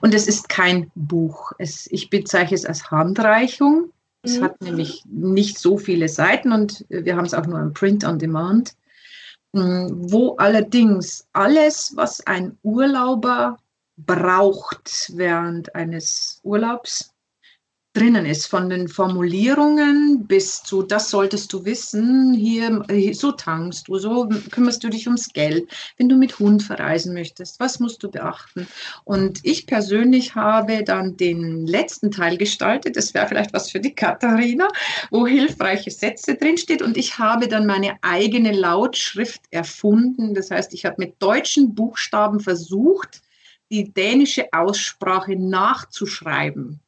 Und 0.00 0.14
es 0.14 0.28
ist 0.28 0.48
kein 0.48 0.92
Buch. 0.94 1.50
Es, 1.58 1.88
ich 1.90 2.08
bezeichne 2.08 2.54
es 2.54 2.64
als 2.64 2.92
Handreichung. 2.92 3.90
Es 4.22 4.38
mhm. 4.38 4.44
hat 4.44 4.60
nämlich 4.60 5.02
nicht 5.06 5.58
so 5.58 5.76
viele 5.76 6.08
Seiten 6.08 6.52
und 6.52 6.84
wir 6.88 7.16
haben 7.16 7.26
es 7.26 7.34
auch 7.34 7.46
nur 7.46 7.58
im 7.58 7.74
Print 7.74 8.04
on 8.04 8.20
Demand. 8.20 8.74
Mm, 9.52 10.10
wo 10.12 10.36
allerdings 10.36 11.26
alles, 11.32 11.92
was 11.96 12.20
ein 12.26 12.56
Urlauber 12.62 13.58
braucht 13.96 15.10
während 15.14 15.74
eines 15.74 16.40
Urlaubs, 16.44 17.12
drinnen 17.92 18.24
ist, 18.24 18.46
von 18.46 18.70
den 18.70 18.86
Formulierungen 18.86 20.26
bis 20.28 20.62
zu, 20.62 20.82
das 20.82 21.10
solltest 21.10 21.52
du 21.52 21.64
wissen, 21.64 22.34
hier, 22.34 22.84
so 23.14 23.32
tankst 23.32 23.88
du, 23.88 23.98
so 23.98 24.28
kümmerst 24.52 24.84
du 24.84 24.90
dich 24.90 25.08
ums 25.08 25.32
Geld, 25.32 25.68
wenn 25.96 26.08
du 26.08 26.16
mit 26.16 26.38
Hund 26.38 26.62
verreisen 26.62 27.12
möchtest, 27.14 27.58
was 27.58 27.80
musst 27.80 28.02
du 28.04 28.10
beachten? 28.10 28.68
Und 29.02 29.40
ich 29.42 29.66
persönlich 29.66 30.36
habe 30.36 30.84
dann 30.84 31.16
den 31.16 31.66
letzten 31.66 32.12
Teil 32.12 32.36
gestaltet, 32.36 32.96
das 32.96 33.12
wäre 33.12 33.26
vielleicht 33.26 33.52
was 33.52 33.70
für 33.72 33.80
die 33.80 33.94
Katharina, 33.94 34.68
wo 35.10 35.26
hilfreiche 35.26 35.90
Sätze 35.90 36.36
drinsteht 36.36 36.82
und 36.82 36.96
ich 36.96 37.18
habe 37.18 37.48
dann 37.48 37.66
meine 37.66 37.96
eigene 38.02 38.52
Lautschrift 38.52 39.42
erfunden, 39.50 40.34
das 40.34 40.52
heißt, 40.52 40.74
ich 40.74 40.84
habe 40.84 40.96
mit 40.98 41.20
deutschen 41.20 41.74
Buchstaben 41.74 42.38
versucht, 42.38 43.20
die 43.72 43.92
dänische 43.92 44.46
Aussprache 44.52 45.34
nachzuschreiben. 45.34 46.80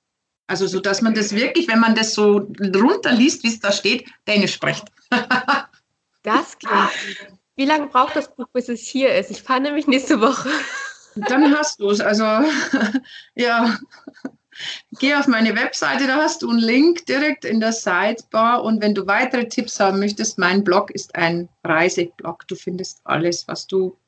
Also 0.46 0.66
so, 0.66 0.80
dass 0.80 1.02
man 1.02 1.14
das 1.14 1.34
wirklich, 1.34 1.68
wenn 1.68 1.80
man 1.80 1.94
das 1.94 2.14
so 2.14 2.48
runterliest, 2.60 3.42
wie 3.42 3.48
es 3.48 3.60
da 3.60 3.72
steht, 3.72 4.08
Dänisch 4.26 4.54
spricht. 4.54 4.84
das 6.22 6.58
klingt. 6.58 7.38
Wie 7.54 7.64
lange 7.64 7.86
braucht 7.86 8.16
das 8.16 8.34
Buch, 8.34 8.48
bis 8.52 8.68
es 8.68 8.80
hier 8.80 9.14
ist? 9.14 9.30
Ich 9.30 9.42
fahre 9.42 9.60
nämlich 9.60 9.86
nächste 9.86 10.20
Woche. 10.20 10.48
Dann 11.14 11.56
hast 11.56 11.80
du 11.80 11.90
es. 11.90 12.00
Also 12.00 12.24
ja, 13.34 13.78
geh 14.98 15.14
auf 15.14 15.26
meine 15.26 15.54
Webseite, 15.54 16.06
da 16.06 16.16
hast 16.16 16.42
du 16.42 16.50
einen 16.50 16.58
Link 16.58 17.04
direkt 17.06 17.44
in 17.44 17.60
der 17.60 17.72
Sidebar. 17.72 18.64
Und 18.64 18.80
wenn 18.82 18.94
du 18.94 19.06
weitere 19.06 19.46
Tipps 19.46 19.78
haben 19.78 19.98
möchtest, 19.98 20.38
mein 20.38 20.64
Blog 20.64 20.90
ist 20.90 21.14
ein 21.14 21.48
Reiseblog. 21.64 22.46
Du 22.48 22.54
findest 22.54 23.00
alles, 23.04 23.46
was 23.46 23.66
du 23.66 23.98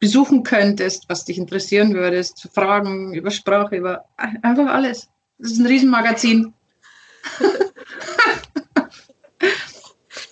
besuchen 0.00 0.42
könntest, 0.42 1.08
was 1.08 1.24
dich 1.24 1.38
interessieren 1.38 1.94
würdest, 1.94 2.48
Fragen 2.52 3.14
über 3.14 3.30
Sprache, 3.30 3.76
über 3.76 4.04
einfach 4.16 4.66
alles. 4.66 5.08
Das 5.38 5.52
ist 5.52 5.60
ein 5.60 5.66
Riesenmagazin. 5.66 6.52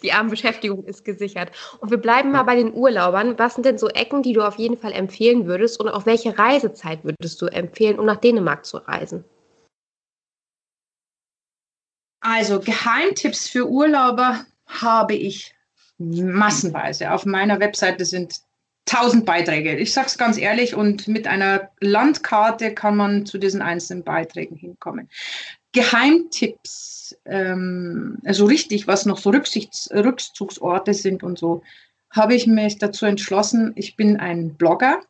Die 0.02 0.12
Armenbeschäftigung 0.12 0.84
ist 0.84 1.04
gesichert. 1.04 1.50
Und 1.80 1.90
wir 1.90 1.98
bleiben 1.98 2.30
mal 2.30 2.42
bei 2.42 2.56
den 2.56 2.72
Urlaubern. 2.74 3.38
Was 3.38 3.54
sind 3.54 3.66
denn 3.66 3.78
so 3.78 3.88
Ecken, 3.88 4.22
die 4.22 4.32
du 4.32 4.42
auf 4.42 4.56
jeden 4.56 4.76
Fall 4.78 4.92
empfehlen 4.92 5.46
würdest? 5.46 5.80
Und 5.80 5.88
auf 5.88 6.06
welche 6.06 6.38
Reisezeit 6.38 7.02
würdest 7.04 7.40
du 7.42 7.46
empfehlen, 7.46 7.98
um 7.98 8.06
nach 8.06 8.16
Dänemark 8.16 8.64
zu 8.64 8.76
reisen? 8.78 9.24
Also 12.20 12.60
Geheimtipps 12.60 13.48
für 13.48 13.68
Urlauber 13.68 14.44
habe 14.66 15.14
ich 15.14 15.54
massenweise. 15.98 17.12
Auf 17.12 17.24
meiner 17.24 17.60
Webseite 17.60 18.04
sind 18.04 18.40
tausend 18.86 19.26
Beiträge. 19.26 19.76
Ich 19.76 19.92
sage 19.92 20.06
es 20.06 20.16
ganz 20.16 20.38
ehrlich 20.38 20.74
und 20.74 21.08
mit 21.08 21.26
einer 21.26 21.70
Landkarte 21.80 22.72
kann 22.72 22.96
man 22.96 23.26
zu 23.26 23.36
diesen 23.36 23.60
einzelnen 23.60 24.04
Beiträgen 24.04 24.56
hinkommen. 24.56 25.10
Geheimtipps, 25.72 27.18
ähm, 27.26 28.18
also 28.24 28.46
richtig, 28.46 28.86
was 28.86 29.04
noch 29.04 29.18
so 29.18 29.30
Rücksichts 29.30 29.90
Rückzugsorte 29.92 30.94
sind 30.94 31.22
und 31.22 31.38
so, 31.38 31.62
habe 32.10 32.34
ich 32.34 32.46
mich 32.46 32.78
dazu 32.78 33.04
entschlossen, 33.04 33.72
ich 33.74 33.96
bin 33.96 34.16
ein 34.16 34.54
Blogger 34.54 35.02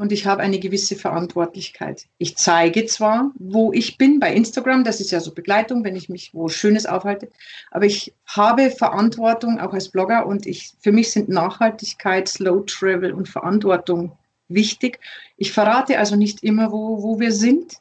und 0.00 0.12
ich 0.12 0.24
habe 0.24 0.40
eine 0.40 0.58
gewisse 0.58 0.96
Verantwortlichkeit. 0.96 2.06
Ich 2.16 2.34
zeige 2.38 2.86
zwar, 2.86 3.32
wo 3.34 3.70
ich 3.74 3.98
bin 3.98 4.18
bei 4.18 4.32
Instagram, 4.32 4.82
das 4.82 4.98
ist 4.98 5.10
ja 5.10 5.20
so 5.20 5.34
Begleitung, 5.34 5.84
wenn 5.84 5.94
ich 5.94 6.08
mich 6.08 6.32
wo 6.32 6.48
Schönes 6.48 6.86
aufhalte, 6.86 7.28
aber 7.70 7.84
ich 7.84 8.14
habe 8.24 8.70
Verantwortung 8.70 9.60
auch 9.60 9.74
als 9.74 9.90
Blogger 9.90 10.24
und 10.26 10.46
ich, 10.46 10.72
für 10.80 10.90
mich 10.90 11.12
sind 11.12 11.28
Nachhaltigkeit, 11.28 12.28
Slow 12.28 12.64
Travel 12.64 13.12
und 13.12 13.28
Verantwortung 13.28 14.16
wichtig. 14.48 15.00
Ich 15.36 15.52
verrate 15.52 15.98
also 15.98 16.16
nicht 16.16 16.42
immer, 16.42 16.72
wo, 16.72 17.02
wo 17.02 17.20
wir 17.20 17.30
sind. 17.30 17.74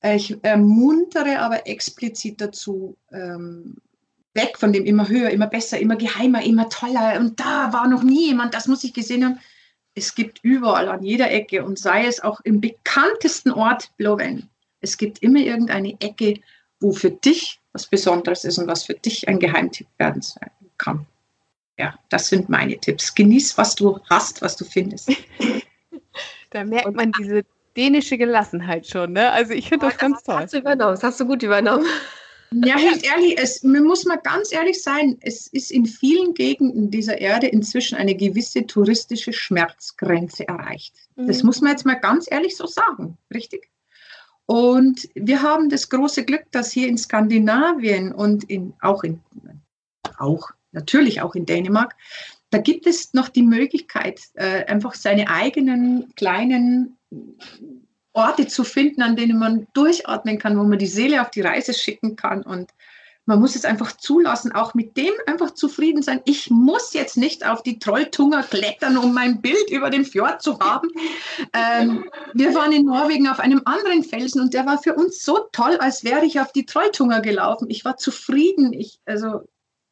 Ich 0.00 0.36
ermuntere 0.42 1.40
aber 1.40 1.66
explizit 1.66 2.40
dazu, 2.40 2.96
ähm, 3.10 3.78
weg 4.32 4.58
von 4.58 4.72
dem 4.72 4.84
immer 4.84 5.08
höher, 5.08 5.30
immer 5.30 5.48
besser, 5.48 5.80
immer 5.80 5.96
geheimer, 5.96 6.40
immer 6.44 6.68
toller 6.68 7.18
und 7.18 7.40
da 7.40 7.72
war 7.72 7.88
noch 7.88 8.04
nie 8.04 8.28
jemand, 8.28 8.54
das 8.54 8.68
muss 8.68 8.84
ich 8.84 8.94
gesehen 8.94 9.24
haben 9.24 9.40
es 9.94 10.14
gibt 10.14 10.40
überall 10.42 10.88
an 10.88 11.02
jeder 11.02 11.30
Ecke 11.30 11.64
und 11.64 11.78
sei 11.78 12.06
es 12.06 12.20
auch 12.20 12.40
im 12.44 12.60
bekanntesten 12.60 13.50
Ort 13.50 13.90
Blowen, 13.96 14.48
es 14.80 14.96
gibt 14.96 15.22
immer 15.22 15.40
irgendeine 15.40 16.00
Ecke, 16.00 16.40
wo 16.80 16.92
für 16.92 17.10
dich 17.10 17.60
was 17.72 17.86
Besonderes 17.86 18.44
ist 18.44 18.58
und 18.58 18.66
was 18.66 18.84
für 18.84 18.94
dich 18.94 19.28
ein 19.28 19.38
Geheimtipp 19.38 19.88
werden 19.98 20.22
kann. 20.78 21.06
Ja, 21.78 21.94
das 22.08 22.28
sind 22.28 22.48
meine 22.48 22.78
Tipps. 22.78 23.14
Genieß, 23.14 23.56
was 23.58 23.74
du 23.74 24.00
hast, 24.10 24.42
was 24.42 24.56
du 24.56 24.64
findest. 24.64 25.12
da 26.50 26.64
merkt 26.64 26.94
man 26.94 27.12
diese 27.12 27.44
dänische 27.76 28.18
Gelassenheit 28.18 28.86
schon, 28.86 29.12
ne? 29.12 29.30
Also 29.30 29.52
ich 29.52 29.68
finde 29.68 29.86
das 29.86 29.98
ganz 29.98 30.22
toll. 30.24 30.36
Hast 30.36 30.54
du 30.54 30.58
übernommen, 30.58 30.94
das 30.94 31.04
hast 31.04 31.20
du 31.20 31.26
gut 31.26 31.42
übernommen. 31.42 31.86
Ja, 32.52 32.76
helt 32.78 33.04
ehrlich, 33.04 33.38
es, 33.38 33.62
man 33.62 33.84
muss 33.84 34.04
mal 34.04 34.16
ganz 34.16 34.52
ehrlich 34.52 34.82
sein, 34.82 35.18
es 35.20 35.46
ist 35.48 35.70
in 35.70 35.86
vielen 35.86 36.34
Gegenden 36.34 36.90
dieser 36.90 37.18
Erde 37.18 37.48
inzwischen 37.48 37.96
eine 37.96 38.14
gewisse 38.14 38.66
touristische 38.66 39.32
Schmerzgrenze 39.32 40.48
erreicht. 40.48 40.94
Mhm. 41.16 41.26
Das 41.26 41.42
muss 41.42 41.60
man 41.60 41.72
jetzt 41.72 41.86
mal 41.86 41.94
ganz 41.94 42.26
ehrlich 42.30 42.56
so 42.56 42.66
sagen, 42.66 43.18
richtig? 43.32 43.70
Und 44.46 45.08
wir 45.14 45.42
haben 45.42 45.68
das 45.68 45.90
große 45.90 46.24
Glück, 46.24 46.44
dass 46.52 46.72
hier 46.72 46.88
in 46.88 46.96
Skandinavien 46.96 48.12
und 48.12 48.44
in, 48.44 48.72
auch 48.80 49.04
in, 49.04 49.20
auch 50.18 50.50
natürlich 50.72 51.20
auch 51.20 51.34
in 51.34 51.44
Dänemark, 51.44 51.94
da 52.50 52.58
gibt 52.58 52.86
es 52.86 53.12
noch 53.12 53.28
die 53.28 53.42
Möglichkeit, 53.42 54.22
äh, 54.34 54.64
einfach 54.64 54.94
seine 54.94 55.28
eigenen 55.28 56.14
kleinen 56.14 56.96
Orte 58.18 58.46
zu 58.46 58.64
finden, 58.64 59.02
an 59.02 59.16
denen 59.16 59.38
man 59.38 59.66
durchatmen 59.72 60.38
kann, 60.38 60.58
wo 60.58 60.64
man 60.64 60.78
die 60.78 60.86
Seele 60.86 61.22
auf 61.22 61.30
die 61.30 61.40
Reise 61.40 61.72
schicken 61.72 62.16
kann. 62.16 62.42
Und 62.42 62.70
man 63.24 63.40
muss 63.40 63.54
es 63.54 63.64
einfach 63.64 63.96
zulassen, 63.96 64.52
auch 64.52 64.74
mit 64.74 64.96
dem 64.96 65.12
einfach 65.26 65.52
zufrieden 65.52 66.02
sein. 66.02 66.20
Ich 66.24 66.50
muss 66.50 66.94
jetzt 66.94 67.16
nicht 67.16 67.46
auf 67.46 67.62
die 67.62 67.78
Trolltunger 67.78 68.42
klettern, 68.42 68.96
um 68.96 69.12
mein 69.12 69.40
Bild 69.40 69.70
über 69.70 69.90
den 69.90 70.04
Fjord 70.04 70.42
zu 70.42 70.58
haben. 70.60 70.88
Ähm, 71.52 72.04
wir 72.32 72.54
waren 72.54 72.72
in 72.72 72.86
Norwegen 72.86 73.28
auf 73.28 73.38
einem 73.38 73.62
anderen 73.66 74.02
Felsen 74.02 74.40
und 74.40 74.54
der 74.54 74.66
war 74.66 74.82
für 74.82 74.94
uns 74.94 75.22
so 75.22 75.46
toll, 75.52 75.76
als 75.78 76.04
wäre 76.04 76.24
ich 76.24 76.40
auf 76.40 76.52
die 76.52 76.64
Trolltunger 76.64 77.20
gelaufen. 77.20 77.68
Ich 77.70 77.84
war 77.84 77.98
zufrieden. 77.98 78.72
Ich, 78.72 78.98
also 79.04 79.42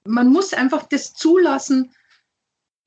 man 0.07 0.29
muss 0.29 0.55
einfach 0.55 0.85
das 0.85 1.13
zulassen, 1.13 1.93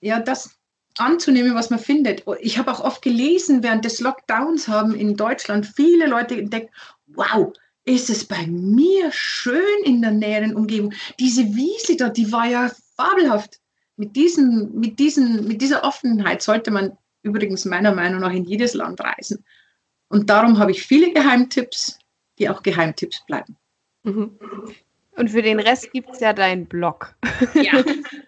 ja, 0.02 0.20
das, 0.20 0.59
anzunehmen, 0.98 1.56
was 1.56 1.70
man 1.70 1.80
findet. 1.80 2.24
Ich 2.42 2.58
habe 2.58 2.72
auch 2.72 2.80
oft 2.80 3.02
gelesen, 3.02 3.64
während 3.64 3.86
des 3.86 4.00
Lockdowns 4.00 4.68
haben 4.68 4.94
in 4.94 5.16
Deutschland 5.16 5.66
viele 5.66 6.08
Leute 6.08 6.36
entdeckt, 6.36 6.74
wow, 7.08 7.54
ist 7.86 8.10
es 8.10 8.26
bei 8.26 8.46
mir 8.48 9.12
schön 9.12 9.84
in 9.84 10.02
der 10.02 10.12
näheren 10.12 10.56
Umgebung. 10.56 10.94
Diese 11.20 11.44
Wiese 11.56 11.96
da, 11.98 12.10
die 12.10 12.32
war 12.32 12.48
ja 12.48 12.72
fabelhaft. 12.96 13.60
Mit, 13.96 14.16
diesen, 14.16 14.80
mit, 14.80 15.00
diesen, 15.00 15.48
mit 15.48 15.62
dieser 15.62 15.84
Offenheit 15.84 16.42
sollte 16.42 16.72
man 16.72 16.98
übrigens 17.22 17.66
meiner 17.66 17.94
Meinung 17.94 18.22
nach 18.22 18.32
in 18.32 18.46
jedes 18.46 18.74
Land 18.74 19.02
reisen. 19.02 19.44
Und 20.08 20.30
darum 20.30 20.58
habe 20.58 20.72
ich 20.72 20.84
viele 20.84 21.12
Geheimtipps, 21.12 22.00
die 22.38 22.50
auch 22.50 22.64
Geheimtipps 22.64 23.26
bleiben. 23.26 23.58
Mhm. 24.04 24.38
Und 25.20 25.30
für 25.30 25.42
den 25.42 25.60
Rest 25.60 25.92
gibt 25.92 26.12
es 26.12 26.22
ja 26.22 26.32
deinen 26.32 26.66
Blog. 26.66 27.14
Ja, 27.54 27.84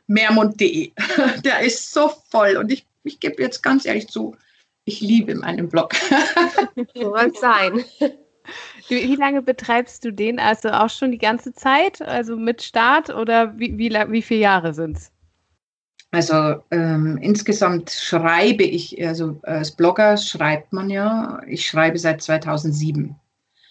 mehrmund.de. 0.07 0.91
Der 1.45 1.61
ist 1.61 1.93
so 1.93 2.11
voll. 2.29 2.57
Und 2.57 2.69
ich, 2.69 2.85
ich 3.03 3.21
gebe 3.21 3.41
jetzt 3.41 3.63
ganz 3.63 3.85
ehrlich 3.85 4.09
zu, 4.09 4.35
ich 4.83 4.99
liebe 4.99 5.33
meinen 5.35 5.69
Blog. 5.69 5.93
So 6.93 7.11
soll 7.11 7.31
es 7.33 7.39
sein. 7.39 7.85
Wie 8.89 9.15
lange 9.15 9.41
betreibst 9.41 10.03
du 10.03 10.11
den? 10.11 10.37
Also 10.37 10.69
auch 10.69 10.89
schon 10.89 11.13
die 11.13 11.17
ganze 11.17 11.53
Zeit? 11.53 12.01
Also 12.01 12.35
mit 12.35 12.61
Start 12.61 13.09
oder 13.09 13.57
wie, 13.57 13.77
wie, 13.77 13.89
wie 13.89 14.21
viele 14.21 14.41
Jahre 14.41 14.73
sind 14.73 14.97
es? 14.97 15.11
Also 16.11 16.61
ähm, 16.71 17.17
insgesamt 17.21 17.89
schreibe 17.89 18.63
ich, 18.63 19.01
also 19.01 19.39
als 19.43 19.71
Blogger 19.71 20.17
schreibt 20.17 20.73
man 20.73 20.89
ja, 20.89 21.41
ich 21.47 21.65
schreibe 21.65 21.97
seit 21.97 22.21
2007. 22.21 23.15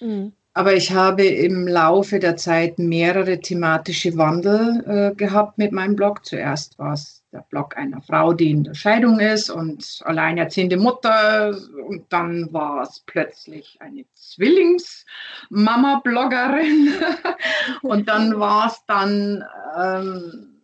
Mhm. 0.00 0.32
Aber 0.60 0.74
ich 0.74 0.92
habe 0.92 1.24
im 1.24 1.66
Laufe 1.66 2.18
der 2.18 2.36
Zeit 2.36 2.78
mehrere 2.78 3.40
thematische 3.40 4.18
Wandel 4.18 4.84
äh, 4.86 5.14
gehabt 5.16 5.56
mit 5.56 5.72
meinem 5.72 5.96
Blog. 5.96 6.26
Zuerst 6.26 6.78
war 6.78 6.92
es 6.92 7.22
der 7.32 7.46
Blog 7.48 7.78
einer 7.78 8.02
Frau, 8.02 8.34
die 8.34 8.50
in 8.50 8.64
der 8.64 8.74
Scheidung 8.74 9.20
ist 9.20 9.48
und 9.48 10.02
alleinerziehende 10.04 10.76
Mutter. 10.76 11.56
Und 11.86 12.12
dann 12.12 12.52
war 12.52 12.82
es 12.82 13.02
plötzlich 13.06 13.78
eine 13.80 14.04
Zwillingsmama-Bloggerin. 14.12 16.90
und 17.80 18.06
dann 18.06 18.38
war 18.38 18.66
es 18.66 18.84
dann, 18.86 19.42
ähm, 19.78 20.60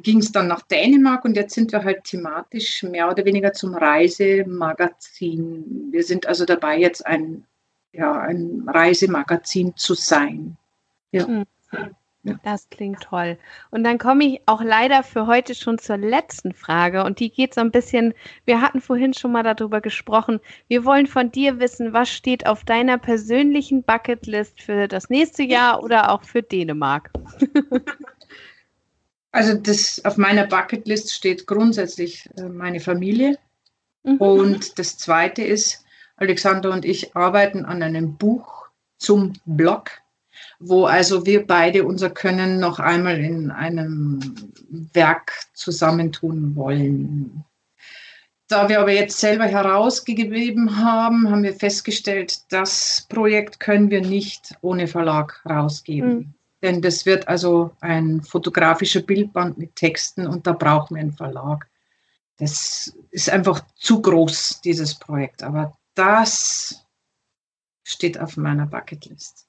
ging 0.00 0.20
es 0.20 0.32
dann 0.32 0.48
nach 0.48 0.62
Dänemark 0.62 1.26
und 1.26 1.36
jetzt 1.36 1.54
sind 1.54 1.70
wir 1.72 1.84
halt 1.84 2.04
thematisch 2.04 2.82
mehr 2.82 3.10
oder 3.10 3.26
weniger 3.26 3.52
zum 3.52 3.74
Reisemagazin. 3.74 5.88
Wir 5.90 6.02
sind 6.02 6.24
also 6.24 6.46
dabei, 6.46 6.78
jetzt 6.78 7.06
ein 7.06 7.44
ja, 7.92 8.12
ein 8.12 8.64
Reisemagazin 8.66 9.76
zu 9.76 9.94
sein. 9.94 10.56
Ja. 11.12 11.26
Mhm. 11.26 11.46
Das 12.42 12.68
klingt 12.68 13.00
toll. 13.02 13.38
Und 13.70 13.84
dann 13.84 13.98
komme 13.98 14.24
ich 14.24 14.40
auch 14.46 14.62
leider 14.62 15.02
für 15.02 15.26
heute 15.26 15.54
schon 15.54 15.78
zur 15.78 15.96
letzten 15.96 16.52
Frage. 16.52 17.04
Und 17.04 17.20
die 17.20 17.30
geht 17.30 17.54
so 17.54 17.60
ein 17.60 17.70
bisschen, 17.70 18.12
wir 18.44 18.60
hatten 18.60 18.80
vorhin 18.80 19.14
schon 19.14 19.32
mal 19.32 19.42
darüber 19.42 19.80
gesprochen. 19.80 20.40
Wir 20.66 20.84
wollen 20.84 21.06
von 21.06 21.30
dir 21.30 21.58
wissen, 21.58 21.92
was 21.92 22.10
steht 22.10 22.46
auf 22.46 22.64
deiner 22.64 22.98
persönlichen 22.98 23.82
Bucketlist 23.82 24.60
für 24.60 24.88
das 24.88 25.08
nächste 25.08 25.42
Jahr 25.42 25.82
oder 25.82 26.10
auch 26.10 26.24
für 26.24 26.42
Dänemark? 26.42 27.10
Also 29.30 29.54
das 29.54 30.02
auf 30.06 30.16
meiner 30.16 30.46
Bucketlist 30.46 31.12
steht 31.12 31.46
grundsätzlich 31.46 32.28
äh, 32.38 32.48
meine 32.48 32.80
Familie. 32.80 33.38
Mhm. 34.02 34.16
Und 34.16 34.78
das 34.78 34.96
zweite 34.96 35.42
ist, 35.42 35.84
Alexander 36.18 36.72
und 36.72 36.84
ich 36.84 37.16
arbeiten 37.16 37.64
an 37.64 37.82
einem 37.82 38.16
Buch 38.16 38.68
zum 38.98 39.32
Blog, 39.46 39.90
wo 40.58 40.84
also 40.86 41.24
wir 41.24 41.46
beide 41.46 41.84
unser 41.84 42.10
Können 42.10 42.58
noch 42.58 42.78
einmal 42.78 43.18
in 43.18 43.50
einem 43.50 44.20
Werk 44.92 45.32
zusammentun 45.54 46.54
wollen. 46.56 47.44
Da 48.48 48.68
wir 48.68 48.80
aber 48.80 48.92
jetzt 48.92 49.20
selber 49.20 49.44
herausgegeben 49.44 50.78
haben, 50.82 51.30
haben 51.30 51.42
wir 51.42 51.54
festgestellt, 51.54 52.40
das 52.50 53.06
Projekt 53.08 53.60
können 53.60 53.90
wir 53.90 54.00
nicht 54.00 54.54
ohne 54.62 54.88
Verlag 54.88 55.42
rausgeben. 55.48 56.10
Mhm. 56.10 56.34
Denn 56.62 56.82
das 56.82 57.06
wird 57.06 57.28
also 57.28 57.70
ein 57.80 58.22
fotografischer 58.22 59.00
Bildband 59.00 59.58
mit 59.58 59.76
Texten 59.76 60.26
und 60.26 60.46
da 60.46 60.52
brauchen 60.52 60.96
wir 60.96 61.02
einen 61.02 61.12
Verlag. 61.12 61.68
Das 62.38 62.96
ist 63.10 63.30
einfach 63.30 63.60
zu 63.76 64.00
groß, 64.00 64.60
dieses 64.62 64.94
Projekt. 64.94 65.42
Aber 65.42 65.76
das 65.98 66.86
steht 67.82 68.20
auf 68.20 68.36
meiner 68.36 68.66
Bucketlist. 68.66 69.48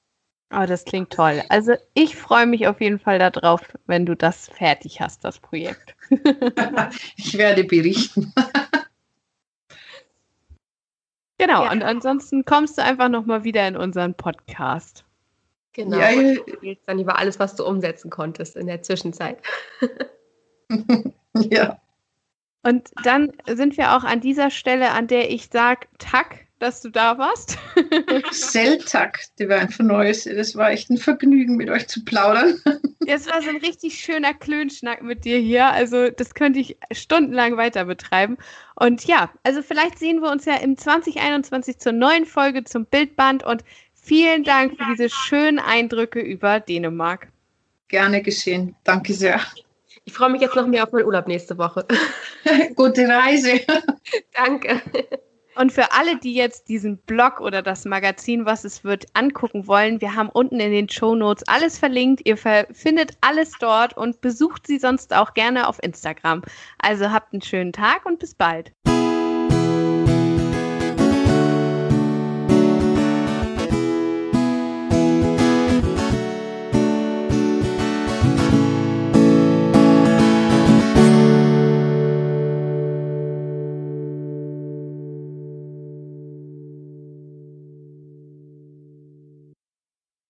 Oh, 0.52 0.66
das 0.66 0.84
klingt 0.84 1.10
toll. 1.10 1.44
Also 1.48 1.74
ich 1.94 2.16
freue 2.16 2.46
mich 2.46 2.66
auf 2.66 2.80
jeden 2.80 2.98
Fall 2.98 3.20
darauf, 3.20 3.60
wenn 3.86 4.04
du 4.04 4.16
das 4.16 4.48
fertig 4.48 5.00
hast, 5.00 5.24
das 5.24 5.38
Projekt. 5.38 5.94
ich 7.16 7.38
werde 7.38 7.62
berichten. 7.62 8.34
genau, 11.38 11.64
ja. 11.64 11.70
und 11.70 11.84
ansonsten 11.84 12.44
kommst 12.44 12.78
du 12.78 12.82
einfach 12.82 13.08
nochmal 13.08 13.44
wieder 13.44 13.66
in 13.68 13.76
unseren 13.76 14.14
Podcast. 14.14 15.04
Genau, 15.72 15.98
ja, 15.98 16.08
und 16.08 16.40
du 16.62 16.76
dann 16.84 16.98
über 16.98 17.16
alles, 17.16 17.38
was 17.38 17.54
du 17.54 17.64
umsetzen 17.64 18.10
konntest 18.10 18.56
in 18.56 18.66
der 18.66 18.82
Zwischenzeit. 18.82 19.38
ja. 21.34 21.80
Und 22.62 22.90
dann 23.04 23.32
sind 23.46 23.76
wir 23.76 23.96
auch 23.96 24.04
an 24.04 24.20
dieser 24.20 24.50
Stelle, 24.50 24.90
an 24.90 25.06
der 25.06 25.30
ich 25.30 25.48
sage, 25.50 25.86
Tack, 25.98 26.46
dass 26.60 26.82
du 26.82 26.90
da 26.90 27.18
warst. 27.18 27.58
Seltak, 28.30 29.20
die 29.38 29.48
war 29.48 29.58
einfach 29.58 29.82
Neues. 29.82 30.24
Das 30.24 30.54
war 30.54 30.70
echt 30.70 30.90
ein 30.90 30.98
Vergnügen, 30.98 31.56
mit 31.56 31.70
euch 31.70 31.88
zu 31.88 32.04
plaudern. 32.04 32.60
Es 33.06 33.26
war 33.26 33.42
so 33.42 33.48
ein 33.48 33.56
richtig 33.56 33.98
schöner 33.98 34.34
Klönschnack 34.34 35.02
mit 35.02 35.24
dir 35.24 35.38
hier. 35.38 35.66
Also, 35.66 36.10
das 36.10 36.34
könnte 36.34 36.60
ich 36.60 36.76
stundenlang 36.92 37.56
weiter 37.56 37.86
betreiben. 37.86 38.36
Und 38.76 39.04
ja, 39.04 39.30
also 39.42 39.62
vielleicht 39.62 39.98
sehen 39.98 40.20
wir 40.20 40.30
uns 40.30 40.44
ja 40.44 40.56
im 40.56 40.76
2021 40.76 41.78
zur 41.78 41.92
neuen 41.92 42.24
Folge 42.24 42.62
zum 42.62 42.84
Bildband. 42.84 43.42
Und 43.42 43.64
vielen 43.94 44.44
Dank 44.44 44.76
für 44.76 44.84
diese 44.92 45.08
schönen 45.08 45.58
Eindrücke 45.58 46.20
über 46.20 46.60
Dänemark. 46.60 47.28
Gerne 47.88 48.22
geschehen. 48.22 48.76
Danke 48.84 49.14
sehr. 49.14 49.40
Ich 50.04 50.12
freue 50.12 50.30
mich 50.30 50.40
jetzt 50.40 50.56
noch 50.56 50.66
mehr 50.66 50.84
auf 50.84 50.92
meinen 50.92 51.06
Urlaub 51.06 51.28
nächste 51.28 51.56
Woche. 51.58 51.86
Gute 52.76 53.06
Reise. 53.06 53.60
Danke. 54.34 54.80
Und 55.56 55.72
für 55.72 55.92
alle, 55.92 56.16
die 56.16 56.34
jetzt 56.34 56.68
diesen 56.68 56.98
Blog 56.98 57.40
oder 57.40 57.60
das 57.60 57.84
Magazin, 57.84 58.46
was 58.46 58.64
es 58.64 58.84
wird, 58.84 59.06
angucken 59.14 59.66
wollen, 59.66 60.00
wir 60.00 60.14
haben 60.14 60.30
unten 60.30 60.60
in 60.60 60.72
den 60.72 60.88
Show 60.88 61.14
Notes 61.14 61.46
alles 61.48 61.78
verlinkt. 61.78 62.26
Ihr 62.26 62.36
findet 62.36 63.16
alles 63.20 63.52
dort 63.60 63.96
und 63.96 64.20
besucht 64.20 64.66
sie 64.66 64.78
sonst 64.78 65.14
auch 65.14 65.34
gerne 65.34 65.68
auf 65.68 65.82
Instagram. 65.82 66.42
Also 66.78 67.10
habt 67.10 67.32
einen 67.32 67.42
schönen 67.42 67.72
Tag 67.72 68.06
und 68.06 68.20
bis 68.20 68.34
bald. 68.34 68.72